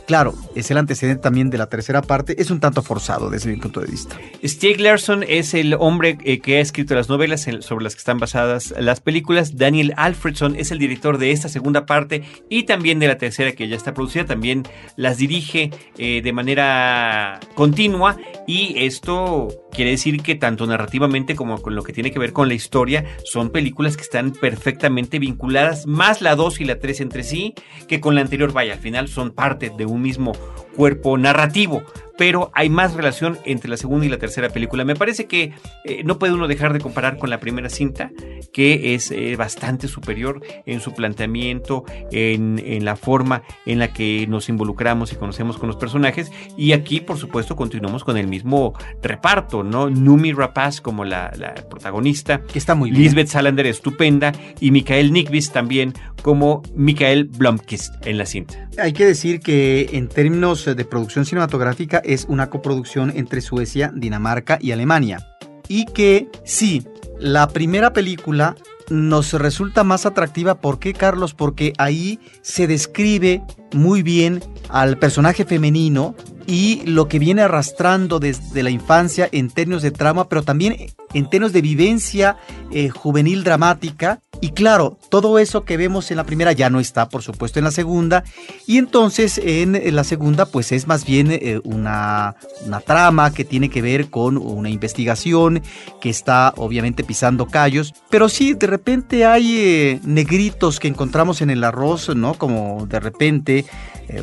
claro, 0.07 0.33
es 0.55 0.71
el 0.71 0.77
antecedente 0.77 1.21
también 1.21 1.49
de 1.49 1.57
la 1.57 1.67
tercera 1.67 2.01
parte, 2.01 2.41
es 2.41 2.51
un 2.51 2.59
tanto 2.59 2.81
forzado 2.81 3.29
desde 3.29 3.49
mi 3.49 3.57
punto 3.57 3.79
de 3.81 3.87
vista. 3.87 4.17
Stieg 4.43 4.79
Larsson 4.79 5.23
es 5.27 5.53
el 5.53 5.75
hombre 5.75 6.17
eh, 6.23 6.39
que 6.39 6.57
ha 6.57 6.61
escrito 6.61 6.95
las 6.95 7.09
novelas 7.09 7.47
sobre 7.61 7.83
las 7.83 7.95
que 7.95 7.99
están 7.99 8.19
basadas 8.19 8.73
las 8.77 8.99
películas. 8.99 9.57
Daniel 9.57 9.93
Alfredson 9.97 10.55
es 10.55 10.71
el 10.71 10.79
director 10.79 11.17
de 11.17 11.31
esta 11.31 11.49
segunda 11.49 11.85
parte 11.85 12.23
y 12.49 12.63
también 12.63 12.99
de 12.99 13.07
la 13.07 13.17
tercera 13.17 13.51
que 13.53 13.67
ya 13.67 13.75
está 13.75 13.93
producida. 13.93 14.25
También 14.25 14.63
las 14.95 15.17
dirige 15.17 15.71
eh, 15.97 16.21
de 16.23 16.33
manera 16.33 17.39
continua 17.55 18.17
y 18.47 18.73
esto 18.77 19.49
quiere 19.71 19.91
decir 19.91 20.21
que 20.21 20.35
tanto 20.35 20.65
narrativamente 20.65 21.35
como 21.35 21.61
con 21.61 21.75
lo 21.75 21.83
que 21.83 21.93
tiene 21.93 22.11
que 22.11 22.19
ver 22.19 22.33
con 22.33 22.47
la 22.47 22.53
historia 22.53 23.05
son 23.23 23.49
películas 23.49 23.95
que 23.95 24.03
están 24.03 24.31
perfectamente 24.31 25.19
vinculadas, 25.19 25.87
más 25.87 26.21
la 26.21 26.35
2 26.35 26.61
y 26.61 26.65
la 26.65 26.79
3 26.79 27.01
entre 27.01 27.23
sí, 27.23 27.53
que 27.87 28.01
con 28.01 28.15
la 28.15 28.21
anterior, 28.21 28.51
vaya, 28.51 28.73
al 28.73 28.79
final 28.79 29.07
son 29.07 29.31
parte 29.31 29.71
de 29.75 29.85
un 29.91 30.01
mismo 30.01 30.31
cuerpo 30.75 31.17
narrativo 31.17 31.83
pero 32.21 32.51
hay 32.53 32.69
más 32.69 32.93
relación 32.93 33.39
entre 33.45 33.67
la 33.67 33.77
segunda 33.77 34.05
y 34.05 34.09
la 34.09 34.19
tercera 34.19 34.49
película. 34.49 34.85
Me 34.85 34.95
parece 34.95 35.25
que 35.25 35.53
eh, 35.83 36.03
no 36.03 36.19
puede 36.19 36.33
uno 36.33 36.47
dejar 36.47 36.71
de 36.71 36.79
comparar 36.79 37.17
con 37.17 37.31
la 37.31 37.39
primera 37.39 37.67
cinta, 37.67 38.11
que 38.53 38.93
es 38.93 39.09
eh, 39.09 39.35
bastante 39.35 39.87
superior 39.87 40.39
en 40.67 40.81
su 40.81 40.93
planteamiento, 40.93 41.83
en, 42.11 42.85
la 42.85 42.95
forma 42.95 43.41
en 43.65 43.79
la 43.79 43.91
que 43.91 44.27
nos 44.27 44.49
involucramos 44.49 45.11
y 45.11 45.15
conocemos 45.15 45.57
con 45.57 45.65
los 45.65 45.77
personajes. 45.77 46.31
Y 46.55 46.73
aquí, 46.73 47.01
por 47.01 47.17
supuesto, 47.17 47.55
continuamos 47.55 48.03
con 48.03 48.17
el 48.17 48.27
mismo 48.27 48.73
reparto, 49.01 49.63
¿no? 49.63 49.89
Numi 49.89 50.31
Rapaz 50.31 50.79
como 50.79 51.05
la, 51.05 51.31
protagonista. 51.71 52.43
Que 52.43 52.59
está 52.59 52.75
muy 52.75 52.91
bien. 52.91 53.01
Lisbeth 53.01 53.29
Salander 53.29 53.65
estupenda 53.65 54.31
y 54.59 54.69
Mikael 54.69 55.11
Nickvis 55.11 55.51
también 55.51 55.93
como 56.21 56.61
Mikael 56.75 57.25
Blomkist 57.25 58.05
en 58.05 58.19
la 58.19 58.27
cinta. 58.27 58.69
Hay 58.77 58.93
que 58.93 59.05
decir 59.05 59.39
que 59.39 59.89
en 59.93 60.07
términos 60.07 60.60
de 60.65 60.85
producción 60.85 61.25
cinematográfica 61.25 62.01
es 62.03 62.25
una 62.29 62.49
coproducción 62.49 63.11
entre 63.15 63.41
Suecia, 63.41 63.91
Dinamarca 63.95 64.57
y 64.61 64.71
Alemania. 64.71 65.27
Y 65.67 65.85
que 65.85 66.29
sí, 66.43 66.85
la 67.19 67.47
primera 67.47 67.93
película 67.93 68.55
nos 68.89 69.33
resulta 69.33 69.83
más 69.83 70.05
atractiva. 70.05 70.59
¿Por 70.59 70.79
qué, 70.79 70.93
Carlos? 70.93 71.33
Porque 71.33 71.73
ahí 71.77 72.19
se 72.41 72.67
describe 72.67 73.41
muy 73.73 74.03
bien 74.03 74.43
al 74.69 74.97
personaje 74.97 75.45
femenino 75.45 76.15
y 76.47 76.81
lo 76.85 77.07
que 77.07 77.19
viene 77.19 77.41
arrastrando 77.41 78.19
desde 78.19 78.63
la 78.63 78.69
infancia 78.69 79.29
en 79.31 79.49
términos 79.49 79.81
de 79.81 79.91
trama, 79.91 80.27
pero 80.27 80.43
también 80.43 80.75
en 81.13 81.29
términos 81.29 81.53
de 81.53 81.61
vivencia 81.61 82.37
eh, 82.71 82.89
juvenil 82.89 83.43
dramática. 83.43 84.19
Y 84.43 84.51
claro, 84.51 84.97
todo 85.09 85.37
eso 85.37 85.65
que 85.65 85.77
vemos 85.77 86.09
en 86.09 86.17
la 86.17 86.23
primera 86.23 86.51
ya 86.51 86.71
no 86.71 86.79
está, 86.79 87.09
por 87.09 87.21
supuesto, 87.21 87.59
en 87.59 87.65
la 87.65 87.71
segunda. 87.71 88.23
Y 88.65 88.79
entonces 88.79 89.39
en, 89.43 89.95
la 89.95 90.03
segunda, 90.03 90.45
pues 90.47 90.71
es 90.71 90.87
más 90.87 91.05
bien 91.05 91.31
eh, 91.31 91.59
una, 91.63 92.35
una 92.65 92.79
trama 92.79 93.31
que 93.31 93.45
tiene 93.45 93.69
que 93.69 93.83
ver 93.83 94.09
con 94.09 94.37
una 94.37 94.69
investigación 94.69 95.61
que 95.99 96.09
está 96.09 96.53
obviamente 96.57 97.03
pisando 97.03 97.45
callos. 97.45 97.93
Pero 98.09 98.29
sí, 98.29 98.53
de 98.55 98.67
repente 98.67 99.25
hay 99.25 99.57
eh, 99.59 99.99
negritos 100.03 100.79
que 100.79 100.87
encontramos 100.87 101.41
en 101.41 101.51
el 101.51 101.63
arroz, 101.63 102.15
¿no? 102.15 102.33
Como 102.33 102.87
de 102.87 102.99
repente 102.99 103.60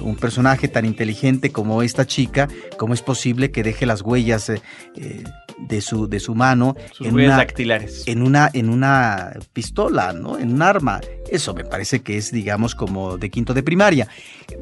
un 0.03 0.17
personaje 0.17 0.69
tan 0.69 0.85
inteligente 0.85 1.51
como 1.51 1.83
esta 1.83 2.07
chica, 2.07 2.49
¿cómo 2.77 2.95
es 2.95 3.03
posible 3.03 3.51
que 3.51 3.63
deje 3.63 3.87
las 3.87 4.03
huellas 4.03 4.51
de, 5.59 5.81
su, 5.81 6.09
de 6.09 6.21
su 6.21 6.35
mano 6.35 6.77
en 7.01 7.15
una, 7.15 7.37
dactilares. 7.37 8.05
En 8.07 8.23
una, 8.23 8.51
en 8.53 8.69
una 8.69 9.33
pistola, 9.53 10.13
¿no? 10.13 10.39
En 10.39 10.53
un 10.53 10.63
arma. 10.63 11.01
Eso 11.31 11.55
me 11.55 11.65
parece 11.65 12.01
que 12.01 12.17
es, 12.17 12.33
digamos, 12.33 12.75
como 12.75 13.19
de 13.19 13.31
quinto 13.31 13.55
de 13.55 13.63
primaria. 13.63 14.09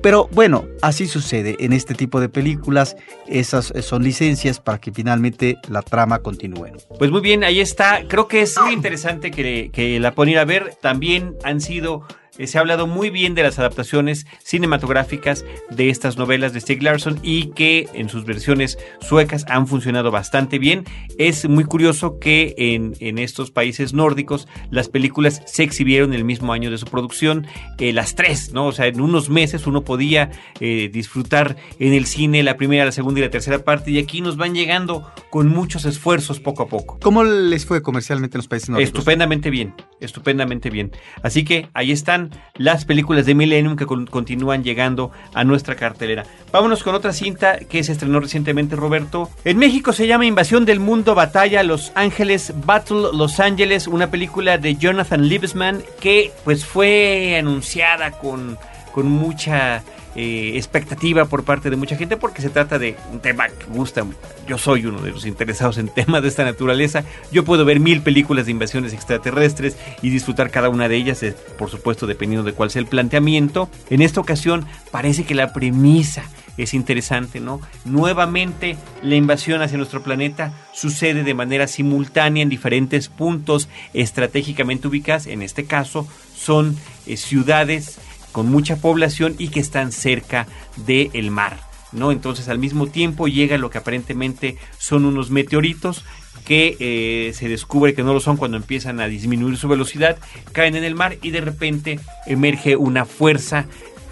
Pero 0.03 0.29
bueno, 0.33 0.65
así 0.83 1.07
sucede 1.07 1.57
en 1.61 1.73
este 1.73 1.95
tipo 1.95 2.21
de 2.21 2.29
películas. 2.29 2.97
Esas 3.27 3.73
son 3.83 4.03
licencias 4.03 4.61
para 4.61 4.79
que 4.79 4.93
finalmente 4.93 5.59
la 5.69 5.83
trama 5.83 6.21
continúe. 6.21 6.73
Pues 6.99 7.11
muy 7.11 7.21
bien, 7.21 7.45
ahí 7.45 7.61
está. 7.61 8.03
Creo 8.09 8.27
que 8.27 8.43
es 8.43 8.57
muy 8.61 8.73
interesante 8.73 9.31
que, 9.31 9.71
que 9.73 10.01
la 10.01 10.15
ir 10.27 10.39
a 10.39 10.45
ver. 10.45 10.77
También 10.81 11.37
han 11.45 11.61
sido 11.61 12.03
eh, 12.39 12.47
se 12.47 12.59
ha 12.59 12.61
hablado 12.61 12.87
muy 12.87 13.11
bien 13.11 13.35
de 13.35 13.43
las 13.43 13.59
adaptaciones 13.59 14.27
cinematográficas 14.43 15.45
de 15.71 15.91
estas 15.91 16.17
novelas 16.17 16.53
de 16.53 16.61
Stieg 16.61 16.83
Larsson 16.83 17.19
y 17.23 17.49
que 17.49 17.89
en 17.95 18.09
sus 18.09 18.25
versiones 18.25 18.79
suecas 19.01 19.45
han 19.49 19.67
funcionado 19.67 20.11
bastante 20.11 20.59
bien. 20.59 20.85
Es 21.19 21.49
muy 21.49 21.65
curioso 21.65 22.19
que 22.19 22.55
en, 22.57 22.95
en 23.01 23.19
estos 23.19 23.51
países 23.51 23.93
nórdicos 23.93 24.49
las 24.71 24.89
películas 24.89 25.43
se 25.47 25.63
exhibieron 25.63 26.15
el 26.15 26.25
mismo 26.25 26.53
año 26.53 26.71
de 26.71 26.79
su 26.79 26.87
producción, 26.87 27.47
eh, 27.79 27.93
las 27.93 28.15
tres, 28.15 28.53
¿no? 28.53 28.67
O 28.67 28.73
sea, 28.73 28.87
en 28.87 29.01
unos 29.01 29.31
meses 29.31 29.67
uno 29.67 29.83
podía 29.83 30.31
eh, 30.61 30.91
disfrutar 30.93 31.57
en 31.79 31.93
el 31.93 32.07
cine 32.07 32.43
la 32.43 32.57
primera, 32.57 32.85
la 32.85 32.93
segunda 32.93 33.21
y 33.21 33.25
la 33.25 33.31
tercera 33.31 33.59
parte 33.65 33.91
y 33.91 33.99
aquí 33.99 34.21
nos 34.21 34.37
van 34.37 34.55
llegando 34.55 35.11
con 35.31 35.49
muchos 35.49 35.85
esfuerzos 35.85 36.41
poco 36.41 36.65
a 36.65 36.69
poco. 36.69 36.99
¿Cómo 37.01 37.25
les 37.25 37.67
fue 37.67 37.83
comercialmente 37.83 38.37
en 38.37 38.41
los 38.41 38.49
países 38.49 38.69
nórdicos? 38.69 38.89
Estupendamente 38.89 39.51
bien, 39.51 39.75
estupendamente 40.01 40.71
bien. 40.71 40.93
Así 41.23 41.45
que 41.45 41.69
ahí 41.75 41.93
están 41.93 42.26
las 42.55 42.85
películas 42.85 43.27
de 43.27 43.35
Millennium 43.35 43.77
que 43.77 43.87
continúan 43.87 44.65
llegando 44.65 45.11
a 45.35 45.45
nuestra 45.45 45.77
cartelera. 45.77 46.25
Vámonos 46.53 46.83
con 46.83 46.95
otra 46.95 47.13
cinta 47.13 47.59
que 47.59 47.83
se 47.85 47.93
estrenó 47.93 48.21
recientemente, 48.21 48.77
Roberto. 48.77 49.31
En 49.45 49.59
México 49.59 49.93
se 49.93 50.07
llama 50.07 50.27
Invasión 50.27 50.65
del 50.65 50.81
Mundo 50.81 51.15
Batalla 51.15 51.63
Los 51.63 51.93
Ángeles 51.95 52.53
Battle 52.65 53.09
Los 53.13 53.41
Ángeles, 53.41 53.87
una 53.87 54.11
película 54.11 54.59
de 54.59 54.77
Jonathan 54.77 55.29
Liebesman 55.29 55.83
que 56.01 56.33
pues 56.45 56.65
fue 56.65 57.37
anunciada 57.39 58.13
con, 58.13 58.59
con 58.97 59.11
mucha 59.11 59.83
eh, 60.15 60.53
expectativa 60.55 61.27
por 61.27 61.45
parte 61.45 61.69
de 61.69 61.77
mucha 61.77 61.97
gente 61.97 62.17
porque 62.17 62.41
se 62.41 62.49
trata 62.49 62.79
de 62.79 62.97
un 63.13 63.21
tema 63.21 63.47
que 63.47 63.67
gusta. 63.67 64.07
Yo 64.49 64.57
soy 64.57 64.87
uno 64.87 65.03
de 65.03 65.11
los 65.11 65.27
interesados 65.27 65.77
en 65.77 65.89
temas 65.89 66.23
de 66.23 66.29
esta 66.29 66.45
naturaleza. 66.45 67.05
Yo 67.31 67.45
puedo 67.45 67.67
ver 67.67 67.79
mil 67.79 68.01
películas 68.01 68.47
de 68.47 68.53
invasiones 68.53 68.95
extraterrestres 68.95 69.77
y 70.01 70.09
disfrutar 70.09 70.51
cada 70.51 70.71
una 70.71 70.89
de 70.89 70.97
ellas, 70.97 71.23
eh, 71.23 71.37
por 71.59 71.69
supuesto 71.69 72.07
dependiendo 72.07 72.43
de 72.43 72.55
cuál 72.55 72.71
sea 72.71 72.81
el 72.81 72.87
planteamiento. 72.87 73.69
En 73.91 74.01
esta 74.01 74.19
ocasión 74.19 74.65
parece 74.91 75.25
que 75.25 75.35
la 75.35 75.53
premisa 75.53 76.23
es 76.57 76.73
interesante, 76.73 77.39
¿no? 77.39 77.61
Nuevamente 77.85 78.79
la 79.03 79.17
invasión 79.17 79.61
hacia 79.61 79.77
nuestro 79.77 80.03
planeta 80.03 80.55
sucede 80.73 81.23
de 81.23 81.35
manera 81.35 81.67
simultánea 81.67 82.43
en 82.43 82.49
diferentes 82.49 83.11
puntos 83.11 83.69
estratégicamente 83.93 84.89
ubicados. 84.89 85.27
En 85.27 85.43
este 85.43 85.67
caso 85.67 86.09
son 86.35 86.79
eh, 87.07 87.19
ciudades 87.19 87.99
con 88.37 88.51
mucha 88.51 88.77
población 88.77 89.35
y 89.39 89.49
que 89.49 89.61
están 89.61 89.93
cerca 89.93 90.47
del 90.85 91.31
mar. 91.31 91.59
¿no? 91.93 92.13
Entonces 92.13 92.51
al 92.51 92.59
mismo 92.59 92.87
tiempo 92.87 93.29
llega 93.29 93.57
lo 93.57 93.71
que 93.71 93.79
aparentemente 93.79 94.59
son 94.77 95.07
unos 95.07 95.31
meteoritos 95.31 96.05
que 96.45 96.77
eh, 96.79 97.33
se 97.33 97.49
descubre 97.49 97.95
que 97.95 98.03
no 98.03 98.13
lo 98.13 98.21
son 98.21 98.37
cuando 98.37 98.59
empiezan 98.59 99.01
a 99.01 99.07
disminuir 99.07 99.57
su 99.57 99.69
velocidad, 99.69 100.19
caen 100.53 100.77
en 100.77 100.85
el 100.85 100.95
mar 100.95 101.17
y 101.23 101.31
de 101.31 101.41
repente 101.41 101.99
emerge 102.27 102.77
una 102.77 103.07
fuerza 103.07 103.69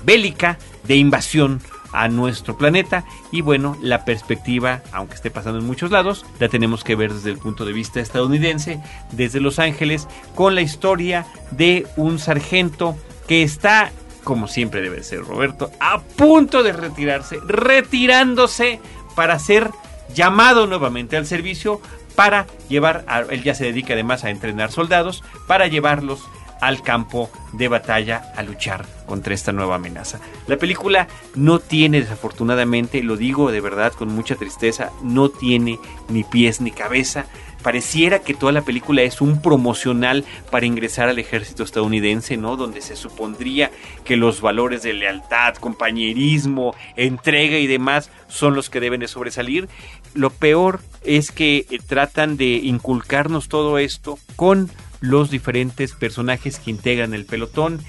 bélica 0.07 0.59
de 0.85 0.97
invasión 0.97 1.61
a 1.93 2.09
nuestro 2.09 2.57
planeta 2.57 3.05
y 3.31 3.43
bueno, 3.43 3.77
la 3.83 4.07
perspectiva, 4.07 4.81
aunque 4.91 5.17
esté 5.17 5.31
pasando 5.31 5.59
en 5.59 5.67
muchos 5.67 5.91
lados, 5.91 6.25
la 6.41 6.49
tenemos 6.49 6.83
que 6.83 6.97
ver 6.97 7.13
desde 7.13 7.29
el 7.29 7.37
punto 7.37 7.67
de 7.67 7.75
vista 7.75 8.01
estadounidense, 8.01 8.81
desde 9.13 9.39
Los 9.41 9.59
Ángeles, 9.59 10.09
con 10.35 10.55
la 10.55 10.63
historia 10.63 11.27
de 11.51 11.87
un 11.99 12.19
sargento 12.19 12.97
que 13.29 13.43
está 13.43 13.93
como 14.25 14.49
siempre 14.49 14.81
debe 14.81 15.03
ser 15.03 15.21
Roberto, 15.21 15.71
a 15.81 16.01
punto 16.01 16.63
de 16.63 16.73
retirarse, 16.73 17.39
retirándose 17.47 18.81
para 19.15 19.39
ser 19.39 19.71
llamado 20.13 20.67
nuevamente 20.67 21.17
al 21.17 21.27
servicio 21.27 21.81
para 22.15 22.47
llevar, 22.69 23.05
él 23.31 23.43
ya 23.43 23.55
se 23.55 23.65
dedica 23.65 23.95
además 23.95 24.25
a 24.25 24.31
entrenar 24.31 24.71
soldados, 24.71 25.23
para 25.47 25.67
llevarlos 25.67 26.23
al 26.61 26.83
campo 26.83 27.29
de 27.53 27.69
batalla 27.69 28.33
a 28.37 28.43
luchar 28.43 28.87
contra 29.07 29.35
esta 29.35 29.53
nueva 29.53 29.75
amenaza. 29.75 30.21
La 30.47 30.57
película 30.57 31.09
no 31.35 31.59
tiene 31.59 32.01
desafortunadamente, 32.01 33.03
lo 33.03 33.17
digo 33.17 33.51
de 33.51 33.61
verdad 33.61 33.93
con 33.93 34.09
mucha 34.09 34.37
tristeza, 34.37 34.91
no 35.03 35.29
tiene 35.29 35.79
ni 36.09 36.25
pies 36.25 36.61
ni 36.61 36.71
cabeza 36.71 37.27
pareciera 37.65 38.21
que 38.21 38.35
toda 38.35 38.53
la 38.53 38.63
película 38.63 39.03
es 39.03 39.23
un 39.23 39.41
promocional 39.41 40.25
para 40.51 40.67
ingresar 40.67 41.09
al 41.09 41.19
ejército 41.19 41.63
estadounidense, 41.65 42.37
¿no? 42.37 42.57
Donde 42.57 42.83
se 42.83 42.95
supondría 42.95 43.71
que 44.05 44.19
los 44.19 44.43
valores 44.43 44.83
de 44.83 44.93
lealtad, 44.93 45.55
compañerismo, 45.55 46.77
entrega 46.95 47.57
y 47.59 47.67
demás 47.67 48.11
son 48.29 48.55
los 48.55 48.69
que 48.69 48.81
deben 48.81 49.01
de 49.01 49.09
sobresalir. 49.09 49.69
Lo 50.13 50.29
peor 50.29 50.81
es 51.05 51.33
que 51.33 51.67
eh, 51.71 51.79
tratan 51.85 52.37
de 52.37 52.57
inculcarnos 52.57 53.49
todo 53.49 53.79
esto 53.79 54.19
con 54.37 54.71
los 55.01 55.31
diferentes 55.31 55.93
personajes 55.93 56.59
que 56.59 56.71
integran 56.71 57.15
el 57.15 57.25
pelotón 57.25 57.81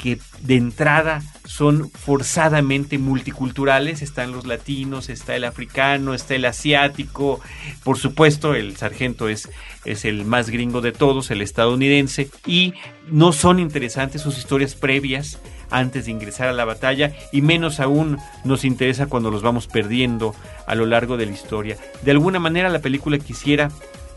que 0.00 0.18
de 0.42 0.56
entrada 0.56 1.22
son 1.44 1.90
forzadamente 1.90 2.98
multiculturales. 2.98 4.02
Están 4.02 4.32
los 4.32 4.46
latinos, 4.46 5.08
está 5.08 5.36
el 5.36 5.44
africano, 5.44 6.14
está 6.14 6.34
el 6.34 6.46
asiático. 6.46 7.40
Por 7.84 7.98
supuesto, 7.98 8.54
el 8.54 8.76
sargento 8.76 9.28
es, 9.28 9.50
es 9.84 10.04
el 10.04 10.24
más 10.24 10.48
gringo 10.48 10.80
de 10.80 10.92
todos, 10.92 11.30
el 11.30 11.42
estadounidense. 11.42 12.30
Y 12.46 12.74
no 13.08 13.32
son 13.32 13.58
interesantes 13.58 14.22
sus 14.22 14.38
historias 14.38 14.74
previas 14.74 15.38
antes 15.70 16.06
de 16.06 16.10
ingresar 16.10 16.48
a 16.48 16.52
la 16.52 16.64
batalla 16.64 17.12
y 17.30 17.42
menos 17.42 17.78
aún 17.78 18.18
nos 18.44 18.64
interesa 18.64 19.06
cuando 19.06 19.30
los 19.30 19.42
vamos 19.42 19.68
perdiendo 19.68 20.34
a 20.66 20.74
lo 20.74 20.86
largo 20.86 21.16
de 21.16 21.26
la 21.26 21.32
historia. 21.32 21.76
De 22.02 22.10
alguna 22.10 22.40
manera 22.40 22.68
la 22.68 22.80
película 22.80 23.18
quisiera 23.18 23.70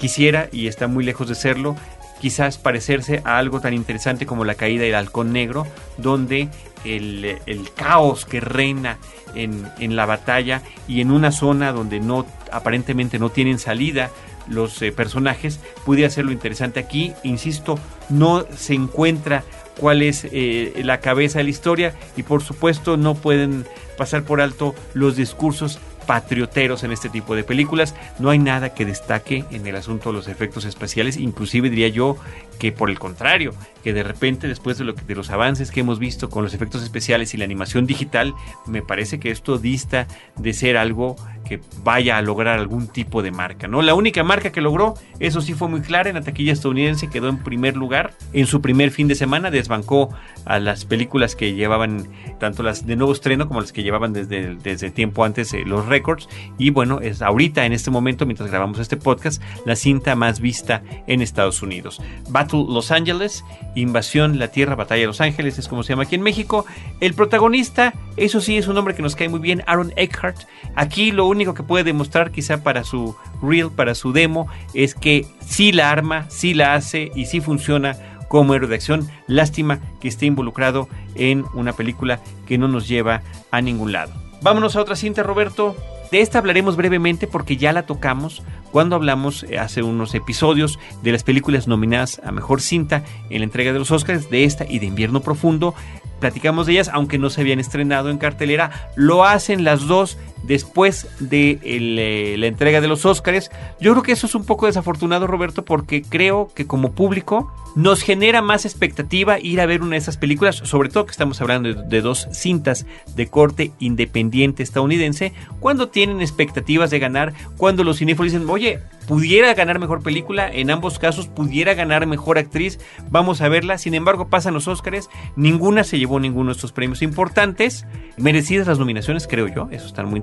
quisiera, 0.03 0.49
y 0.51 0.67
está 0.67 0.87
muy 0.87 1.05
lejos 1.05 1.29
de 1.29 1.35
serlo, 1.35 1.77
quizás 2.23 2.57
parecerse 2.57 3.21
a 3.25 3.37
algo 3.37 3.59
tan 3.59 3.73
interesante 3.73 4.25
como 4.25 4.45
la 4.45 4.55
caída 4.55 4.85
del 4.85 4.95
halcón 4.95 5.33
negro, 5.33 5.67
donde 5.97 6.47
el, 6.85 7.37
caos 7.75 8.23
que 8.23 8.39
reina 8.39 8.97
en, 9.35 9.95
la 9.97 10.05
batalla 10.05 10.61
y 10.87 11.01
en 11.01 11.11
una 11.11 11.33
zona 11.33 11.73
donde 11.73 11.99
no 11.99 12.25
aparentemente 12.49 13.19
no 13.19 13.27
tienen 13.27 13.59
salida 13.59 14.09
los 14.47 14.81
eh, 14.81 14.93
personajes, 14.93 15.59
pudiera 15.83 16.09
ser 16.09 16.23
lo 16.23 16.31
interesante 16.31 16.79
aquí. 16.79 17.11
Insisto, 17.23 17.77
no 18.07 18.45
se 18.55 18.73
encuentra 18.73 19.43
cuál 19.77 20.01
es 20.01 20.25
eh, 20.31 20.79
la 20.81 21.01
cabeza 21.01 21.39
de 21.39 21.43
la 21.43 21.49
historia 21.49 21.93
y 22.15 22.23
por 22.23 22.41
supuesto 22.41 22.95
no 22.95 23.15
pueden 23.15 23.65
pasar 23.97 24.23
por 24.23 24.39
alto 24.39 24.75
los 24.93 25.17
discursos 25.17 25.77
patrioteros 26.05 26.83
en 26.83 26.91
este 26.91 27.09
tipo 27.09 27.35
de 27.35 27.43
películas. 27.43 27.95
No 28.19 28.29
hay 28.29 28.39
nada 28.39 28.73
que 28.73 28.85
destaque 28.85 29.45
en 29.51 29.67
el 29.67 29.75
asunto 29.75 30.09
de 30.09 30.17
los 30.17 30.27
efectos 30.27 30.65
especiales, 30.65 31.17
inclusive 31.17 31.69
diría 31.69 31.87
yo 31.87 32.17
que 32.59 32.71
por 32.71 32.89
el 32.89 32.99
contrario, 32.99 33.53
que 33.83 33.93
de 33.93 34.03
repente 34.03 34.47
después 34.47 34.77
de, 34.77 34.85
lo 34.85 34.95
que, 34.95 35.01
de 35.01 35.15
los 35.15 35.29
avances 35.29 35.71
que 35.71 35.81
hemos 35.81 35.99
visto 35.99 36.29
con 36.29 36.43
los 36.43 36.53
efectos 36.53 36.83
especiales 36.83 37.33
y 37.33 37.37
la 37.37 37.45
animación 37.45 37.85
digital, 37.85 38.33
me 38.65 38.81
parece 38.81 39.19
que 39.19 39.31
esto 39.31 39.57
dista 39.57 40.07
de 40.37 40.53
ser 40.53 40.77
algo 40.77 41.15
que 41.43 41.59
vaya 41.83 42.17
a 42.17 42.21
lograr 42.21 42.59
algún 42.59 42.87
tipo 42.87 43.21
de 43.21 43.31
marca, 43.31 43.67
¿no? 43.67 43.81
La 43.81 43.95
única 43.95 44.23
marca 44.23 44.51
que 44.51 44.61
logró, 44.61 44.93
eso 45.19 45.41
sí 45.41 45.53
fue 45.53 45.67
muy 45.67 45.81
clara, 45.81 46.09
en 46.09 46.15
la 46.15 46.21
taquilla 46.21 46.53
estadounidense 46.53 47.09
quedó 47.09 47.27
en 47.27 47.37
primer 47.37 47.75
lugar, 47.75 48.13
en 48.31 48.45
su 48.45 48.61
primer 48.61 48.91
fin 48.91 49.07
de 49.07 49.15
semana 49.15 49.51
desbancó 49.51 50.09
a 50.45 50.59
las 50.59 50.85
películas 50.85 51.35
que 51.35 51.53
llevaban, 51.53 52.07
tanto 52.39 52.63
las 52.63 52.85
de 52.85 52.95
nuevo 52.95 53.13
estreno 53.13 53.47
como 53.47 53.61
las 53.61 53.73
que 53.73 53.83
llevaban 53.83 54.13
desde, 54.13 54.55
desde 54.55 54.89
tiempo 54.91 55.25
antes 55.25 55.53
eh, 55.53 55.63
los 55.65 55.85
récords, 55.93 56.27
y 56.57 56.71
bueno, 56.71 56.99
es 57.01 57.21
ahorita 57.21 57.65
en 57.65 57.73
este 57.73 57.91
momento, 57.91 58.25
mientras 58.25 58.49
grabamos 58.49 58.79
este 58.79 58.97
podcast, 58.97 59.41
la 59.65 59.75
cinta 59.75 60.15
más 60.15 60.39
vista 60.39 60.81
en 61.07 61.21
Estados 61.21 61.61
Unidos. 61.61 62.01
Battle 62.29 62.65
Los 62.67 62.91
Angeles, 62.91 63.45
Invasión 63.75 64.39
La 64.39 64.47
Tierra, 64.47 64.75
Batalla 64.75 65.01
de 65.01 65.07
Los 65.07 65.21
Ángeles, 65.21 65.59
es 65.59 65.67
como 65.67 65.83
se 65.83 65.89
llama 65.89 66.03
aquí 66.03 66.15
en 66.15 66.21
México. 66.21 66.65
El 66.99 67.13
protagonista, 67.13 67.93
eso 68.17 68.41
sí, 68.41 68.57
es 68.57 68.67
un 68.67 68.77
hombre 68.77 68.95
que 68.95 69.03
nos 69.03 69.15
cae 69.15 69.29
muy 69.29 69.39
bien, 69.39 69.63
Aaron 69.67 69.93
Eckhart. 69.95 70.37
Aquí 70.75 71.11
lo 71.11 71.27
único 71.27 71.53
que 71.53 71.63
puede 71.63 71.83
demostrar 71.83 72.31
quizá 72.31 72.63
para 72.63 72.83
su 72.83 73.15
reel, 73.41 73.69
para 73.69 73.93
su 73.93 74.13
demo, 74.13 74.47
es 74.73 74.95
que 74.95 75.27
sí 75.45 75.71
la 75.71 75.91
arma, 75.91 76.25
sí 76.29 76.53
la 76.53 76.73
hace 76.73 77.11
y 77.15 77.27
sí 77.27 77.39
funciona 77.39 77.95
como 78.27 78.55
héroe 78.55 78.69
de 78.69 78.75
acción. 78.75 79.07
Lástima 79.27 79.79
que 80.01 80.07
esté 80.07 80.25
involucrado 80.25 80.89
en 81.13 81.45
una 81.53 81.73
película 81.73 82.19
que 82.47 82.57
no 82.57 82.67
nos 82.67 82.87
lleva 82.87 83.21
a 83.51 83.61
ningún 83.61 83.91
lado. 83.91 84.22
Vámonos 84.43 84.75
a 84.75 84.81
otra 84.81 84.97
cinta, 84.97 85.23
Roberto. 85.23 85.73
De 86.11 86.19
esta 86.19 86.37
hablaremos 86.37 86.75
brevemente 86.75 87.27
porque 87.27 87.55
ya 87.55 87.71
la 87.71 87.85
tocamos 87.85 88.43
cuando 88.73 88.97
hablamos 88.97 89.43
eh, 89.43 89.57
hace 89.57 89.83
unos 89.83 90.13
episodios 90.15 90.79
de 91.01 91.13
las 91.13 91.23
películas 91.23 91.69
nominadas 91.69 92.21
a 92.25 92.33
Mejor 92.33 92.59
Cinta 92.59 93.05
en 93.29 93.39
la 93.39 93.45
entrega 93.45 93.71
de 93.71 93.79
los 93.79 93.89
Oscars, 93.89 94.29
de 94.29 94.43
esta 94.43 94.65
y 94.69 94.79
de 94.79 94.85
Invierno 94.85 95.21
Profundo. 95.21 95.73
Platicamos 96.19 96.67
de 96.67 96.73
ellas, 96.73 96.89
aunque 96.91 97.17
no 97.17 97.29
se 97.29 97.39
habían 97.39 97.61
estrenado 97.61 98.09
en 98.09 98.17
cartelera, 98.17 98.91
lo 98.97 99.23
hacen 99.23 99.63
las 99.63 99.87
dos 99.87 100.17
después 100.43 101.07
de 101.19 101.59
eh, 101.63 102.35
la 102.37 102.47
entrega 102.47 102.81
de 102.81 102.87
los 102.87 103.05
Oscars. 103.05 103.49
Yo 103.79 103.91
creo 103.93 104.03
que 104.03 104.11
eso 104.11 104.27
es 104.27 104.35
un 104.35 104.45
poco 104.45 104.67
desafortunado, 104.67 105.27
Roberto, 105.27 105.65
porque 105.65 106.01
creo 106.01 106.51
que 106.53 106.67
como 106.67 106.91
público 106.93 107.51
nos 107.75 108.03
genera 108.03 108.41
más 108.41 108.65
expectativa 108.65 109.39
ir 109.39 109.59
a 109.59 109.65
ver 109.65 109.81
una 109.81 109.91
de 109.91 109.97
esas 109.97 110.17
películas, 110.17 110.57
sobre 110.57 110.89
todo 110.89 111.05
que 111.05 111.11
estamos 111.11 111.41
hablando 111.41 111.73
de, 111.73 112.01
dos 112.01 112.27
cintas 112.31 112.85
de 113.15 113.27
corte 113.27 113.71
independiente 113.79 114.63
estadounidense, 114.63 115.33
cuando 115.59 115.89
tienen 115.89 116.21
expectativas 116.21 116.91
de 116.91 116.99
ganar, 116.99 117.33
cuando 117.57 117.83
los 117.83 117.97
cinéfilos 117.97 118.33
dicen, 118.33 118.49
oye, 118.49 118.79
pudiera 119.07 119.53
ganar 119.53 119.79
mejor 119.79 120.03
película, 120.03 120.49
en 120.51 120.69
ambos 120.69 120.99
casos 120.99 121.27
pudiera 121.27 121.73
ganar 121.73 122.05
mejor 122.05 122.37
actriz, 122.37 122.79
vamos 123.09 123.41
a 123.41 123.49
verla, 123.49 123.77
sin 123.77 123.95
embargo 123.95 124.27
pasan 124.27 124.53
los 124.53 124.67
Oscars, 124.67 125.09
ninguna 125.35 125.83
se 125.83 125.97
llevó 125.97 126.19
ninguno 126.19 126.51
de 126.51 126.55
estos 126.55 126.71
premios 126.71 127.01
importantes, 127.01 127.85
merecidas 128.17 128.67
las 128.67 128.79
nominaciones, 128.79 129.27
creo 129.27 129.47
yo, 129.47 129.67
eso 129.71 129.87
están 129.87 130.07
muy 130.07 130.19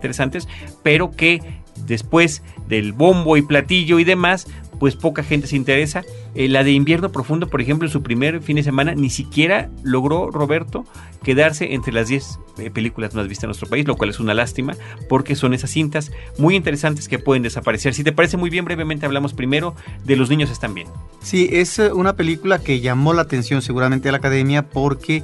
pero 0.83 1.11
que 1.11 1.41
después 1.87 2.43
del 2.69 2.93
bombo 2.93 3.37
y 3.37 3.43
platillo 3.43 3.99
y 3.99 4.05
demás, 4.05 4.47
pues 4.81 4.97
poca 4.97 5.23
gente 5.23 5.47
se 5.47 5.57
interesa. 5.57 6.03
Eh, 6.35 6.49
la 6.49 6.65
de 6.65 6.73
Invierno 6.73 7.13
Profundo, 7.13 7.49
por 7.49 7.61
ejemplo, 7.61 7.87
en 7.87 7.93
su 7.93 8.03
primer 8.03 8.41
fin 8.41 8.57
de 8.57 8.63
semana 8.63 8.95
ni 8.95 9.11
siquiera 9.11 9.69
logró 9.83 10.31
Roberto 10.31 10.87
quedarse 11.23 11.75
entre 11.75 11.93
las 11.93 12.09
10 12.09 12.39
eh, 12.59 12.71
películas 12.71 13.15
más 13.15 13.29
vistas 13.29 13.45
en 13.45 13.49
nuestro 13.49 13.69
país, 13.69 13.87
lo 13.87 13.97
cual 13.97 14.09
es 14.09 14.21
una 14.21 14.33
lástima 14.33 14.75
porque 15.07 15.37
son 15.37 15.53
esas 15.53 15.71
cintas 15.71 16.11
muy 16.39 16.57
interesantes 16.57 17.09
que 17.09 17.19
pueden 17.19 17.43
desaparecer. 17.43 17.93
Si 17.93 18.03
te 18.03 18.13
parece 18.13 18.39
muy 18.39 18.49
bien, 18.49 18.65
brevemente 18.65 19.05
hablamos 19.05 19.35
primero 19.35 19.75
de 20.05 20.17
Los 20.17 20.31
niños 20.31 20.51
están 20.51 20.73
bien. 20.73 20.89
Sí, 21.21 21.51
es 21.53 21.79
eh, 21.79 21.93
una 21.93 22.17
película 22.17 22.59
que 22.59 22.81
llamó 22.81 23.13
la 23.13 23.23
atención 23.23 23.61
seguramente 23.61 24.09
a 24.09 24.13
la 24.13 24.19
academia 24.19 24.71
porque 24.71 25.23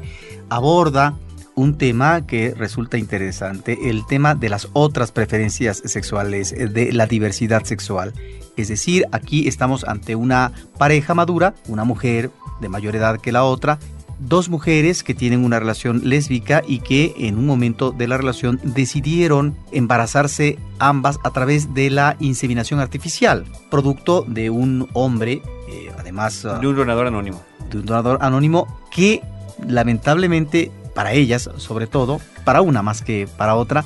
aborda 0.51 1.16
un 1.57 1.79
tema 1.79 2.27
que 2.27 2.55
resulta 2.55 2.99
interesante, 2.99 3.89
el 3.89 4.07
tema 4.07 4.35
de 4.35 4.51
las 4.51 4.69
otras 4.75 5.11
preferencias 5.11 5.83
sexuales, 5.87 6.55
de 6.55 6.93
la 6.93 7.07
diversidad 7.07 7.65
sexual. 7.65 8.13
Es 8.59 8.69
decir, 8.69 9.07
aquí 9.11 9.49
estamos 9.49 9.85
ante 9.85 10.15
una 10.15 10.53
pareja 10.79 11.15
madura, 11.15 11.55
una 11.67 11.85
mujer 11.85 12.31
de 12.61 12.69
mayor 12.69 12.95
edad 12.95 13.19
que 13.21 13.33
la 13.33 13.43
otra, 13.45 13.79
dos 14.19 14.51
mujeres 14.51 15.03
que 15.03 15.15
tienen 15.15 15.45
una 15.45 15.59
relación 15.59 16.03
lésbica 16.05 16.63
y 16.67 16.81
que 16.81 17.15
en 17.19 17.39
un 17.39 17.47
momento 17.47 17.91
de 17.91 18.07
la 18.07 18.19
relación 18.19 18.61
decidieron 18.63 19.57
embarazarse 19.73 20.59
ambas 20.79 21.19
a 21.25 21.31
través 21.31 21.73
de 21.73 21.89
la 21.89 22.17
inseminación 22.21 22.81
artificial, 22.81 23.47
producto 23.71 24.27
de 24.29 24.51
un 24.51 24.89
hombre, 24.93 25.41
eh, 25.69 25.91
además... 25.99 26.47
De 26.61 26.67
un 26.67 26.77
donador 26.77 27.07
anónimo. 27.07 27.43
De 27.71 27.79
un 27.79 27.87
donador 27.87 28.19
anónimo 28.21 28.67
que 28.91 29.23
lamentablemente 29.67 30.71
para 30.97 31.12
ellas, 31.12 31.49
sobre 31.59 31.86
todo, 31.86 32.20
para 32.44 32.61
una 32.61 32.82
más 32.82 33.03
que 33.03 33.28
para 33.36 33.55
otra, 33.55 33.84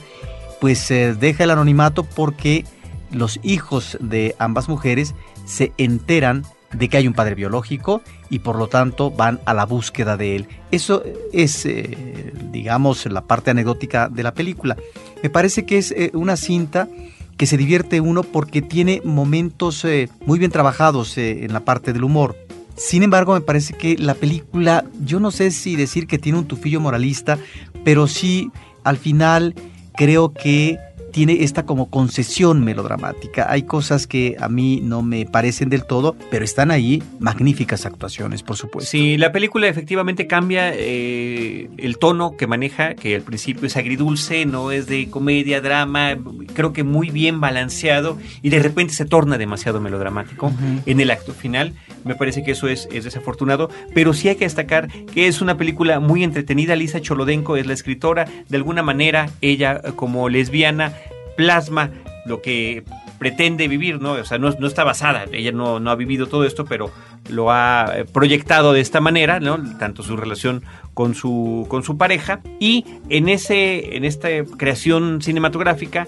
pues 0.61 0.89
deja 0.89 1.45
el 1.45 1.51
anonimato 1.51 2.05
porque 2.05 2.65
los 3.11 3.39
hijos 3.43 3.99
de 4.01 4.35
ambas 4.39 4.69
mujeres 4.69 5.15
se 5.45 5.73
enteran 5.77 6.45
de 6.73 6.89
que 6.89 6.97
hay 6.97 7.07
un 7.07 7.15
padre 7.15 7.35
biológico 7.35 8.03
y 8.29 8.41
por 8.41 8.57
lo 8.57 8.69
tanto 8.69 9.11
van 9.11 9.41
a 9.45 9.55
la 9.55 9.67
búsqueda 9.67 10.17
de 10.17 10.37
él. 10.37 10.49
Eso 10.71 11.03
es, 11.33 11.67
eh, 11.67 12.33
digamos, 12.53 13.07
la 13.07 13.23
parte 13.23 13.51
anecdótica 13.51 14.09
de 14.09 14.23
la 14.23 14.35
película. 14.35 14.77
Me 15.23 15.31
parece 15.31 15.67
que 15.67 15.79
es 15.79 15.91
eh, 15.91 16.11
una 16.15 16.37
cinta 16.37 16.89
que 17.37 17.47
se 17.47 17.57
divierte 17.57 18.01
uno 18.01 18.23
porque 18.23 18.63
tiene 18.63 19.03
momentos 19.05 19.85
eh, 19.85 20.09
muy 20.27 20.39
bien 20.39 20.51
trabajados 20.51 21.17
en 21.19 21.53
la 21.53 21.61
parte 21.61 21.93
del 21.93 22.05
humor. 22.05 22.37
Sin 22.81 23.03
embargo, 23.03 23.35
me 23.35 23.43
parece 23.43 23.75
que 23.75 23.99
la 23.99 24.15
película, 24.15 24.87
yo 25.05 25.21
no 25.21 25.31
sé 25.31 25.51
si 25.51 25.77
decir 25.77 26.07
que 26.07 26.19
tiene 26.19 26.39
un 26.39 26.49
tufillo 26.49 26.81
moralista, 26.81 27.39
pero 27.85 28.09
sí 28.09 28.51
al 28.85 28.97
final 28.97 29.55
creo 29.97 30.33
que 30.33 30.79
tiene 31.11 31.43
esta 31.45 31.65
como 31.65 31.91
concesión 31.91 32.65
melodramática. 32.65 33.51
Hay 33.51 33.63
cosas 33.65 34.07
que 34.07 34.37
a 34.39 34.49
mí 34.49 34.81
no 34.83 35.03
me 35.03 35.27
parecen 35.27 35.69
del 35.69 35.85
todo, 35.85 36.17
pero 36.31 36.45
están 36.45 36.71
ahí 36.71 37.03
magníficas 37.19 37.87
actuaciones, 37.87 38.43
por 38.43 38.57
supuesto. 38.57 38.91
Sí, 38.91 39.17
la 39.17 39.33
película 39.33 39.69
efectivamente 39.69 40.27
cambia 40.27 40.73
eh, 40.75 41.69
el 41.77 41.99
tono 41.99 42.37
que 42.37 42.47
maneja, 42.47 42.95
que 42.95 43.15
al 43.15 43.23
principio 43.23 43.67
es 43.67 43.77
agridulce, 43.77 44.47
no 44.47 44.71
es 44.71 44.87
de 44.87 45.09
comedia, 45.11 45.61
drama, 45.61 46.17
creo 46.55 46.73
que 46.73 46.85
muy 46.85 47.11
bien 47.11 47.41
balanceado 47.41 48.19
y 48.43 48.51
de 48.51 48.59
repente 48.61 48.95
se 48.95 49.05
torna 49.05 49.39
demasiado 49.39 49.81
melodramático 49.81 50.53
en 50.87 51.01
el 51.01 51.11
acto 51.11 51.33
final 51.33 51.75
Me 52.05 52.15
parece 52.15 52.43
que 52.43 52.53
eso 52.53 52.69
es, 52.69 52.89
es 52.93 53.05
desafortunado, 53.05 53.71
pero 53.95 54.15
sí 54.15 54.29
hay 54.29 54.37
que 54.37 54.45
destacar 54.45 54.89
que 55.13 55.27
es 55.29 55.41
una 55.41 55.57
película 55.57 56.01
muy 56.01 56.25
entretenida. 56.25 56.77
Lisa 56.77 57.01
Cholodenko 57.01 57.57
es 57.57 57.67
la 57.67 57.75
escritora. 57.75 58.27
De 58.49 58.57
alguna 58.57 58.83
manera, 58.83 59.31
ella 59.41 59.81
como 59.97 60.29
lesbiana 60.29 60.93
plasma 61.37 61.91
lo 62.27 62.43
que 62.43 62.85
pretende 63.19 63.69
vivir, 63.69 64.01
¿no? 64.01 64.13
O 64.13 64.25
sea, 64.25 64.39
no, 64.39 64.49
está 64.49 64.85
basada, 64.85 65.25
ella 65.33 65.53
no, 65.53 65.79
no, 65.79 65.91
ha 65.91 65.95
vivido 65.95 66.27
todo 66.27 66.45
esto, 66.45 66.65
pero 66.65 66.91
lo 67.29 67.51
ha 67.51 67.93
eh, 67.95 68.05
proyectado 68.05 68.73
de 68.73 68.81
esta 68.81 69.01
manera, 69.01 69.41
¿no? 69.41 69.59
Tanto 69.79 70.03
su 70.03 70.17
relación 70.17 70.63
con 70.95 71.15
su, 71.15 71.67
con 71.69 71.83
su 71.83 71.99
pareja 71.99 72.41
y 72.59 72.85
en, 73.09 73.29
ese, 73.29 73.97
en 73.97 74.05
esta 74.05 74.29
creación 74.57 75.21
cinematográfica 75.21 76.07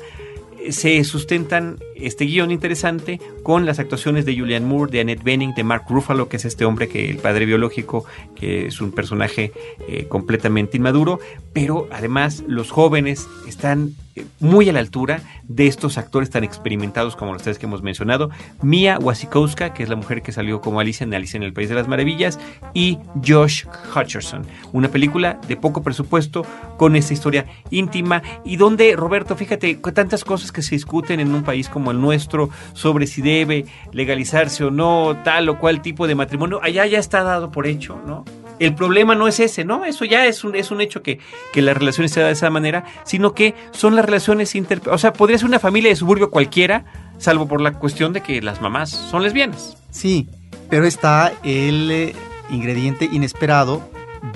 se 0.70 1.02
sustentan 1.04 1.78
este 1.96 2.24
guion 2.24 2.50
interesante 2.50 3.20
con 3.42 3.66
las 3.66 3.78
actuaciones 3.78 4.24
de 4.24 4.36
Julianne 4.38 4.66
Moore, 4.66 4.92
de 4.92 5.00
Annette 5.00 5.22
Bening, 5.22 5.54
de 5.54 5.64
Mark 5.64 5.84
Ruffalo, 5.88 6.28
que 6.28 6.36
es 6.36 6.44
este 6.44 6.64
hombre 6.64 6.88
que 6.88 7.10
el 7.10 7.18
padre 7.18 7.46
biológico, 7.46 8.04
que 8.36 8.66
es 8.66 8.80
un 8.80 8.92
personaje 8.92 9.52
eh, 9.88 10.06
completamente 10.08 10.76
inmaduro, 10.76 11.20
pero 11.52 11.88
además 11.90 12.44
los 12.46 12.70
jóvenes 12.70 13.26
están 13.48 13.94
eh, 14.11 14.11
muy 14.40 14.68
a 14.68 14.72
la 14.72 14.80
altura 14.80 15.20
de 15.44 15.66
estos 15.66 15.98
actores 15.98 16.30
tan 16.30 16.44
experimentados 16.44 17.16
como 17.16 17.32
los 17.32 17.42
tres 17.42 17.58
que 17.58 17.66
hemos 17.66 17.82
mencionado. 17.82 18.30
Mia 18.62 18.98
Wasikowska, 18.98 19.72
que 19.72 19.82
es 19.82 19.88
la 19.88 19.96
mujer 19.96 20.22
que 20.22 20.32
salió 20.32 20.60
como 20.60 20.80
Alicia 20.80 21.04
en 21.04 21.14
Alicia 21.14 21.36
en 21.36 21.42
el 21.42 21.52
País 21.52 21.68
de 21.68 21.74
las 21.74 21.88
Maravillas, 21.88 22.38
y 22.74 22.98
Josh 23.26 23.64
Hutcherson. 23.94 24.46
Una 24.72 24.88
película 24.88 25.40
de 25.48 25.56
poco 25.56 25.82
presupuesto 25.82 26.44
con 26.76 26.96
esta 26.96 27.12
historia 27.12 27.46
íntima 27.70 28.22
y 28.44 28.56
donde, 28.56 28.96
Roberto, 28.96 29.36
fíjate, 29.36 29.76
tantas 29.94 30.24
cosas 30.24 30.52
que 30.52 30.62
se 30.62 30.74
discuten 30.74 31.20
en 31.20 31.34
un 31.34 31.42
país 31.42 31.68
como 31.68 31.90
el 31.90 32.00
nuestro 32.00 32.50
sobre 32.72 33.06
si 33.06 33.22
debe 33.22 33.66
legalizarse 33.92 34.64
o 34.64 34.70
no 34.70 35.16
tal 35.24 35.48
o 35.48 35.58
cual 35.58 35.82
tipo 35.82 36.06
de 36.06 36.14
matrimonio, 36.14 36.60
allá 36.62 36.86
ya 36.86 36.98
está 36.98 37.22
dado 37.22 37.50
por 37.50 37.66
hecho, 37.66 38.00
¿no? 38.06 38.24
El 38.62 38.76
problema 38.76 39.16
no 39.16 39.26
es 39.26 39.40
ese, 39.40 39.64
¿no? 39.64 39.84
Eso 39.84 40.04
ya 40.04 40.24
es 40.24 40.44
un, 40.44 40.54
es 40.54 40.70
un 40.70 40.80
hecho 40.80 41.02
que, 41.02 41.18
que 41.52 41.62
las 41.62 41.76
relaciones 41.76 42.12
se 42.12 42.20
dan 42.20 42.28
de 42.28 42.34
esa 42.34 42.48
manera, 42.48 42.84
sino 43.02 43.34
que 43.34 43.56
son 43.72 43.96
las 43.96 44.04
relaciones 44.04 44.54
inter... 44.54 44.80
O 44.88 44.98
sea, 44.98 45.12
podría 45.12 45.36
ser 45.36 45.48
una 45.48 45.58
familia 45.58 45.90
de 45.90 45.96
suburbio 45.96 46.30
cualquiera, 46.30 46.84
salvo 47.18 47.48
por 47.48 47.60
la 47.60 47.72
cuestión 47.72 48.12
de 48.12 48.20
que 48.20 48.40
las 48.40 48.60
mamás 48.60 48.90
son 48.90 49.24
lesbianas. 49.24 49.76
Sí, 49.90 50.28
pero 50.70 50.86
está 50.86 51.32
el 51.42 51.90
eh, 51.90 52.14
ingrediente 52.50 53.08
inesperado 53.10 53.82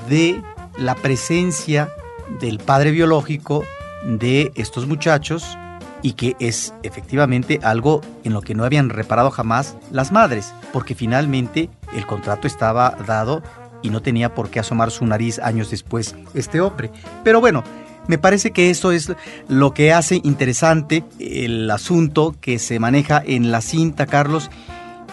de 0.09 0.43
la 0.77 0.97
presencia 0.97 1.89
del 2.41 2.59
padre 2.59 2.91
biológico 2.91 3.64
de 4.03 4.51
estos 4.57 4.89
muchachos 4.89 5.57
y 6.03 6.14
que 6.14 6.35
es 6.41 6.74
efectivamente 6.83 7.61
algo 7.62 8.01
en 8.24 8.33
lo 8.33 8.41
que 8.41 8.57
no 8.57 8.64
habían 8.64 8.91
reparado 8.91 9.31
jamás 9.31 9.77
las 9.93 10.11
madres, 10.11 10.53
porque 10.72 10.97
finalmente 10.97 11.70
el 11.95 12.07
contrato 12.07 12.49
estaba 12.49 12.97
dado 13.07 13.43
y 13.87 13.91
no 13.91 14.03
tenía 14.03 14.34
por 14.34 14.51
qué 14.51 14.61
asomar 14.61 14.91
su 14.91 15.07
nariz 15.07 15.39
años 15.39 15.70
después 15.70 16.14
este 16.34 16.61
hombre. 16.61 16.91
Pero 17.22 17.41
bueno, 17.41 17.62
me 18.09 18.18
parece 18.18 18.51
que 18.51 18.70
eso 18.70 18.93
es 18.93 19.12
lo 19.49 19.72
que 19.72 19.93
hace 19.93 20.20
interesante 20.24 21.05
el 21.18 21.70
asunto 21.70 22.34
que 22.41 22.59
se 22.59 22.78
maneja 22.78 23.22
en 23.24 23.51
la 23.51 23.61
cinta, 23.61 24.07
Carlos. 24.07 24.51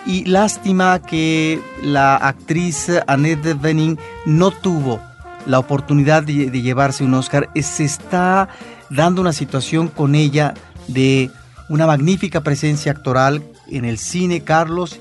Y 0.05 0.25
lástima 0.25 1.01
que 1.01 1.61
la 1.81 2.15
actriz 2.17 2.89
Annette 3.07 3.59
Bening 3.59 3.97
no 4.25 4.51
tuvo 4.51 4.99
la 5.45 5.59
oportunidad 5.59 6.23
de, 6.23 6.49
de, 6.49 6.61
llevarse 6.61 7.03
un 7.03 7.13
Oscar. 7.13 7.49
Se 7.55 7.85
está 7.85 8.49
dando 8.89 9.21
una 9.21 9.33
situación 9.33 9.87
con 9.87 10.15
ella 10.15 10.53
de 10.87 11.31
una 11.69 11.87
magnífica 11.87 12.41
presencia 12.41 12.91
actoral 12.91 13.43
en 13.69 13.85
el 13.85 13.97
cine, 13.97 14.41
Carlos, 14.41 14.99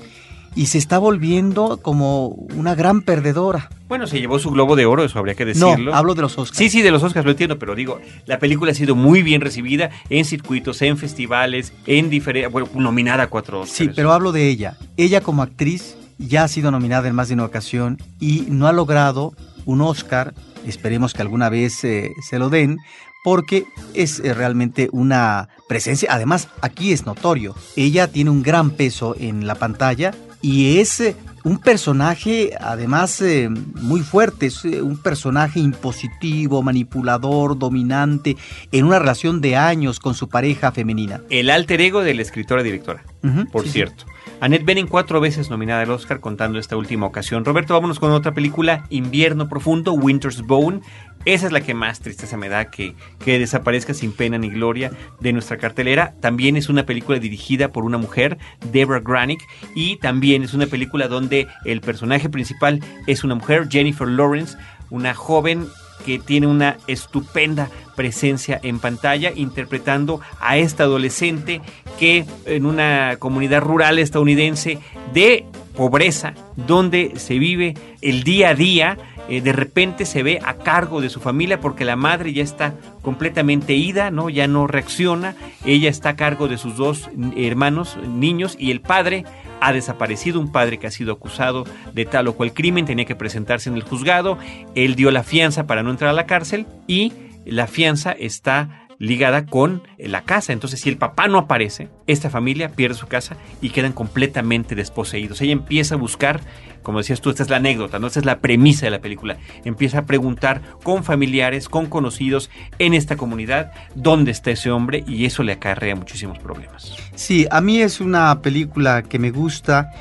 y 0.55 0.67
se 0.67 0.77
está 0.77 0.97
volviendo 0.97 1.77
como 1.81 2.27
una 2.27 2.75
gran 2.75 3.01
perdedora. 3.01 3.69
Bueno, 3.87 4.07
se 4.07 4.19
llevó 4.19 4.39
su 4.39 4.51
globo 4.51 4.75
de 4.75 4.85
oro, 4.85 5.03
eso 5.03 5.19
habría 5.19 5.35
que 5.35 5.45
decirlo. 5.45 5.77
No, 5.77 5.93
hablo 5.93 6.15
de 6.15 6.21
los 6.23 6.37
Oscars. 6.37 6.57
Sí, 6.57 6.69
sí, 6.69 6.81
de 6.81 6.91
los 6.91 7.03
Oscars 7.03 7.25
lo 7.25 7.31
entiendo, 7.31 7.59
pero 7.59 7.75
digo, 7.75 7.99
la 8.25 8.39
película 8.39 8.71
ha 8.71 8.75
sido 8.75 8.95
muy 8.95 9.23
bien 9.23 9.41
recibida 9.41 9.89
en 10.09 10.25
circuitos, 10.25 10.81
en 10.81 10.97
festivales, 10.97 11.73
en 11.85 12.09
diferentes, 12.09 12.51
bueno, 12.51 12.69
nominada 12.75 13.23
a 13.23 13.27
cuatro 13.27 13.61
Oscars. 13.61 13.77
Sí, 13.77 13.89
pero 13.95 14.11
hablo 14.11 14.31
de 14.31 14.47
ella. 14.49 14.77
Ella 14.97 15.21
como 15.21 15.41
actriz 15.41 15.95
ya 16.17 16.43
ha 16.43 16.47
sido 16.47 16.71
nominada 16.71 17.07
en 17.07 17.15
más 17.15 17.27
de 17.27 17.33
una 17.35 17.45
ocasión 17.45 17.97
y 18.19 18.45
no 18.49 18.67
ha 18.67 18.73
logrado 18.73 19.33
un 19.65 19.81
Oscar. 19.81 20.33
Esperemos 20.65 21.13
que 21.13 21.21
alguna 21.21 21.49
vez 21.49 21.83
eh, 21.83 22.11
se 22.27 22.39
lo 22.39 22.49
den, 22.49 22.77
porque 23.23 23.65
es 23.93 24.19
eh, 24.19 24.33
realmente 24.33 24.89
una 24.91 25.49
presencia. 25.67 26.09
Además, 26.11 26.49
aquí 26.61 26.93
es 26.93 27.05
notorio. 27.05 27.55
Ella 27.75 28.07
tiene 28.07 28.29
un 28.29 28.43
gran 28.43 28.71
peso 28.71 29.15
en 29.19 29.47
la 29.47 29.55
pantalla 29.55 30.13
y 30.43 30.79
es 30.79 30.99
eh, 30.99 31.15
un 31.43 31.57
personaje 31.57 32.51
además 32.59 33.19
eh, 33.21 33.49
muy 33.49 34.01
fuerte, 34.01 34.47
es 34.47 34.63
eh, 34.65 34.81
un 34.81 34.97
personaje 34.97 35.59
impositivo, 35.59 36.61
manipulador, 36.61 37.57
dominante, 37.57 38.37
en 38.71 38.85
una 38.85 38.99
relación 38.99 39.41
de 39.41 39.55
años 39.55 39.99
con 39.99 40.13
su 40.13 40.27
pareja 40.29 40.71
femenina. 40.71 41.21
El 41.29 41.49
alter 41.49 41.81
ego 41.81 42.03
de 42.03 42.13
la 42.13 42.21
escritora 42.21 42.61
directora, 42.61 43.03
por 43.51 43.67
cierto. 43.67 44.05
Annette 44.43 44.65
Bening 44.65 44.87
cuatro 44.87 45.21
veces 45.21 45.49
nominada 45.49 45.83
al 45.83 45.91
Oscar 45.91 46.19
contando 46.19 46.59
esta 46.59 46.75
última 46.75 47.05
ocasión. 47.05 47.45
Roberto, 47.45 47.75
vámonos 47.75 47.97
con 47.97 48.11
otra 48.11 48.33
película, 48.33 48.83
Invierno 48.89 49.47
Profundo, 49.47 49.93
Winter's 49.93 50.41
Bone. 50.41 50.81
Esa 51.23 51.45
es 51.45 51.53
la 51.53 51.61
que 51.61 51.73
más 51.73 52.01
tristeza 52.01 52.35
me 52.35 52.49
da 52.49 52.69
que, 52.69 52.93
que 53.23 53.39
desaparezca 53.39 53.93
sin 53.93 54.11
pena 54.11 54.37
ni 54.37 54.49
gloria 54.49 54.91
de 55.21 55.31
nuestra 55.31 55.55
cartelera. 55.55 56.15
También 56.19 56.57
es 56.57 56.67
una 56.67 56.85
película 56.85 57.19
dirigida 57.19 57.71
por 57.71 57.85
una 57.85 57.97
mujer, 57.97 58.37
Deborah 58.69 58.99
Granick, 58.99 59.39
y 59.75 59.95
también 59.95 60.43
es 60.43 60.53
una 60.53 60.65
película 60.65 61.07
donde 61.07 61.47
el 61.63 61.79
personaje 61.79 62.27
principal 62.27 62.81
es 63.07 63.23
una 63.23 63.35
mujer, 63.35 63.69
Jennifer 63.69 64.09
Lawrence, 64.09 64.57
una 64.89 65.13
joven 65.13 65.67
que 66.05 66.19
tiene 66.19 66.47
una 66.47 66.77
estupenda 66.87 67.69
presencia 67.95 68.59
en 68.63 68.79
pantalla 68.79 69.31
interpretando 69.35 70.19
a 70.39 70.57
esta 70.57 70.83
adolescente 70.83 71.61
que 71.99 72.25
en 72.45 72.65
una 72.65 73.17
comunidad 73.19 73.61
rural 73.61 73.99
estadounidense 73.99 74.79
de 75.13 75.45
pobreza, 75.75 76.33
donde 76.55 77.13
se 77.15 77.39
vive 77.39 77.75
el 78.01 78.23
día 78.23 78.49
a 78.49 78.55
día, 78.55 78.97
eh, 79.29 79.41
de 79.41 79.53
repente 79.53 80.05
se 80.05 80.21
ve 80.21 80.39
a 80.43 80.55
cargo 80.55 81.01
de 81.01 81.09
su 81.09 81.19
familia 81.19 81.61
porque 81.61 81.85
la 81.85 81.95
madre 81.95 82.33
ya 82.33 82.43
está 82.43 82.75
completamente 83.01 83.73
ida, 83.73 84.11
¿no? 84.11 84.29
Ya 84.29 84.47
no 84.47 84.67
reacciona, 84.67 85.35
ella 85.65 85.89
está 85.89 86.09
a 86.09 86.15
cargo 86.15 86.47
de 86.47 86.57
sus 86.57 86.75
dos 86.75 87.09
hermanos, 87.35 87.97
niños, 88.07 88.55
y 88.59 88.71
el 88.71 88.81
padre 88.81 89.23
ha 89.63 89.73
desaparecido, 89.73 90.39
un 90.39 90.51
padre 90.51 90.77
que 90.77 90.87
ha 90.87 90.91
sido 90.91 91.13
acusado 91.13 91.63
de 91.93 92.05
tal 92.05 92.27
o 92.27 92.33
cual 92.33 92.53
crimen, 92.53 92.85
tenía 92.85 93.05
que 93.05 93.15
presentarse 93.15 93.69
en 93.69 93.75
el 93.75 93.83
juzgado, 93.83 94.37
él 94.75 94.95
dio 94.95 95.09
la 95.11 95.23
fianza 95.23 95.65
para 95.65 95.83
no 95.83 95.91
entrar 95.91 96.09
a 96.09 96.13
la 96.13 96.25
cárcel 96.25 96.65
y 96.87 97.13
la 97.45 97.67
fianza 97.67 98.11
está 98.11 98.82
ligada 99.03 99.45
con 99.45 99.83
la 99.97 100.21
casa. 100.21 100.53
Entonces, 100.53 100.79
si 100.79 100.87
el 100.87 100.97
papá 100.97 101.27
no 101.27 101.37
aparece, 101.37 101.89
esta 102.07 102.29
familia 102.29 102.69
pierde 102.69 102.95
su 102.95 103.07
casa 103.07 103.35
y 103.61 103.71
quedan 103.71 103.91
completamente 103.91 104.75
desposeídos. 104.75 105.41
Ella 105.41 105.51
empieza 105.51 105.95
a 105.95 105.97
buscar, 105.97 106.39
como 106.83 106.99
decías 106.99 107.19
tú, 107.19 107.29
esta 107.29 107.43
es 107.43 107.49
la 107.49 107.57
anécdota, 107.57 107.99
¿no? 107.99 108.07
Esta 108.07 108.21
es 108.21 108.25
la 108.25 108.39
premisa 108.39 108.85
de 108.85 108.91
la 108.91 109.01
película. 109.01 109.37
Empieza 109.65 109.99
a 109.99 110.05
preguntar 110.05 110.61
con 110.83 111.03
familiares, 111.03 111.67
con 111.67 111.87
conocidos 111.87 112.49
en 112.79 112.93
esta 112.93 113.17
comunidad 113.17 113.73
dónde 113.93 114.31
está 114.31 114.51
ese 114.51 114.71
hombre 114.71 115.03
y 115.05 115.25
eso 115.25 115.43
le 115.43 115.51
acarrea 115.51 115.97
muchísimos 115.97 116.39
problemas. 116.39 116.95
Sí, 117.13 117.45
a 117.51 117.59
mí 117.59 117.81
es 117.81 117.99
una 117.99 118.41
película 118.41 119.03
que 119.03 119.19
me 119.19 119.31
gusta 119.31 119.91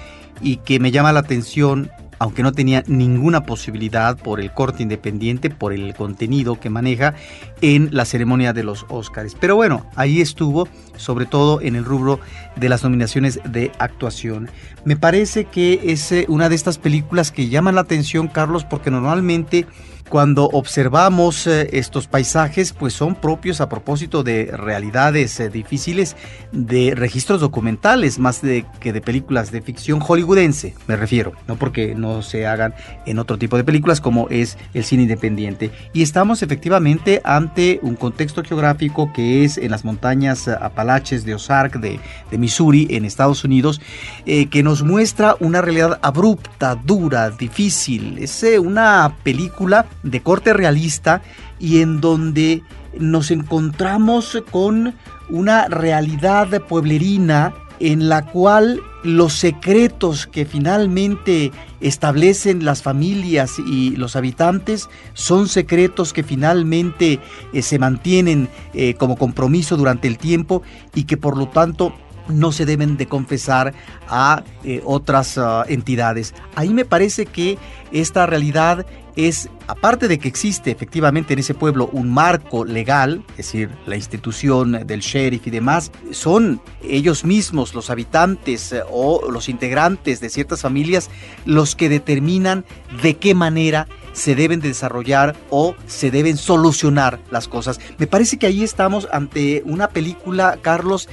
y 0.40 0.58
que 0.58 0.78
me 0.78 0.92
llama 0.92 1.10
la 1.12 1.20
atención 1.20 1.90
aunque 2.22 2.44
no 2.44 2.52
tenía 2.52 2.84
ninguna 2.86 3.46
posibilidad 3.46 4.16
por 4.16 4.38
el 4.38 4.52
corte 4.52 4.84
independiente, 4.84 5.50
por 5.50 5.72
el 5.72 5.92
contenido 5.92 6.60
que 6.60 6.70
maneja 6.70 7.14
en 7.62 7.88
la 7.90 8.04
ceremonia 8.04 8.52
de 8.52 8.62
los 8.62 8.86
Oscars. 8.90 9.34
Pero 9.40 9.56
bueno, 9.56 9.90
ahí 9.96 10.20
estuvo, 10.20 10.68
sobre 10.96 11.26
todo 11.26 11.60
en 11.60 11.74
el 11.74 11.84
rubro 11.84 12.20
de 12.54 12.68
las 12.68 12.84
nominaciones 12.84 13.40
de 13.44 13.72
actuación. 13.80 14.48
Me 14.84 14.94
parece 14.94 15.46
que 15.46 15.80
es 15.82 16.12
eh, 16.12 16.26
una 16.28 16.48
de 16.48 16.54
estas 16.54 16.78
películas 16.78 17.32
que 17.32 17.48
llaman 17.48 17.74
la 17.74 17.80
atención, 17.80 18.28
Carlos, 18.28 18.64
porque 18.64 18.92
normalmente 18.92 19.66
cuando 20.12 20.44
observamos 20.44 21.46
eh, 21.46 21.70
estos 21.72 22.06
paisajes, 22.06 22.74
pues 22.74 22.92
son 22.92 23.14
propios 23.14 23.62
a 23.62 23.70
propósito 23.70 24.22
de 24.22 24.50
realidades 24.52 25.40
eh, 25.40 25.48
difíciles 25.48 26.18
de 26.52 26.94
registros 26.94 27.40
documentales, 27.40 28.18
más 28.18 28.42
de 28.42 28.66
que 28.78 28.92
de 28.92 29.00
películas 29.00 29.50
de 29.50 29.62
ficción 29.62 30.00
hollywoodense, 30.00 30.74
me 30.86 30.96
refiero, 30.96 31.32
no 31.48 31.56
porque 31.56 31.94
no 31.94 32.20
se 32.20 32.46
hagan 32.46 32.74
en 33.06 33.18
otro 33.18 33.38
tipo 33.38 33.56
de 33.56 33.64
películas 33.64 34.02
como 34.02 34.28
es 34.28 34.58
el 34.74 34.84
cine 34.84 35.04
independiente. 35.04 35.70
Y 35.94 36.02
estamos 36.02 36.42
efectivamente 36.42 37.22
ante 37.24 37.80
un 37.80 37.94
contexto 37.94 38.44
geográfico 38.44 39.14
que 39.14 39.44
es 39.44 39.56
en 39.56 39.70
las 39.70 39.82
montañas 39.82 40.46
eh, 40.46 40.54
Apalaches 40.60 41.24
de 41.24 41.36
Ozark, 41.36 41.80
de, 41.80 41.98
Missouri, 42.36 42.86
en 42.90 43.06
Estados 43.06 43.44
Unidos, 43.44 43.80
que 44.26 44.62
nos 44.62 44.82
muestra 44.82 45.36
una 45.40 45.62
realidad 45.62 45.98
abrupta, 46.02 46.74
dura, 46.74 47.30
difícil. 47.30 48.18
Es 48.18 48.44
una 48.58 49.16
película 49.22 49.86
de 50.02 50.22
corte 50.22 50.52
realista 50.52 51.22
y 51.58 51.80
en 51.80 52.00
donde 52.00 52.62
nos 52.98 53.30
encontramos 53.30 54.42
con 54.50 54.94
una 55.28 55.68
realidad 55.68 56.62
pueblerina 56.68 57.54
en 57.80 58.08
la 58.08 58.26
cual 58.26 58.80
los 59.02 59.32
secretos 59.32 60.28
que 60.28 60.46
finalmente 60.46 61.50
establecen 61.80 62.64
las 62.64 62.82
familias 62.82 63.58
y 63.58 63.96
los 63.96 64.14
habitantes 64.14 64.88
son 65.14 65.48
secretos 65.48 66.12
que 66.12 66.22
finalmente 66.22 67.18
eh, 67.52 67.62
se 67.62 67.80
mantienen 67.80 68.48
eh, 68.72 68.94
como 68.94 69.16
compromiso 69.16 69.76
durante 69.76 70.06
el 70.06 70.18
tiempo 70.18 70.62
y 70.94 71.04
que 71.04 71.16
por 71.16 71.36
lo 71.36 71.48
tanto 71.48 71.92
no 72.28 72.52
se 72.52 72.66
deben 72.66 72.96
de 72.96 73.06
confesar 73.06 73.74
a 74.08 74.44
eh, 74.62 74.80
otras 74.84 75.36
ah, 75.38 75.64
entidades. 75.68 76.34
Ahí 76.54 76.72
me 76.72 76.84
parece 76.84 77.26
que 77.26 77.58
esta 77.90 78.26
realidad 78.26 78.86
es, 79.16 79.48
aparte 79.66 80.08
de 80.08 80.18
que 80.18 80.28
existe 80.28 80.70
efectivamente 80.70 81.32
en 81.32 81.38
ese 81.38 81.54
pueblo 81.54 81.88
un 81.92 82.10
marco 82.10 82.64
legal, 82.64 83.24
es 83.30 83.36
decir, 83.36 83.70
la 83.86 83.96
institución 83.96 84.86
del 84.86 85.00
sheriff 85.00 85.46
y 85.46 85.50
demás, 85.50 85.92
son 86.10 86.60
ellos 86.82 87.24
mismos, 87.24 87.74
los 87.74 87.90
habitantes 87.90 88.72
eh, 88.72 88.82
o 88.90 89.30
los 89.30 89.48
integrantes 89.48 90.20
de 90.20 90.30
ciertas 90.30 90.62
familias, 90.62 91.10
los 91.44 91.76
que 91.76 91.88
determinan 91.88 92.64
de 93.02 93.16
qué 93.16 93.34
manera 93.34 93.86
se 94.12 94.34
deben 94.34 94.60
desarrollar 94.60 95.34
o 95.50 95.74
se 95.86 96.10
deben 96.10 96.36
solucionar 96.36 97.20
las 97.30 97.48
cosas. 97.48 97.80
Me 97.98 98.06
parece 98.06 98.38
que 98.38 98.46
ahí 98.46 98.62
estamos 98.62 99.08
ante 99.12 99.62
una 99.64 99.88
película, 99.88 100.58
Carlos, 100.60 101.08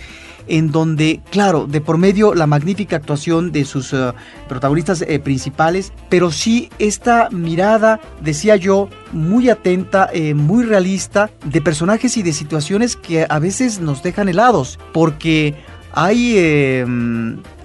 en 0.50 0.72
donde, 0.72 1.22
claro, 1.30 1.68
de 1.68 1.80
por 1.80 1.98
medio 1.98 2.34
la 2.34 2.48
magnífica 2.48 2.98
actuación 2.98 3.52
de 3.52 3.64
sus 3.64 3.94
eh, 3.94 4.12
protagonistas 4.48 5.02
eh, 5.02 5.20
principales, 5.20 5.94
pero 6.10 6.32
sí 6.32 6.70
esta 6.80 7.30
mirada, 7.30 8.02
decía 8.20 8.56
yo, 8.56 8.90
muy 9.12 9.50
atenta, 9.50 10.10
eh, 10.12 10.34
muy 10.34 10.66
realista, 10.66 11.30
de 11.46 11.62
personajes 11.62 12.18
y 12.18 12.24
de 12.24 12.34
situaciones 12.34 12.96
que 12.96 13.26
a 13.30 13.40
veces 13.40 13.80
nos 13.80 14.04
dejan 14.04 14.28
helados, 14.28 14.80
porque 14.92 15.56
hay, 15.92 16.38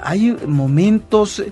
hay 0.02 0.36
momentos 0.46 1.42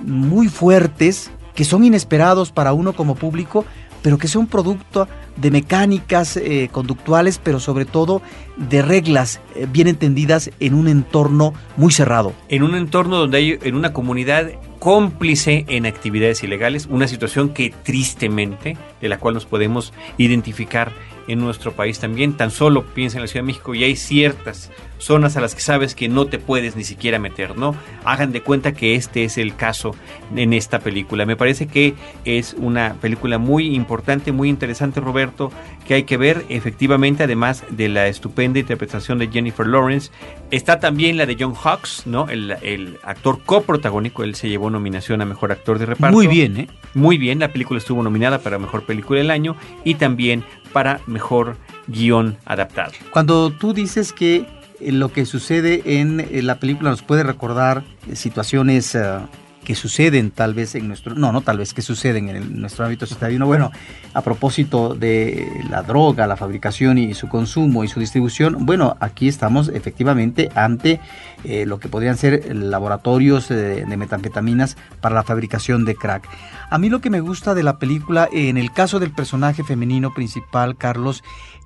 muy 0.00 0.48
fuertes 0.48 1.30
que 1.54 1.64
son 1.64 1.84
inesperados 1.84 2.52
para 2.52 2.72
uno 2.72 2.94
como 2.94 3.14
público, 3.14 3.64
pero 4.02 4.18
que 4.18 4.28
son 4.28 4.46
producto 4.46 5.08
de 5.36 5.50
mecánicas 5.50 6.36
eh, 6.36 6.68
conductuales, 6.72 7.40
pero 7.42 7.60
sobre 7.60 7.84
todo 7.84 8.22
de 8.56 8.82
reglas 8.82 9.40
eh, 9.54 9.66
bien 9.70 9.88
entendidas 9.88 10.50
en 10.60 10.74
un 10.74 10.88
entorno 10.88 11.54
muy 11.76 11.92
cerrado. 11.92 12.32
En 12.48 12.62
un 12.62 12.74
entorno 12.74 13.16
donde 13.16 13.38
hay 13.38 13.58
en 13.62 13.74
una 13.74 13.92
comunidad 13.92 14.50
cómplice 14.78 15.64
en 15.68 15.86
actividades 15.86 16.42
ilegales, 16.42 16.86
una 16.90 17.06
situación 17.06 17.50
que 17.50 17.72
tristemente, 17.82 18.76
de 19.00 19.08
la 19.08 19.18
cual 19.18 19.34
nos 19.34 19.46
podemos 19.46 19.92
identificar 20.18 20.92
en 21.28 21.38
nuestro 21.40 21.72
país 21.72 21.98
también, 21.98 22.34
tan 22.34 22.50
solo 22.50 22.84
piensa 22.84 23.18
en 23.18 23.22
la 23.22 23.28
Ciudad 23.28 23.42
de 23.42 23.46
México 23.46 23.74
y 23.74 23.84
hay 23.84 23.96
ciertas 23.96 24.70
zonas 24.98 25.36
a 25.36 25.40
las 25.40 25.54
que 25.54 25.60
sabes 25.60 25.96
que 25.96 26.08
no 26.08 26.26
te 26.26 26.38
puedes 26.38 26.76
ni 26.76 26.84
siquiera 26.84 27.18
meter, 27.18 27.58
¿no? 27.58 27.74
Hagan 28.04 28.30
de 28.30 28.40
cuenta 28.40 28.72
que 28.72 28.94
este 28.94 29.24
es 29.24 29.36
el 29.36 29.56
caso 29.56 29.96
en 30.36 30.52
esta 30.52 30.78
película. 30.78 31.26
Me 31.26 31.34
parece 31.34 31.66
que 31.66 31.94
es 32.24 32.54
una 32.56 32.94
película 33.00 33.38
muy 33.38 33.74
importante, 33.74 34.30
muy 34.30 34.48
interesante, 34.48 35.00
Roberto, 35.00 35.50
que 35.88 35.94
hay 35.94 36.02
que 36.04 36.16
ver 36.16 36.44
efectivamente, 36.48 37.24
además 37.24 37.64
de 37.70 37.88
la 37.88 38.06
estupenda 38.06 38.60
interpretación 38.60 39.18
de 39.18 39.28
Jennifer 39.28 39.66
Lawrence. 39.66 40.12
Está 40.52 40.78
también 40.78 41.16
la 41.16 41.26
de 41.26 41.36
John 41.38 41.54
Hawks, 41.54 42.06
¿no? 42.06 42.28
El, 42.28 42.54
el 42.62 42.98
actor 43.02 43.42
coprotagónico, 43.44 44.22
él 44.22 44.36
se 44.36 44.48
llevó 44.48 44.70
nominación 44.70 45.20
a 45.20 45.24
Mejor 45.24 45.50
Actor 45.50 45.80
de 45.80 45.86
Reparto. 45.86 46.16
Muy 46.16 46.28
bien, 46.28 46.56
¿eh? 46.56 46.68
Muy 46.94 47.18
bien, 47.18 47.40
la 47.40 47.48
película 47.48 47.78
estuvo 47.78 48.02
nominada 48.04 48.38
para 48.38 48.58
Mejor 48.58 48.84
Película 48.84 49.18
del 49.18 49.30
Año 49.30 49.56
y 49.82 49.94
también 49.94 50.44
para 50.72 51.00
Mejor 51.06 51.56
Guión 51.86 52.36
Adaptado. 52.44 52.92
Cuando 53.10 53.50
tú 53.52 53.72
dices 53.72 54.12
que 54.12 54.46
lo 54.80 55.12
que 55.12 55.26
sucede 55.26 55.82
en 55.84 56.46
la 56.46 56.58
película 56.58 56.90
nos 56.90 57.02
puede 57.02 57.22
recordar 57.22 57.84
situaciones 58.14 58.94
eh, 58.94 59.18
que 59.64 59.74
suceden 59.74 60.30
tal 60.30 60.54
vez 60.54 60.74
en 60.74 60.88
nuestro, 60.88 61.14
no, 61.14 61.32
no 61.32 61.40
tal 61.40 61.58
vez, 61.58 61.72
que 61.72 61.82
suceden 61.82 62.28
en 62.28 62.60
nuestro 62.60 62.84
ámbito 62.84 63.06
citadino. 63.06 63.46
Bueno, 63.46 63.70
a 64.12 64.22
propósito 64.22 64.94
de 64.94 65.48
la 65.70 65.82
droga, 65.82 66.26
la 66.26 66.36
fabricación 66.36 66.98
y 66.98 67.14
su 67.14 67.28
consumo 67.28 67.84
y 67.84 67.88
su 67.88 68.00
distribución, 68.00 68.66
bueno, 68.66 68.96
aquí 69.00 69.28
estamos 69.28 69.68
efectivamente 69.68 70.50
ante 70.54 71.00
eh, 71.44 71.66
lo 71.66 71.78
que 71.78 71.88
podrían 71.88 72.16
ser 72.16 72.54
laboratorios 72.54 73.48
de, 73.48 73.84
de 73.84 73.96
metanfetaminas 73.96 74.76
para 75.00 75.14
la 75.14 75.22
fabricación 75.22 75.84
de 75.84 75.94
crack. 75.94 76.28
A 76.70 76.78
mí 76.78 76.88
lo 76.88 77.00
que 77.00 77.10
me 77.10 77.20
gusta 77.20 77.54
de 77.54 77.62
la 77.62 77.78
película, 77.78 78.28
en 78.32 78.56
el 78.56 78.72
caso 78.72 78.98
del 78.98 79.12
personaje 79.12 79.62
femenino 79.62 80.12
principal, 80.14 80.76
Carlos, 80.76 81.22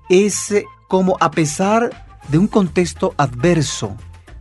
es 0.08 0.50
eh, 0.50 0.64
como 0.88 1.16
a 1.20 1.30
pesar 1.30 1.90
de 2.28 2.38
un 2.38 2.48
contexto 2.48 3.14
adverso, 3.16 3.96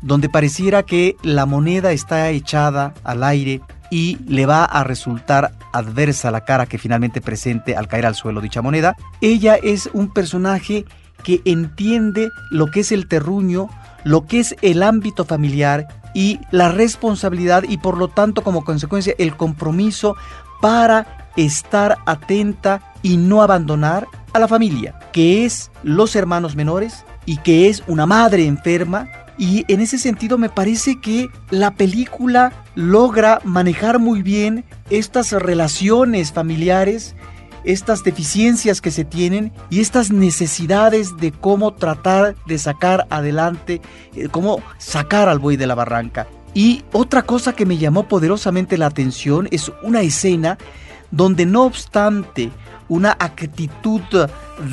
donde 0.06 0.30
pareciera 0.30 0.84
que 0.84 1.18
la 1.24 1.47
moneda 1.47 1.91
está 1.91 2.30
echada 2.30 2.93
al 3.03 3.24
aire 3.24 3.62
y 3.89 4.20
le 4.28 4.45
va 4.45 4.64
a 4.64 4.84
resultar 4.84 5.53
adversa 5.74 6.30
la 6.30 6.45
cara 6.45 6.68
que 6.68 6.78
finalmente 6.78 7.22
presente 7.22 7.76
al 7.76 7.88
caer 7.88 8.06
al 8.06 8.14
suelo 8.14 8.39
dicha 8.39 8.62
moneda, 8.62 8.95
ella 9.20 9.56
es 9.56 9.89
un 9.93 10.14
personaje 10.14 10.86
que 11.24 11.41
entiende 11.45 12.30
lo 12.51 12.68
que 12.68 12.82
es 12.82 12.91
el 12.91 13.08
terruño, 13.08 13.68
lo 14.03 14.28
que 14.28 14.41
es 14.41 14.56
el 14.62 14.84
ámbito 14.84 15.26
familiar 15.26 15.88
y 16.14 16.39
la 16.51 16.70
responsabilidad 16.70 17.64
y 17.68 17.80
por 17.80 17.97
lo 17.97 18.08
tanto 18.08 18.43
como 18.43 18.64
consecuencia 18.64 19.16
el 19.18 19.36
compromiso 19.36 20.16
para 20.62 21.32
estar 21.36 21.97
atenta 22.06 22.93
y 23.01 23.18
no 23.18 23.41
abandonar 23.41 24.06
a 24.34 24.39
la 24.39 24.47
familia, 24.47 24.99
que 25.12 25.45
es 25.45 25.72
los 25.82 26.16
hermanos 26.16 26.56
menores, 26.56 27.06
y 27.26 27.38
que 27.38 27.70
es 27.70 27.84
una 27.88 28.06
madre 28.06 28.45
enferma. 28.45 29.08
Y 29.38 29.66
en 29.68 29.82
ese 29.82 29.98
sentido 29.98 30.38
me 30.38 30.50
parece 30.50 31.00
que 31.02 31.28
la 31.50 31.76
película 31.76 32.54
logra 32.76 33.42
manejar 33.44 34.00
muy 34.00 34.22
bien 34.22 34.64
estas 34.90 35.32
relaciones 35.32 36.32
familiares, 36.32 37.16
estas 37.66 38.04
deficiencias 38.04 38.80
que 38.80 38.92
se 38.92 39.04
tienen 39.04 39.52
y 39.70 39.82
estas 39.82 40.12
necesidades 40.12 41.18
de 41.18 41.32
cómo 41.32 41.74
tratar 41.74 42.36
de 42.46 42.58
sacar 42.58 43.08
adelante, 43.10 43.82
eh, 44.16 44.30
cómo 44.30 44.62
sacar 44.78 45.28
al 45.28 45.40
buey 45.40 45.58
de 45.58 45.68
la 45.68 45.76
barranca. 45.76 46.28
Y 46.54 46.84
otra 46.94 47.24
cosa 47.24 47.54
que 47.54 47.66
me 47.66 47.78
llamó 47.78 48.08
poderosamente 48.08 48.78
la 48.78 48.86
atención 48.86 49.50
es 49.52 49.72
una 49.84 50.02
escena 50.02 50.58
donde 51.12 51.46
no 51.46 51.64
obstante 51.64 52.52
una 52.88 53.12
actitud 53.12 54.02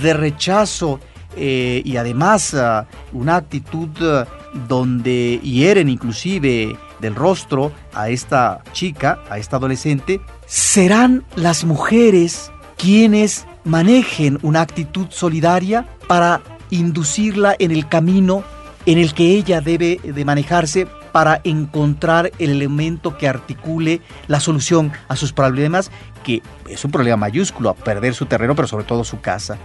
de 0.03 0.15
rechazo 0.15 1.01
eh, 1.37 1.83
y 1.85 1.97
además 1.97 2.55
ah, 2.55 2.87
una 3.13 3.37
actitud 3.37 3.89
ah, 4.03 4.27
donde 4.69 5.41
hieren 5.43 5.89
inclusive 5.89 6.77
del 7.01 7.15
rostro 7.15 7.73
a 7.95 8.09
esta 8.09 8.63
chica, 8.73 9.21
a 9.29 9.39
esta 9.39 9.57
adolescente, 9.57 10.21
serán 10.47 11.25
las 11.37 11.65
mujeres 11.65 12.51
quienes 12.77 13.47
manejen 13.65 14.39
una 14.43 14.61
actitud 14.61 15.07
solidaria 15.11 15.87
para 16.07 16.43
inducirla 16.71 17.55
en 17.59 17.71
el 17.71 17.89
camino 17.89 18.45
en 18.87 18.99
el 18.99 19.15
que 19.15 19.37
ella 19.37 19.61
debe 19.61 20.01
de 20.03 20.25
manejarse 20.25 20.87
para 21.13 21.41
encontrar 21.45 22.33
el 22.39 22.51
elemento 22.51 23.17
que 23.19 23.29
articule 23.29 24.01
la 24.27 24.41
solución 24.41 24.93
a 25.09 25.17
sus 25.17 25.33
problemas, 25.33 25.91
que 26.25 26.43
es 26.69 26.85
un 26.85 26.91
problema 26.91 27.17
mayúsculo, 27.17 27.69
a 27.69 27.75
perder 27.75 28.15
su 28.15 28.27
terreno, 28.27 28.57
pero 28.57 28.67
sobre 28.67 28.85
todo 28.85 29.05
su 29.05 29.21
casa. 29.21 29.59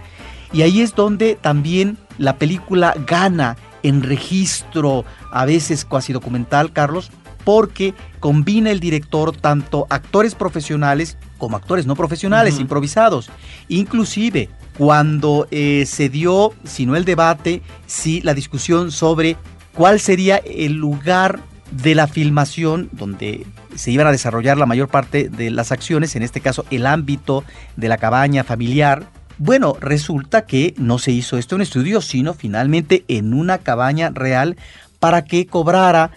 Y 0.52 0.62
ahí 0.62 0.80
es 0.80 0.94
donde 0.94 1.34
también 1.34 1.98
la 2.18 2.36
película 2.36 2.94
gana 3.06 3.56
en 3.82 4.02
registro, 4.02 5.04
a 5.32 5.44
veces 5.44 5.84
cuasi 5.84 6.12
documental, 6.12 6.72
Carlos, 6.72 7.10
porque 7.44 7.94
combina 8.20 8.70
el 8.70 8.80
director 8.80 9.34
tanto 9.34 9.86
actores 9.88 10.34
profesionales 10.34 11.16
como 11.38 11.56
actores 11.56 11.86
no 11.86 11.96
profesionales, 11.96 12.58
improvisados. 12.58 13.30
Inclusive 13.68 14.50
cuando 14.76 15.48
eh, 15.50 15.84
se 15.86 16.08
dio, 16.08 16.52
si 16.64 16.84
no 16.84 16.94
el 16.94 17.04
debate, 17.04 17.62
sí 17.86 18.20
la 18.22 18.34
discusión 18.34 18.92
sobre 18.92 19.36
cuál 19.74 19.98
sería 20.00 20.36
el 20.36 20.74
lugar 20.74 21.40
de 21.70 21.94
la 21.94 22.06
filmación 22.06 22.88
donde 22.92 23.46
se 23.74 23.90
iban 23.90 24.06
a 24.06 24.12
desarrollar 24.12 24.58
la 24.58 24.66
mayor 24.66 24.88
parte 24.88 25.28
de 25.28 25.50
las 25.50 25.72
acciones, 25.72 26.16
en 26.16 26.22
este 26.22 26.40
caso 26.40 26.64
el 26.70 26.86
ámbito 26.86 27.44
de 27.76 27.88
la 27.88 27.98
cabaña 27.98 28.44
familiar, 28.44 29.08
bueno, 29.38 29.76
resulta 29.80 30.46
que 30.46 30.74
no 30.76 30.98
se 30.98 31.12
hizo 31.12 31.38
esto 31.38 31.54
en 31.54 31.62
estudio, 31.62 32.00
sino 32.00 32.34
finalmente 32.34 33.04
en 33.08 33.34
una 33.34 33.58
cabaña 33.58 34.10
real 34.10 34.56
para 34.98 35.24
que 35.24 35.46
cobrara 35.46 36.10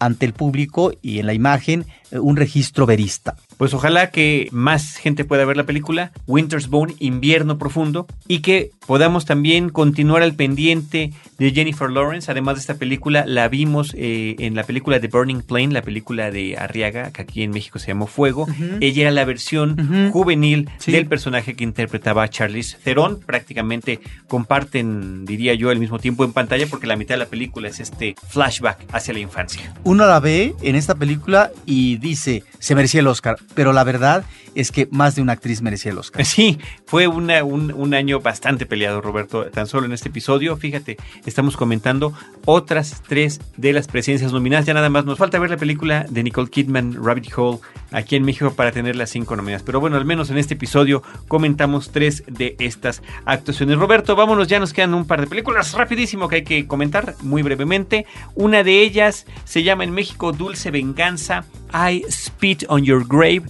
ante 0.00 0.26
el 0.26 0.32
público 0.32 0.92
y 1.00 1.20
en 1.20 1.26
la 1.26 1.34
imagen 1.34 1.86
eh, 2.10 2.18
un 2.18 2.36
registro 2.36 2.84
verista. 2.84 3.36
Pues 3.64 3.72
ojalá 3.72 4.10
que 4.10 4.50
más 4.52 4.96
gente 4.96 5.24
pueda 5.24 5.46
ver 5.46 5.56
la 5.56 5.64
película 5.64 6.12
Winter's 6.26 6.68
Bone, 6.68 6.94
Invierno 6.98 7.56
Profundo, 7.56 8.06
y 8.28 8.40
que 8.40 8.72
podamos 8.86 9.24
también 9.24 9.70
continuar 9.70 10.22
al 10.22 10.34
pendiente 10.34 11.14
de 11.38 11.50
Jennifer 11.50 11.88
Lawrence. 11.88 12.30
Además 12.30 12.56
de 12.56 12.60
esta 12.60 12.74
película, 12.74 13.24
la 13.26 13.48
vimos 13.48 13.94
eh, 13.96 14.36
en 14.38 14.54
la 14.54 14.64
película 14.64 15.00
The 15.00 15.08
Burning 15.08 15.40
Plane, 15.40 15.68
la 15.68 15.80
película 15.80 16.30
de 16.30 16.58
Arriaga, 16.58 17.10
que 17.10 17.22
aquí 17.22 17.42
en 17.42 17.52
México 17.52 17.78
se 17.78 17.86
llamó 17.86 18.06
Fuego. 18.06 18.46
Ella 18.82 19.02
era 19.02 19.10
la 19.10 19.24
versión 19.24 20.10
juvenil 20.12 20.68
del 20.86 21.06
personaje 21.06 21.54
que 21.54 21.64
interpretaba 21.64 22.22
a 22.22 22.28
Charlize 22.28 22.76
Theron. 22.84 23.20
Prácticamente 23.20 24.00
comparten, 24.28 25.24
diría 25.24 25.54
yo, 25.54 25.70
al 25.70 25.78
mismo 25.78 25.98
tiempo 25.98 26.22
en 26.22 26.34
pantalla 26.34 26.66
porque 26.68 26.86
la 26.86 26.96
mitad 26.96 27.14
de 27.14 27.20
la 27.20 27.26
película 27.26 27.68
es 27.68 27.80
este 27.80 28.14
flashback 28.28 28.84
hacia 28.92 29.14
la 29.14 29.20
infancia. 29.20 29.72
Uno 29.84 30.06
la 30.06 30.20
ve 30.20 30.54
en 30.60 30.76
esta 30.76 30.94
película 30.94 31.50
y 31.64 31.96
dice, 31.96 32.44
se 32.58 32.74
merecía 32.74 33.00
el 33.00 33.06
Oscar, 33.06 33.38
pero 33.54 33.72
la 33.72 33.84
verdad 33.84 34.24
es 34.54 34.72
que 34.72 34.88
más 34.90 35.14
de 35.14 35.22
una 35.22 35.32
actriz 35.32 35.62
merecía 35.62 35.92
el 35.92 35.98
Oscar. 35.98 36.24
Sí, 36.24 36.58
fue 36.86 37.06
un, 37.06 37.30
un, 37.30 37.94
año 37.94 38.20
bastante 38.20 38.66
peleado, 38.66 39.00
Roberto. 39.00 39.44
Tan 39.46 39.66
solo 39.66 39.86
en 39.86 39.92
este 39.92 40.08
episodio, 40.08 40.56
fíjate, 40.56 40.96
estamos 41.26 41.56
comentando 41.56 42.12
otras 42.44 43.02
tres 43.06 43.40
de 43.56 43.72
las 43.72 43.86
presencias 43.86 44.32
nominadas. 44.32 44.66
Ya 44.66 44.74
nada 44.74 44.88
más 44.88 45.04
nos 45.04 45.18
falta 45.18 45.38
ver 45.38 45.50
la 45.50 45.56
película 45.56 46.06
de 46.08 46.22
Nicole 46.22 46.50
Kidman, 46.50 47.04
Rabbit 47.04 47.32
Hole, 47.36 47.58
aquí 47.92 48.16
en 48.16 48.24
México 48.24 48.52
para 48.54 48.72
tener 48.72 48.96
las 48.96 49.10
cinco 49.10 49.36
nominadas. 49.36 49.62
Pero 49.62 49.80
bueno, 49.80 49.96
al 49.96 50.04
menos 50.04 50.30
en 50.30 50.38
este 50.38 50.54
episodio 50.54 51.02
comentamos 51.28 51.90
tres 51.90 52.24
de 52.26 52.56
estas 52.58 53.02
actuaciones. 53.24 53.78
Roberto, 53.78 54.16
vámonos, 54.16 54.48
ya 54.48 54.58
nos 54.58 54.72
quedan 54.72 54.94
un 54.94 55.06
par 55.06 55.20
de 55.20 55.26
películas 55.26 55.72
rapidísimo 55.72 56.28
que 56.28 56.36
hay 56.36 56.44
que 56.44 56.66
comentar 56.66 57.14
muy 57.22 57.42
brevemente. 57.42 58.06
Una 58.34 58.64
de 58.64 58.82
ellas 58.82 59.26
se 59.44 59.62
llama 59.62 59.84
en 59.84 59.92
México 59.92 60.32
Dulce 60.32 60.70
Venganza, 60.70 61.44
I 61.72 62.04
Spit 62.10 62.64
on 62.68 62.84
Your 62.84 63.06
Grave 63.06 63.44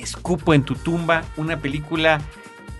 Escupo 0.00 0.54
en 0.54 0.62
tu 0.62 0.74
tumba, 0.74 1.24
una 1.36 1.58
película, 1.58 2.20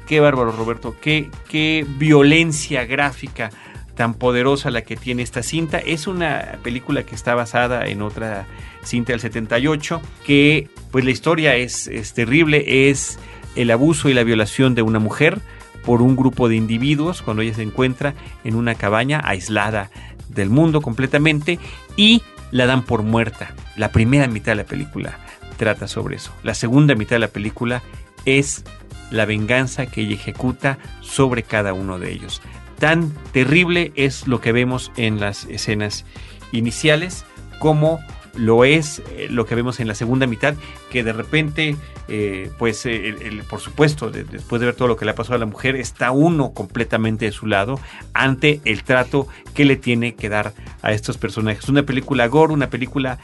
qué 0.06 0.20
bárbaro 0.20 0.52
Roberto, 0.52 0.96
qué, 1.00 1.30
qué 1.48 1.86
violencia 1.88 2.84
gráfica 2.84 3.50
tan 3.94 4.14
poderosa 4.14 4.70
la 4.70 4.82
que 4.82 4.96
tiene 4.96 5.22
esta 5.22 5.42
cinta. 5.42 5.78
Es 5.78 6.06
una 6.06 6.58
película 6.62 7.02
que 7.02 7.14
está 7.14 7.34
basada 7.34 7.86
en 7.86 8.00
otra 8.00 8.46
cinta 8.82 9.12
del 9.12 9.20
78, 9.20 10.00
que 10.24 10.68
pues 10.90 11.04
la 11.04 11.10
historia 11.10 11.56
es, 11.56 11.86
es 11.86 12.14
terrible, 12.14 12.88
es 12.88 13.18
el 13.56 13.70
abuso 13.70 14.08
y 14.08 14.14
la 14.14 14.24
violación 14.24 14.74
de 14.74 14.82
una 14.82 14.98
mujer 14.98 15.40
por 15.84 16.02
un 16.02 16.16
grupo 16.16 16.48
de 16.48 16.56
individuos 16.56 17.22
cuando 17.22 17.42
ella 17.42 17.54
se 17.54 17.62
encuentra 17.62 18.14
en 18.44 18.54
una 18.54 18.74
cabaña 18.74 19.20
aislada 19.24 19.90
del 20.28 20.50
mundo 20.50 20.80
completamente 20.80 21.58
y 21.96 22.22
la 22.50 22.66
dan 22.66 22.82
por 22.82 23.02
muerta. 23.02 23.54
La 23.76 23.92
primera 23.92 24.26
mitad 24.28 24.52
de 24.52 24.56
la 24.56 24.64
película 24.64 25.18
trata 25.60 25.86
sobre 25.86 26.16
eso. 26.16 26.32
La 26.42 26.54
segunda 26.54 26.94
mitad 26.94 27.16
de 27.16 27.20
la 27.20 27.28
película 27.28 27.82
es 28.24 28.64
la 29.10 29.26
venganza 29.26 29.84
que 29.84 30.00
ella 30.00 30.14
ejecuta 30.14 30.78
sobre 31.02 31.42
cada 31.42 31.74
uno 31.74 31.98
de 31.98 32.10
ellos. 32.10 32.40
Tan 32.78 33.10
terrible 33.32 33.92
es 33.94 34.26
lo 34.26 34.40
que 34.40 34.52
vemos 34.52 34.90
en 34.96 35.20
las 35.20 35.44
escenas 35.44 36.06
iniciales 36.50 37.26
como 37.58 38.00
lo 38.34 38.64
es 38.64 39.02
eh, 39.10 39.28
lo 39.30 39.46
que 39.46 39.54
vemos 39.54 39.80
en 39.80 39.88
la 39.88 39.94
segunda 39.94 40.26
mitad, 40.26 40.54
que 40.90 41.04
de 41.04 41.12
repente, 41.12 41.76
eh, 42.08 42.50
pues, 42.58 42.84
eh, 42.86 43.42
por 43.48 43.60
supuesto, 43.60 44.10
después 44.10 44.60
de 44.60 44.66
ver 44.66 44.74
todo 44.74 44.88
lo 44.88 44.96
que 44.96 45.04
le 45.04 45.12
ha 45.12 45.14
pasado 45.14 45.36
a 45.36 45.38
la 45.38 45.46
mujer, 45.46 45.76
está 45.76 46.10
uno 46.10 46.52
completamente 46.52 47.26
de 47.26 47.32
su 47.32 47.46
lado 47.46 47.80
ante 48.14 48.60
el 48.64 48.84
trato 48.84 49.26
que 49.54 49.64
le 49.64 49.76
tiene 49.76 50.14
que 50.14 50.28
dar 50.28 50.52
a 50.82 50.92
estos 50.92 51.18
personajes. 51.18 51.68
Una 51.68 51.82
película 51.82 52.26
gore, 52.28 52.52
una 52.52 52.70
película 52.70 53.18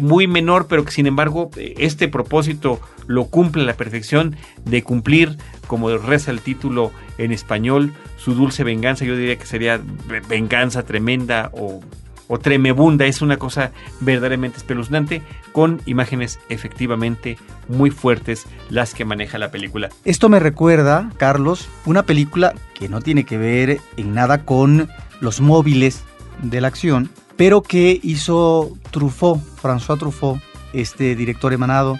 muy 0.00 0.26
menor, 0.26 0.66
pero 0.66 0.84
que 0.84 0.90
sin 0.90 1.06
embargo 1.06 1.50
este 1.56 2.08
propósito 2.08 2.80
lo 3.06 3.26
cumple 3.26 3.62
a 3.62 3.66
la 3.66 3.74
perfección 3.74 4.36
de 4.64 4.82
cumplir, 4.82 5.36
como 5.66 5.96
reza 5.96 6.30
el 6.30 6.40
título 6.40 6.92
en 7.18 7.32
español, 7.32 7.92
su 8.16 8.34
dulce 8.34 8.64
venganza. 8.64 9.04
Yo 9.04 9.16
diría 9.16 9.36
que 9.36 9.46
sería 9.46 9.80
venganza 10.28 10.84
tremenda 10.84 11.50
o 11.52 11.80
o 12.28 12.38
tremebunda, 12.38 13.06
es 13.06 13.22
una 13.22 13.36
cosa 13.36 13.72
verdaderamente 14.00 14.58
espeluznante, 14.58 15.22
con 15.52 15.80
imágenes 15.86 16.38
efectivamente 16.48 17.38
muy 17.68 17.90
fuertes 17.90 18.46
las 18.70 18.94
que 18.94 19.04
maneja 19.04 19.38
la 19.38 19.50
película. 19.50 19.90
Esto 20.04 20.28
me 20.28 20.40
recuerda, 20.40 21.10
Carlos, 21.16 21.68
una 21.84 22.04
película 22.04 22.54
que 22.74 22.88
no 22.88 23.00
tiene 23.00 23.24
que 23.24 23.38
ver 23.38 23.80
en 23.96 24.14
nada 24.14 24.44
con 24.44 24.88
los 25.20 25.40
móviles 25.40 26.04
de 26.42 26.60
la 26.60 26.68
acción, 26.68 27.10
pero 27.36 27.62
que 27.62 28.00
hizo 28.02 28.76
Truffaut, 28.90 29.40
François 29.62 29.98
Truffaut, 29.98 30.40
este 30.72 31.14
director 31.14 31.52
emanado 31.52 31.98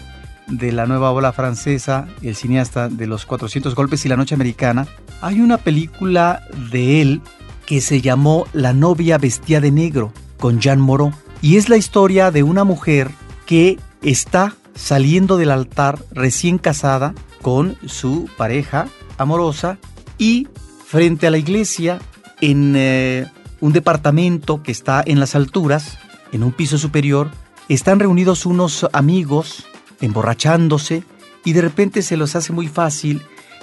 de 0.49 0.73
la 0.73 0.87
nueva 0.87 1.11
ola 1.11 1.33
francesa, 1.33 2.09
el 2.23 2.37
cineasta 2.37 2.89
de 2.89 3.07
los 3.07 3.27
400 3.27 3.75
golpes 3.75 4.05
y 4.05 4.09
la 4.09 4.17
noche 4.17 4.35
americana. 4.35 4.87
Hay 5.21 5.41
una 5.41 5.59
película 5.59 6.43
de 6.71 7.03
él 7.03 7.21
que 7.67 7.81
se 7.81 8.01
llamó 8.01 8.47
La 8.53 8.73
novia 8.73 9.19
vestida 9.19 9.61
de 9.61 9.71
negro 9.71 10.13
con 10.39 10.61
Jean 10.61 10.81
Moreau. 10.81 11.13
Y 11.43 11.57
es 11.57 11.69
la 11.69 11.77
historia 11.77 12.31
de 12.31 12.43
una 12.43 12.65
mujer 12.65 13.11
que 13.45 13.79
está 14.03 14.55
saliendo 14.75 15.37
del 15.37 15.51
altar 15.51 15.99
recién 16.13 16.59
casada 16.59 17.15
con 17.43 17.77
su 17.87 18.29
pareja 18.37 18.89
amorosa 19.19 19.79
y 20.19 20.49
frente 20.87 21.27
a 21.27 21.31
la 21.31 21.39
iglesia 21.39 21.99
en 22.41 22.75
eh, 22.77 23.27
un 23.61 23.73
departamento 23.73 24.63
que 24.63 24.73
está 24.73 25.03
en 25.05 25.21
las 25.21 25.35
alturas, 25.35 25.99
en 26.33 26.43
un 26.43 26.53
piso 26.53 26.79
superior, 26.79 27.31
están 27.69 27.99
reunidos 27.99 28.47
unos 28.47 28.87
amigos 28.93 29.67
emborrachándose 30.01 31.05
y 31.45 31.53
de 31.53 31.63
repente 31.63 32.03
se 32.03 32.17
les 32.17 32.37
hace 32.37 32.53
muy 32.53 32.69
fácil 32.69 33.23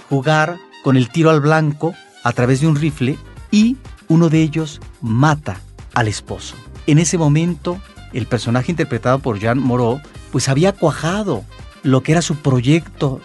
jugar 0.10 0.58
con 0.84 0.97
el 0.97 1.10
tiro 1.10 1.30
al 1.30 1.39
blanco 1.39 1.93
a 2.24 2.32
través 2.34 2.62
de 2.62 2.68
un 2.68 2.76
rifle 2.76 3.18
y 3.51 3.78
uno 4.08 4.30
de 4.30 4.41
ellos 4.41 4.82
mata 5.01 5.60
al 5.93 6.08
esposo. 6.08 6.56
En 6.88 6.99
ese 6.99 7.18
momento, 7.18 7.80
el 8.14 8.28
personaje 8.28 8.72
interpretado 8.72 9.20
por 9.20 9.39
Jean 9.39 9.60
Moreau, 9.60 10.01
pues 10.32 10.49
había 10.49 10.74
cuajado 10.74 11.43
lo 11.84 12.04
que 12.04 12.14
era 12.14 12.22
su 12.22 12.36
proyecto 12.38 13.22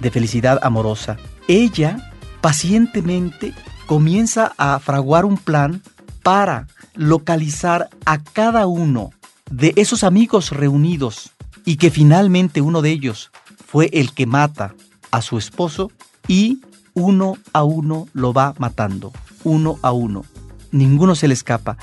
de 0.00 0.10
felicidad 0.10 0.58
amorosa. 0.62 1.16
Ella 1.48 2.12
pacientemente 2.40 3.54
comienza 3.86 4.52
a 4.56 4.78
fraguar 4.78 5.24
un 5.24 5.36
plan 5.36 5.82
para 6.22 6.66
localizar 6.94 7.88
a 8.04 8.22
cada 8.22 8.66
uno 8.66 9.10
de 9.50 9.72
esos 9.76 10.04
amigos 10.04 10.50
reunidos 10.50 11.30
y 11.64 11.76
que 11.76 11.90
finalmente 11.90 12.60
uno 12.60 12.82
de 12.82 12.90
ellos 12.90 13.30
fue 13.66 13.90
el 13.92 14.12
que 14.12 14.26
mata 14.26 14.74
a 15.10 15.22
su 15.22 15.38
esposo 15.38 15.90
y 16.28 16.60
uno 16.94 17.36
a 17.52 17.62
uno 17.64 18.08
lo 18.12 18.32
va 18.32 18.54
matando, 18.58 19.12
uno 19.44 19.78
a 19.82 19.92
uno 19.92 20.24
ninguno 20.72 21.14
se 21.14 21.28
le 21.28 21.34
escapa. 21.34 21.76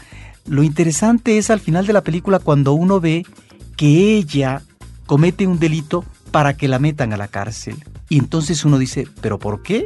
Lo 0.45 0.63
interesante 0.63 1.37
es 1.37 1.49
al 1.49 1.59
final 1.59 1.85
de 1.85 1.93
la 1.93 2.03
película 2.03 2.39
cuando 2.39 2.73
uno 2.73 2.99
ve 2.99 3.25
que 3.75 4.15
ella 4.15 4.61
comete 5.05 5.47
un 5.47 5.59
delito 5.59 6.05
para 6.31 6.55
que 6.55 6.67
la 6.67 6.79
metan 6.79 7.13
a 7.13 7.17
la 7.17 7.27
cárcel. 7.27 7.83
Y 8.09 8.17
entonces 8.19 8.63
uno 8.65 8.77
dice, 8.77 9.07
¿pero 9.21 9.39
por 9.39 9.61
qué? 9.61 9.85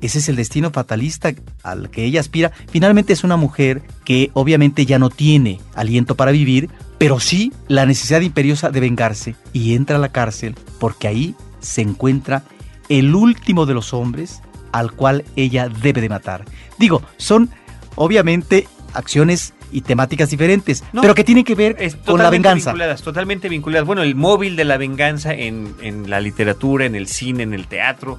Ese 0.00 0.18
es 0.18 0.28
el 0.28 0.36
destino 0.36 0.70
fatalista 0.70 1.32
al 1.62 1.90
que 1.90 2.04
ella 2.04 2.20
aspira. 2.20 2.50
Finalmente 2.68 3.12
es 3.12 3.24
una 3.24 3.36
mujer 3.36 3.82
que 4.04 4.30
obviamente 4.34 4.84
ya 4.84 4.98
no 4.98 5.10
tiene 5.10 5.60
aliento 5.74 6.16
para 6.16 6.32
vivir, 6.32 6.70
pero 6.98 7.20
sí 7.20 7.52
la 7.68 7.86
necesidad 7.86 8.20
imperiosa 8.20 8.70
de 8.70 8.80
vengarse. 8.80 9.36
Y 9.52 9.74
entra 9.74 9.96
a 9.96 10.00
la 10.00 10.10
cárcel 10.10 10.56
porque 10.78 11.08
ahí 11.08 11.34
se 11.60 11.82
encuentra 11.82 12.42
el 12.88 13.14
último 13.14 13.64
de 13.64 13.74
los 13.74 13.94
hombres 13.94 14.42
al 14.72 14.92
cual 14.92 15.24
ella 15.36 15.68
debe 15.68 16.00
de 16.00 16.08
matar. 16.08 16.44
Digo, 16.78 17.02
son 17.16 17.50
obviamente 17.94 18.66
acciones 18.94 19.54
y 19.70 19.80
temáticas 19.80 20.28
diferentes, 20.28 20.84
pero 20.92 21.14
que 21.14 21.24
tienen 21.24 21.44
que 21.44 21.54
ver 21.54 21.76
con 22.04 22.18
la 22.18 22.28
venganza. 22.28 22.72
Vinculadas, 22.72 23.00
totalmente 23.00 23.48
vinculadas. 23.48 23.86
Bueno, 23.86 24.02
el 24.02 24.14
móvil 24.14 24.54
de 24.54 24.64
la 24.64 24.76
venganza 24.76 25.32
en, 25.32 25.74
en 25.80 26.10
la 26.10 26.20
literatura, 26.20 26.84
en 26.84 26.94
el 26.94 27.08
cine, 27.08 27.42
en 27.42 27.54
el 27.54 27.66
teatro, 27.68 28.18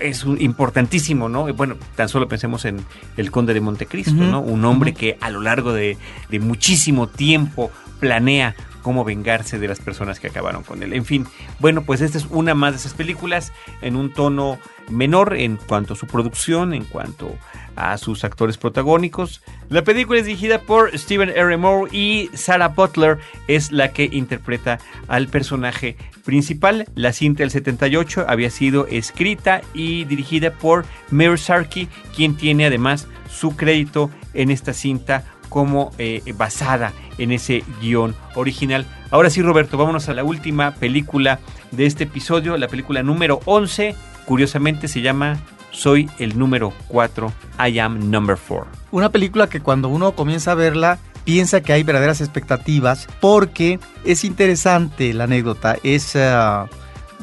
es 0.00 0.24
importantísimo, 0.38 1.28
¿no? 1.28 1.52
Bueno, 1.52 1.76
tan 1.94 2.08
solo 2.08 2.26
pensemos 2.26 2.64
en 2.64 2.84
el 3.18 3.30
Conde 3.30 3.52
de 3.52 3.60
Montecristo, 3.60 4.14
¿no? 4.14 4.40
Un 4.40 4.64
hombre 4.64 4.94
que 4.94 5.18
a 5.20 5.28
lo 5.30 5.40
largo 5.40 5.74
de, 5.74 5.98
de 6.30 6.40
muchísimo 6.40 7.06
tiempo 7.06 7.70
planea 8.00 8.56
cómo 8.84 9.02
vengarse 9.02 9.58
de 9.58 9.66
las 9.66 9.80
personas 9.80 10.20
que 10.20 10.28
acabaron 10.28 10.62
con 10.62 10.82
él. 10.82 10.92
En 10.92 11.06
fin, 11.06 11.26
bueno, 11.58 11.82
pues 11.82 12.02
esta 12.02 12.18
es 12.18 12.26
una 12.30 12.54
más 12.54 12.74
de 12.74 12.78
esas 12.78 12.92
películas 12.92 13.50
en 13.80 13.96
un 13.96 14.12
tono 14.12 14.58
menor 14.90 15.34
en 15.34 15.56
cuanto 15.56 15.94
a 15.94 15.96
su 15.96 16.06
producción, 16.06 16.74
en 16.74 16.84
cuanto 16.84 17.34
a 17.76 17.96
sus 17.96 18.24
actores 18.24 18.58
protagónicos. 18.58 19.42
La 19.70 19.82
película 19.82 20.20
es 20.20 20.26
dirigida 20.26 20.60
por 20.60 20.96
Stephen 20.96 21.30
R. 21.30 21.56
Moore 21.56 21.96
y 21.96 22.28
Sarah 22.34 22.68
Butler 22.68 23.18
es 23.48 23.72
la 23.72 23.90
que 23.92 24.04
interpreta 24.12 24.78
al 25.08 25.28
personaje 25.28 25.96
principal. 26.22 26.86
La 26.94 27.14
cinta 27.14 27.42
del 27.42 27.50
78 27.50 28.26
había 28.28 28.50
sido 28.50 28.86
escrita 28.86 29.62
y 29.72 30.04
dirigida 30.04 30.52
por 30.52 30.84
Mary 31.10 31.38
Sarkey, 31.38 31.88
quien 32.14 32.36
tiene 32.36 32.66
además 32.66 33.08
su 33.30 33.56
crédito 33.56 34.10
en 34.34 34.50
esta 34.50 34.74
cinta 34.74 35.24
como 35.54 35.92
eh, 35.98 36.20
basada 36.36 36.92
en 37.16 37.30
ese 37.30 37.62
guion 37.80 38.16
original. 38.34 38.86
Ahora 39.12 39.30
sí, 39.30 39.40
Roberto, 39.40 39.78
vámonos 39.78 40.08
a 40.08 40.12
la 40.12 40.24
última 40.24 40.72
película 40.72 41.38
de 41.70 41.86
este 41.86 42.04
episodio, 42.04 42.56
la 42.56 42.66
película 42.66 43.04
número 43.04 43.38
11. 43.44 43.94
Curiosamente 44.24 44.88
se 44.88 45.00
llama 45.00 45.38
Soy 45.70 46.10
el 46.18 46.36
número 46.36 46.72
4, 46.88 47.32
I 47.68 47.78
am 47.78 48.10
number 48.10 48.36
4. 48.36 48.66
Una 48.90 49.10
película 49.10 49.48
que 49.48 49.60
cuando 49.60 49.88
uno 49.88 50.16
comienza 50.16 50.50
a 50.50 50.56
verla 50.56 50.98
piensa 51.24 51.60
que 51.60 51.72
hay 51.72 51.84
verdaderas 51.84 52.20
expectativas 52.20 53.06
porque 53.20 53.78
es 54.04 54.24
interesante 54.24 55.14
la 55.14 55.24
anécdota. 55.24 55.76
Es 55.84 56.16
uh, 56.16 56.66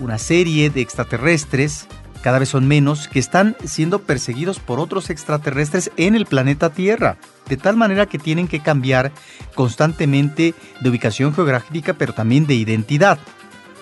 una 0.01 0.17
serie 0.17 0.69
de 0.69 0.79
extraterrestres, 0.79 1.85
cada 2.21 2.39
vez 2.39 2.47
son 2.47 2.65
menos, 2.65 3.09
que 3.09 3.19
están 3.19 3.57
siendo 3.65 3.99
perseguidos 3.99 4.59
por 4.59 4.79
otros 4.79 5.09
extraterrestres 5.09 5.91
en 5.97 6.15
el 6.15 6.25
planeta 6.25 6.69
Tierra. 6.69 7.17
De 7.47 7.57
tal 7.57 7.75
manera 7.75 8.05
que 8.05 8.19
tienen 8.19 8.47
que 8.47 8.61
cambiar 8.61 9.11
constantemente 9.55 10.53
de 10.79 10.89
ubicación 10.89 11.33
geográfica, 11.33 11.93
pero 11.93 12.13
también 12.13 12.47
de 12.47 12.55
identidad. 12.55 13.19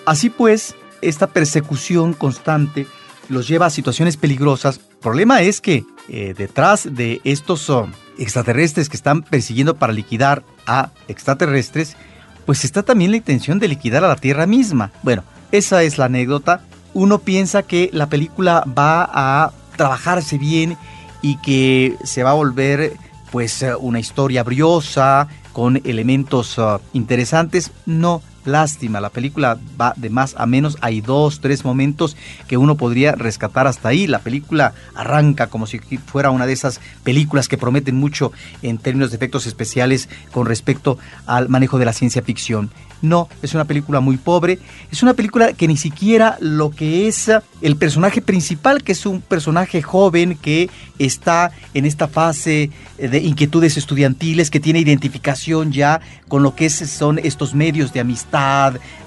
Así 0.06 0.30
pues, 0.30 0.74
esta 1.02 1.28
persecución 1.28 2.14
constante 2.14 2.86
los 3.28 3.46
lleva 3.46 3.66
a 3.66 3.70
situaciones 3.70 4.16
peligrosas. 4.16 4.78
El 4.78 4.96
problema 4.96 5.40
es 5.42 5.60
que 5.60 5.84
eh, 6.08 6.34
detrás 6.36 6.88
de 6.90 7.20
estos 7.24 7.70
oh, 7.70 7.88
extraterrestres 8.18 8.88
que 8.88 8.96
están 8.96 9.22
persiguiendo 9.22 9.76
para 9.76 9.92
liquidar 9.92 10.42
a 10.66 10.90
extraterrestres, 11.06 11.96
pues 12.44 12.64
está 12.64 12.82
también 12.82 13.12
la 13.12 13.18
intención 13.18 13.58
de 13.60 13.68
liquidar 13.68 14.04
a 14.04 14.08
la 14.08 14.16
Tierra 14.16 14.46
misma. 14.46 14.90
Bueno, 15.02 15.22
esa 15.52 15.82
es 15.84 15.98
la 15.98 16.06
anécdota. 16.06 16.62
Uno 16.92 17.20
piensa 17.20 17.62
que 17.62 17.90
la 17.92 18.08
película 18.08 18.64
va 18.66 19.08
a 19.12 19.52
trabajarse 19.76 20.36
bien 20.36 20.76
y 21.22 21.36
que 21.36 21.96
se 22.02 22.22
va 22.24 22.30
a 22.30 22.34
volver 22.34 22.94
pues 23.30 23.64
una 23.80 24.00
historia 24.00 24.42
briosa 24.42 25.28
con 25.52 25.80
elementos 25.84 26.58
uh, 26.58 26.78
interesantes. 26.92 27.72
No, 27.86 28.22
Lástima, 28.44 29.00
la 29.00 29.10
película 29.10 29.58
va 29.78 29.92
de 29.96 30.08
más 30.08 30.34
a 30.38 30.46
menos. 30.46 30.78
Hay 30.80 31.02
dos, 31.02 31.40
tres 31.40 31.64
momentos 31.64 32.16
que 32.48 32.56
uno 32.56 32.76
podría 32.76 33.12
rescatar 33.12 33.66
hasta 33.66 33.90
ahí. 33.90 34.06
La 34.06 34.20
película 34.20 34.72
arranca 34.94 35.48
como 35.48 35.66
si 35.66 35.78
fuera 35.78 36.30
una 36.30 36.46
de 36.46 36.54
esas 36.54 36.80
películas 37.04 37.48
que 37.48 37.58
prometen 37.58 37.96
mucho 37.96 38.32
en 38.62 38.78
términos 38.78 39.10
de 39.10 39.16
efectos 39.16 39.46
especiales 39.46 40.08
con 40.32 40.46
respecto 40.46 40.98
al 41.26 41.48
manejo 41.48 41.78
de 41.78 41.84
la 41.84 41.92
ciencia 41.92 42.22
ficción. 42.22 42.70
No, 43.02 43.28
es 43.42 43.54
una 43.54 43.64
película 43.64 44.00
muy 44.00 44.16
pobre. 44.16 44.58
Es 44.90 45.02
una 45.02 45.14
película 45.14 45.52
que 45.54 45.68
ni 45.68 45.76
siquiera 45.76 46.36
lo 46.40 46.70
que 46.70 47.08
es 47.08 47.30
el 47.62 47.76
personaje 47.76 48.20
principal, 48.20 48.82
que 48.82 48.92
es 48.92 49.06
un 49.06 49.22
personaje 49.22 49.80
joven 49.80 50.36
que 50.36 50.68
está 50.98 51.50
en 51.72 51.86
esta 51.86 52.08
fase 52.08 52.70
de 52.98 53.18
inquietudes 53.20 53.78
estudiantiles, 53.78 54.50
que 54.50 54.60
tiene 54.60 54.80
identificación 54.80 55.72
ya 55.72 56.00
con 56.28 56.42
lo 56.42 56.54
que 56.54 56.68
son 56.68 57.18
estos 57.18 57.54
medios 57.54 57.92
de 57.92 58.00
amistad, 58.00 58.29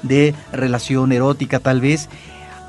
de 0.01 0.36
relación 0.51 1.11
erótica 1.11 1.59
tal 1.59 1.82
vez. 1.82 2.09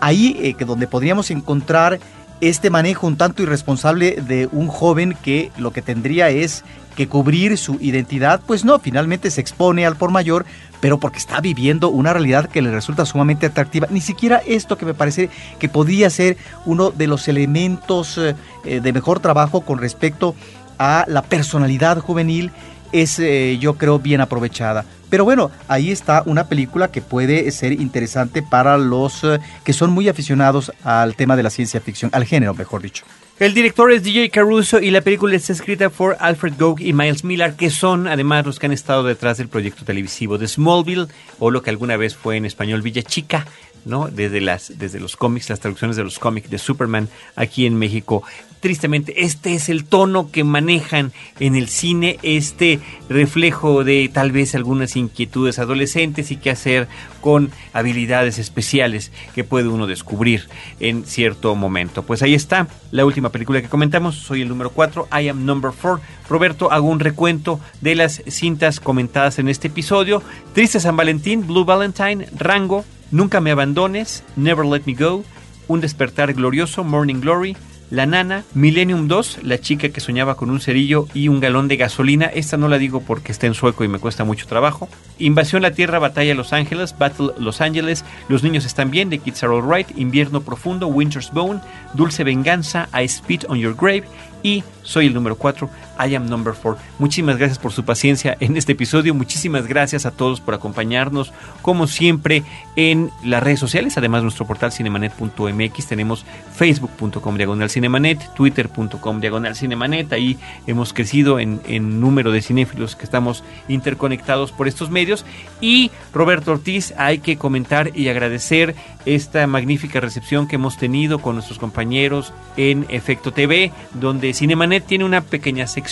Ahí 0.01 0.37
eh, 0.41 0.55
que 0.55 0.65
donde 0.65 0.87
podríamos 0.87 1.31
encontrar 1.31 1.99
este 2.41 2.71
manejo 2.71 3.07
un 3.07 3.17
tanto 3.17 3.43
irresponsable 3.43 4.17
de 4.21 4.49
un 4.53 4.69
joven 4.69 5.17
que 5.23 5.51
lo 5.57 5.73
que 5.73 5.83
tendría 5.83 6.31
es 6.31 6.65
que 6.97 7.09
cubrir 7.09 7.59
su 7.59 7.79
identidad, 7.81 8.41
pues 8.47 8.65
no, 8.65 8.79
finalmente 8.79 9.31
se 9.31 9.41
expone 9.41 9.85
al 9.87 9.97
por 9.97 10.11
mayor, 10.11 10.45
pero 10.81 10.99
porque 10.99 11.19
está 11.19 11.41
viviendo 11.41 11.89
una 11.89 12.13
realidad 12.13 12.49
que 12.49 12.63
le 12.63 12.71
resulta 12.71 13.05
sumamente 13.05 13.47
atractiva. 13.47 13.89
Ni 13.91 14.01
siquiera 14.01 14.43
esto 14.47 14.79
que 14.79 14.87
me 14.87 14.95
parece 14.95 15.31
que 15.59 15.69
podría 15.69 16.11
ser 16.11 16.37
uno 16.67 16.91
de 16.91 17.07
los 17.07 17.27
elementos 17.27 18.19
eh, 18.19 18.35
de 18.81 18.93
mejor 18.93 19.21
trabajo 19.21 19.63
con 19.63 19.79
respecto 19.79 20.35
a 20.79 21.05
la 21.09 21.23
personalidad 21.23 21.99
juvenil 21.99 22.53
es 22.93 23.19
eh, 23.19 23.59
yo 23.61 23.75
creo 23.75 23.99
bien 23.99 24.21
aprovechada. 24.21 24.85
Pero 25.15 25.25
bueno, 25.25 25.53
ahí 25.69 25.93
está 25.93 26.25
una 26.27 26.49
película 26.49 26.91
que 26.91 27.01
puede 27.01 27.49
ser 27.53 27.71
interesante 27.71 28.43
para 28.43 28.77
los 28.77 29.23
que 29.63 29.73
son 29.73 29.93
muy 29.93 30.09
aficionados 30.09 30.73
al 30.83 31.15
tema 31.15 31.37
de 31.37 31.45
la 31.45 31.51
ciencia 31.51 31.81
ficción, 31.81 32.11
al 32.13 32.25
género, 32.25 32.53
mejor 32.53 32.83
dicho. 32.83 33.05
El 33.39 33.55
director 33.55 33.93
es 33.93 34.03
DJ 34.03 34.31
Caruso 34.31 34.81
y 34.81 34.91
la 34.91 35.03
película 35.03 35.37
está 35.37 35.53
escrita 35.53 35.89
por 35.89 36.17
Alfred 36.19 36.55
Gough 36.59 36.81
y 36.81 36.93
Miles 36.93 37.23
Miller, 37.23 37.55
que 37.55 37.71
son 37.71 38.09
además 38.09 38.45
los 38.45 38.59
que 38.59 38.67
han 38.67 38.73
estado 38.73 39.05
detrás 39.05 39.39
del 39.39 39.47
proyecto 39.47 39.85
televisivo 39.85 40.37
de 40.37 40.49
Smallville, 40.49 41.07
o 41.39 41.53
lo 41.53 41.63
que 41.63 41.71
alguna 41.71 41.97
vez 41.97 42.17
fue 42.17 42.37
en 42.37 42.45
español 42.45 42.83
Villa 42.83 43.03
Chica, 43.05 43.47
¿no? 43.85 44.09
Desde, 44.09 44.41
las, 44.41 44.79
desde 44.79 44.99
los 44.99 45.15
cómics, 45.15 45.49
las 45.49 45.61
traducciones 45.61 45.97
de 45.97 46.03
los 46.03 46.19
cómics 46.19 46.51
de 46.51 46.59
Superman 46.59 47.09
aquí 47.37 47.67
en 47.67 47.79
México 47.79 48.25
tristemente, 48.65 49.27
este 49.27 49.53
es 49.53 49.69
el 49.69 49.85
tono 49.85 50.31
que 50.31 50.43
manejan 50.43 51.13
en 51.39 51.55
el 51.55 51.69
cine, 51.69 52.19
este 52.23 52.81
reflejo 53.11 53.85
de 53.85 54.09
tal 54.11 54.33
vez 54.33 54.55
algunas 54.55 54.97
inquietudes 54.97 55.59
adolescentes 55.59 56.31
y 56.31 56.37
qué 56.37 56.49
hacer 56.49 56.89
con 57.21 57.51
habilidades 57.75 58.39
especiales 58.39 59.13
que 59.35 59.45
puede 59.45 59.69
uno 59.69 59.87
descubrir 59.87 60.49
en 60.81 61.05
cierto 61.05 61.55
momento. 61.55 62.05
Pues 62.05 62.23
ahí 62.23 62.33
está 62.33 62.67
la 62.91 63.05
última 63.05 63.29
película 63.29 63.61
que 63.61 63.69
comentamos, 63.69 64.15
soy 64.15 64.41
el 64.41 64.49
número 64.49 64.71
4, 64.71 65.09
I 65.13 65.29
am 65.29 65.45
number 65.45 65.71
4. 65.79 66.01
Roberto, 66.31 66.73
hago 66.73 66.89
un 66.89 67.01
recuento 67.01 67.61
de 67.83 67.97
las 67.97 68.23
cintas 68.29 68.81
comentadas 68.81 69.39
en 69.39 69.51
este 69.51 69.69
episodio. 69.69 70.23
Triste 70.55 70.81
San 70.81 70.97
Valentín, 70.97 71.47
Blue 71.47 71.67
Valentine, 71.67 72.29
Rango, 72.35 72.87
Nunca 73.11 73.43
me 73.43 73.51
abandones, 73.51 74.25
Never 74.37 74.65
Let 74.65 74.85
Me 74.87 74.95
Go, 74.95 75.23
Un 75.69 75.83
despertar 75.83 76.33
glorioso, 76.33 76.83
Morning 76.83 77.21
Glory, 77.21 77.57
la 77.95 78.07
Nana, 78.07 78.43
Millennium 78.55 79.07
2, 79.07 79.45
la 79.45 79.61
chica 79.61 79.89
que 79.91 80.01
soñaba 80.01 80.35
con 80.35 80.51
un 80.51 80.61
cerillo 80.61 81.07
y 81.15 81.29
un 81.29 81.39
galón 81.39 81.69
de 81.69 81.77
gasolina. 81.77 82.27
Esta 82.27 82.57
no 82.57 82.67
la 82.69 82.79
digo 82.79 83.01
porque 83.01 83.31
está 83.31 83.47
en 83.47 83.55
sueco 83.55 83.85
y 83.85 83.89
me 83.89 84.01
cuesta 84.01 84.25
mucho 84.25 84.49
trabajo. 84.49 84.89
Invasión 85.21 85.63
la 85.63 85.71
Tierra, 85.71 86.01
Batalla 86.01 86.35
Los 86.35 86.53
Ángeles, 86.53 86.97
Battle 86.99 87.31
Los 87.39 87.61
Ángeles, 87.61 88.05
Los 88.29 88.43
niños 88.43 88.65
están 88.65 88.91
bien, 88.91 89.11
The 89.11 89.19
Kids 89.19 89.45
Are 89.45 89.55
Alright, 89.55 89.97
Invierno 89.97 90.41
Profundo, 90.41 90.89
Winter's 90.89 91.31
Bone, 91.31 91.61
Dulce 91.95 92.25
Venganza, 92.25 92.89
I 92.93 93.07
Spit 93.07 93.45
on 93.49 93.59
Your 93.59 93.77
Grave 93.77 94.05
y 94.43 94.65
soy 94.83 95.07
el 95.07 95.15
número 95.15 95.37
4, 95.37 95.71
I 95.99 96.15
am 96.15 96.29
number 96.29 96.55
4. 96.55 96.81
Muchísimas 96.99 97.37
gracias 97.37 97.59
por 97.59 97.73
su 97.73 97.85
paciencia 97.85 98.37
en 98.41 98.57
este 98.57 98.73
episodio, 98.73 99.15
muchísimas 99.15 99.67
gracias 99.67 100.07
a 100.07 100.11
todos 100.11 100.41
por 100.41 100.55
acompañarnos, 100.55 101.33
como 101.63 101.87
siempre, 101.87 102.43
en 102.77 103.11
las 103.23 103.43
redes 103.43 103.61
sociales, 103.61 103.97
además 103.97 104.23
nuestro 104.23 104.47
portal 104.47 104.73
cinemanet.mx, 104.73 105.87
tenemos 105.87 106.25
facebook.com 106.55 107.37
diagonal 107.37 107.71
cinemanet, 107.71 108.35
twitter.com 108.35 109.21
diagonal 109.21 109.57
cinemanet, 109.57 110.13
ahí 110.13 110.39
hemos 110.67 110.93
crecido 110.93 111.39
en, 111.39 111.61
en 111.67 112.01
número 112.01 112.33
de 112.33 112.43
cinéfilos 112.43 112.97
que 112.97 113.05
estamos 113.05 113.45
interconectados 113.69 114.53
por 114.53 114.69
estos 114.69 114.91
medios, 114.91 115.25
y 115.61 115.91
Roberto 116.13 116.53
Ortiz, 116.53 116.95
hay 116.97 117.19
que 117.19 117.37
comentar 117.37 117.91
y 117.97 118.09
agradecer 118.09 118.75
esta 119.07 119.47
magnífica 119.47 120.01
recepción 120.01 120.49
que 120.49 120.57
hemos 120.57 120.77
tenido 120.77 121.19
con 121.19 121.35
nuestros 121.35 121.59
compañeros 121.59 122.33
en 122.57 122.87
Efecto 122.89 123.33
TV, 123.33 123.73
donde 123.93 124.33
Cinemanet 124.33 124.87
tiene 124.87 125.05
una 125.05 125.21
pequeña 125.21 125.67
sección, 125.67 125.84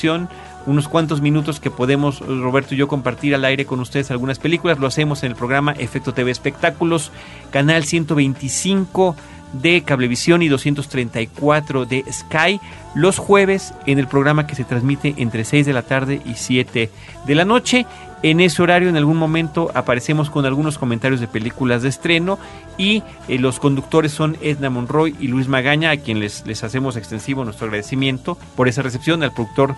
unos 0.66 0.88
cuantos 0.88 1.20
minutos 1.20 1.60
que 1.60 1.70
podemos, 1.70 2.20
Roberto 2.20 2.74
y 2.74 2.78
yo, 2.78 2.88
compartir 2.88 3.34
al 3.34 3.44
aire 3.44 3.66
con 3.66 3.80
ustedes 3.80 4.10
algunas 4.10 4.38
películas. 4.38 4.78
Lo 4.78 4.86
hacemos 4.86 5.22
en 5.22 5.30
el 5.30 5.36
programa 5.36 5.72
Efecto 5.72 6.14
TV 6.14 6.30
Espectáculos, 6.30 7.10
canal 7.50 7.84
125 7.84 9.16
de 9.52 9.82
Cablevisión 9.82 10.42
y 10.42 10.48
234 10.48 11.84
de 11.84 12.04
Sky 12.10 12.60
los 12.94 13.18
jueves 13.18 13.74
en 13.86 13.98
el 13.98 14.06
programa 14.06 14.46
que 14.46 14.54
se 14.54 14.64
transmite 14.64 15.14
entre 15.18 15.44
6 15.44 15.66
de 15.66 15.72
la 15.72 15.82
tarde 15.82 16.20
y 16.24 16.34
7 16.34 16.90
de 17.26 17.34
la 17.34 17.44
noche. 17.44 17.86
En 18.22 18.40
ese 18.40 18.62
horario 18.62 18.88
en 18.88 18.96
algún 18.96 19.16
momento 19.16 19.72
aparecemos 19.74 20.30
con 20.30 20.46
algunos 20.46 20.78
comentarios 20.78 21.20
de 21.20 21.26
películas 21.26 21.82
de 21.82 21.88
estreno 21.88 22.38
y 22.78 23.02
eh, 23.26 23.38
los 23.38 23.58
conductores 23.58 24.12
son 24.12 24.36
Edna 24.40 24.70
Monroy 24.70 25.16
y 25.18 25.26
Luis 25.26 25.48
Magaña, 25.48 25.90
a 25.90 25.96
quien 25.96 26.20
les, 26.20 26.44
hacemos 26.62 26.96
extensivo 26.96 27.44
nuestro 27.44 27.66
agradecimiento 27.66 28.38
por 28.56 28.68
esa 28.68 28.82
recepción, 28.82 29.24
al 29.24 29.32
productor 29.32 29.74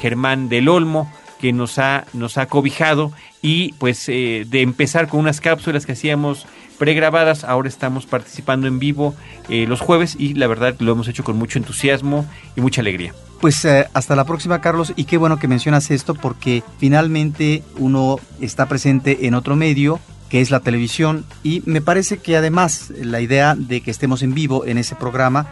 Germán 0.00 0.48
del 0.48 0.68
Olmo 0.68 1.10
que 1.38 1.52
nos 1.52 1.78
ha, 1.78 2.04
nos 2.14 2.36
ha 2.36 2.46
cobijado 2.46 3.12
y 3.42 3.72
pues 3.74 4.08
eh, 4.08 4.44
de 4.48 4.62
empezar 4.62 5.08
con 5.08 5.20
unas 5.20 5.40
cápsulas 5.40 5.86
que 5.86 5.92
hacíamos 5.92 6.46
pregrabadas, 6.78 7.44
ahora 7.44 7.68
estamos 7.68 8.06
participando 8.06 8.66
en 8.66 8.78
vivo 8.78 9.14
eh, 9.48 9.66
los 9.66 9.80
jueves 9.80 10.16
y 10.18 10.34
la 10.34 10.46
verdad 10.46 10.74
lo 10.78 10.92
hemos 10.92 11.08
hecho 11.08 11.24
con 11.24 11.36
mucho 11.36 11.58
entusiasmo 11.58 12.26
y 12.56 12.60
mucha 12.60 12.80
alegría. 12.80 13.14
Pues 13.40 13.64
eh, 13.64 13.86
hasta 13.92 14.16
la 14.16 14.24
próxima, 14.24 14.60
Carlos, 14.60 14.92
y 14.96 15.04
qué 15.04 15.16
bueno 15.16 15.38
que 15.38 15.48
mencionas 15.48 15.90
esto 15.90 16.14
porque 16.14 16.62
finalmente 16.78 17.62
uno 17.78 18.18
está 18.40 18.66
presente 18.66 19.26
en 19.26 19.34
otro 19.34 19.56
medio 19.56 20.00
que 20.28 20.40
es 20.40 20.50
la 20.50 20.60
televisión 20.60 21.24
y 21.42 21.62
me 21.66 21.80
parece 21.80 22.18
que 22.18 22.36
además 22.36 22.90
la 22.96 23.20
idea 23.20 23.54
de 23.54 23.82
que 23.82 23.90
estemos 23.90 24.22
en 24.22 24.34
vivo 24.34 24.64
en 24.64 24.78
ese 24.78 24.96
programa 24.96 25.46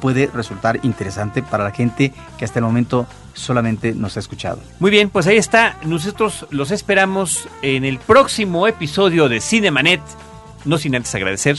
puede 0.00 0.26
resultar 0.26 0.80
interesante 0.82 1.42
para 1.42 1.64
la 1.64 1.70
gente 1.70 2.12
que 2.38 2.44
hasta 2.44 2.58
el 2.58 2.64
momento 2.64 3.06
solamente 3.32 3.94
nos 3.94 4.16
ha 4.16 4.20
escuchado. 4.20 4.58
Muy 4.78 4.90
bien, 4.90 5.10
pues 5.10 5.26
ahí 5.26 5.36
está. 5.36 5.78
Nosotros 5.84 6.46
los 6.50 6.70
esperamos 6.70 7.48
en 7.62 7.84
el 7.84 7.98
próximo 7.98 8.66
episodio 8.66 9.28
de 9.28 9.40
Cinemanet. 9.40 10.00
No 10.66 10.78
sin 10.78 10.94
antes 10.94 11.14
agradecer 11.14 11.56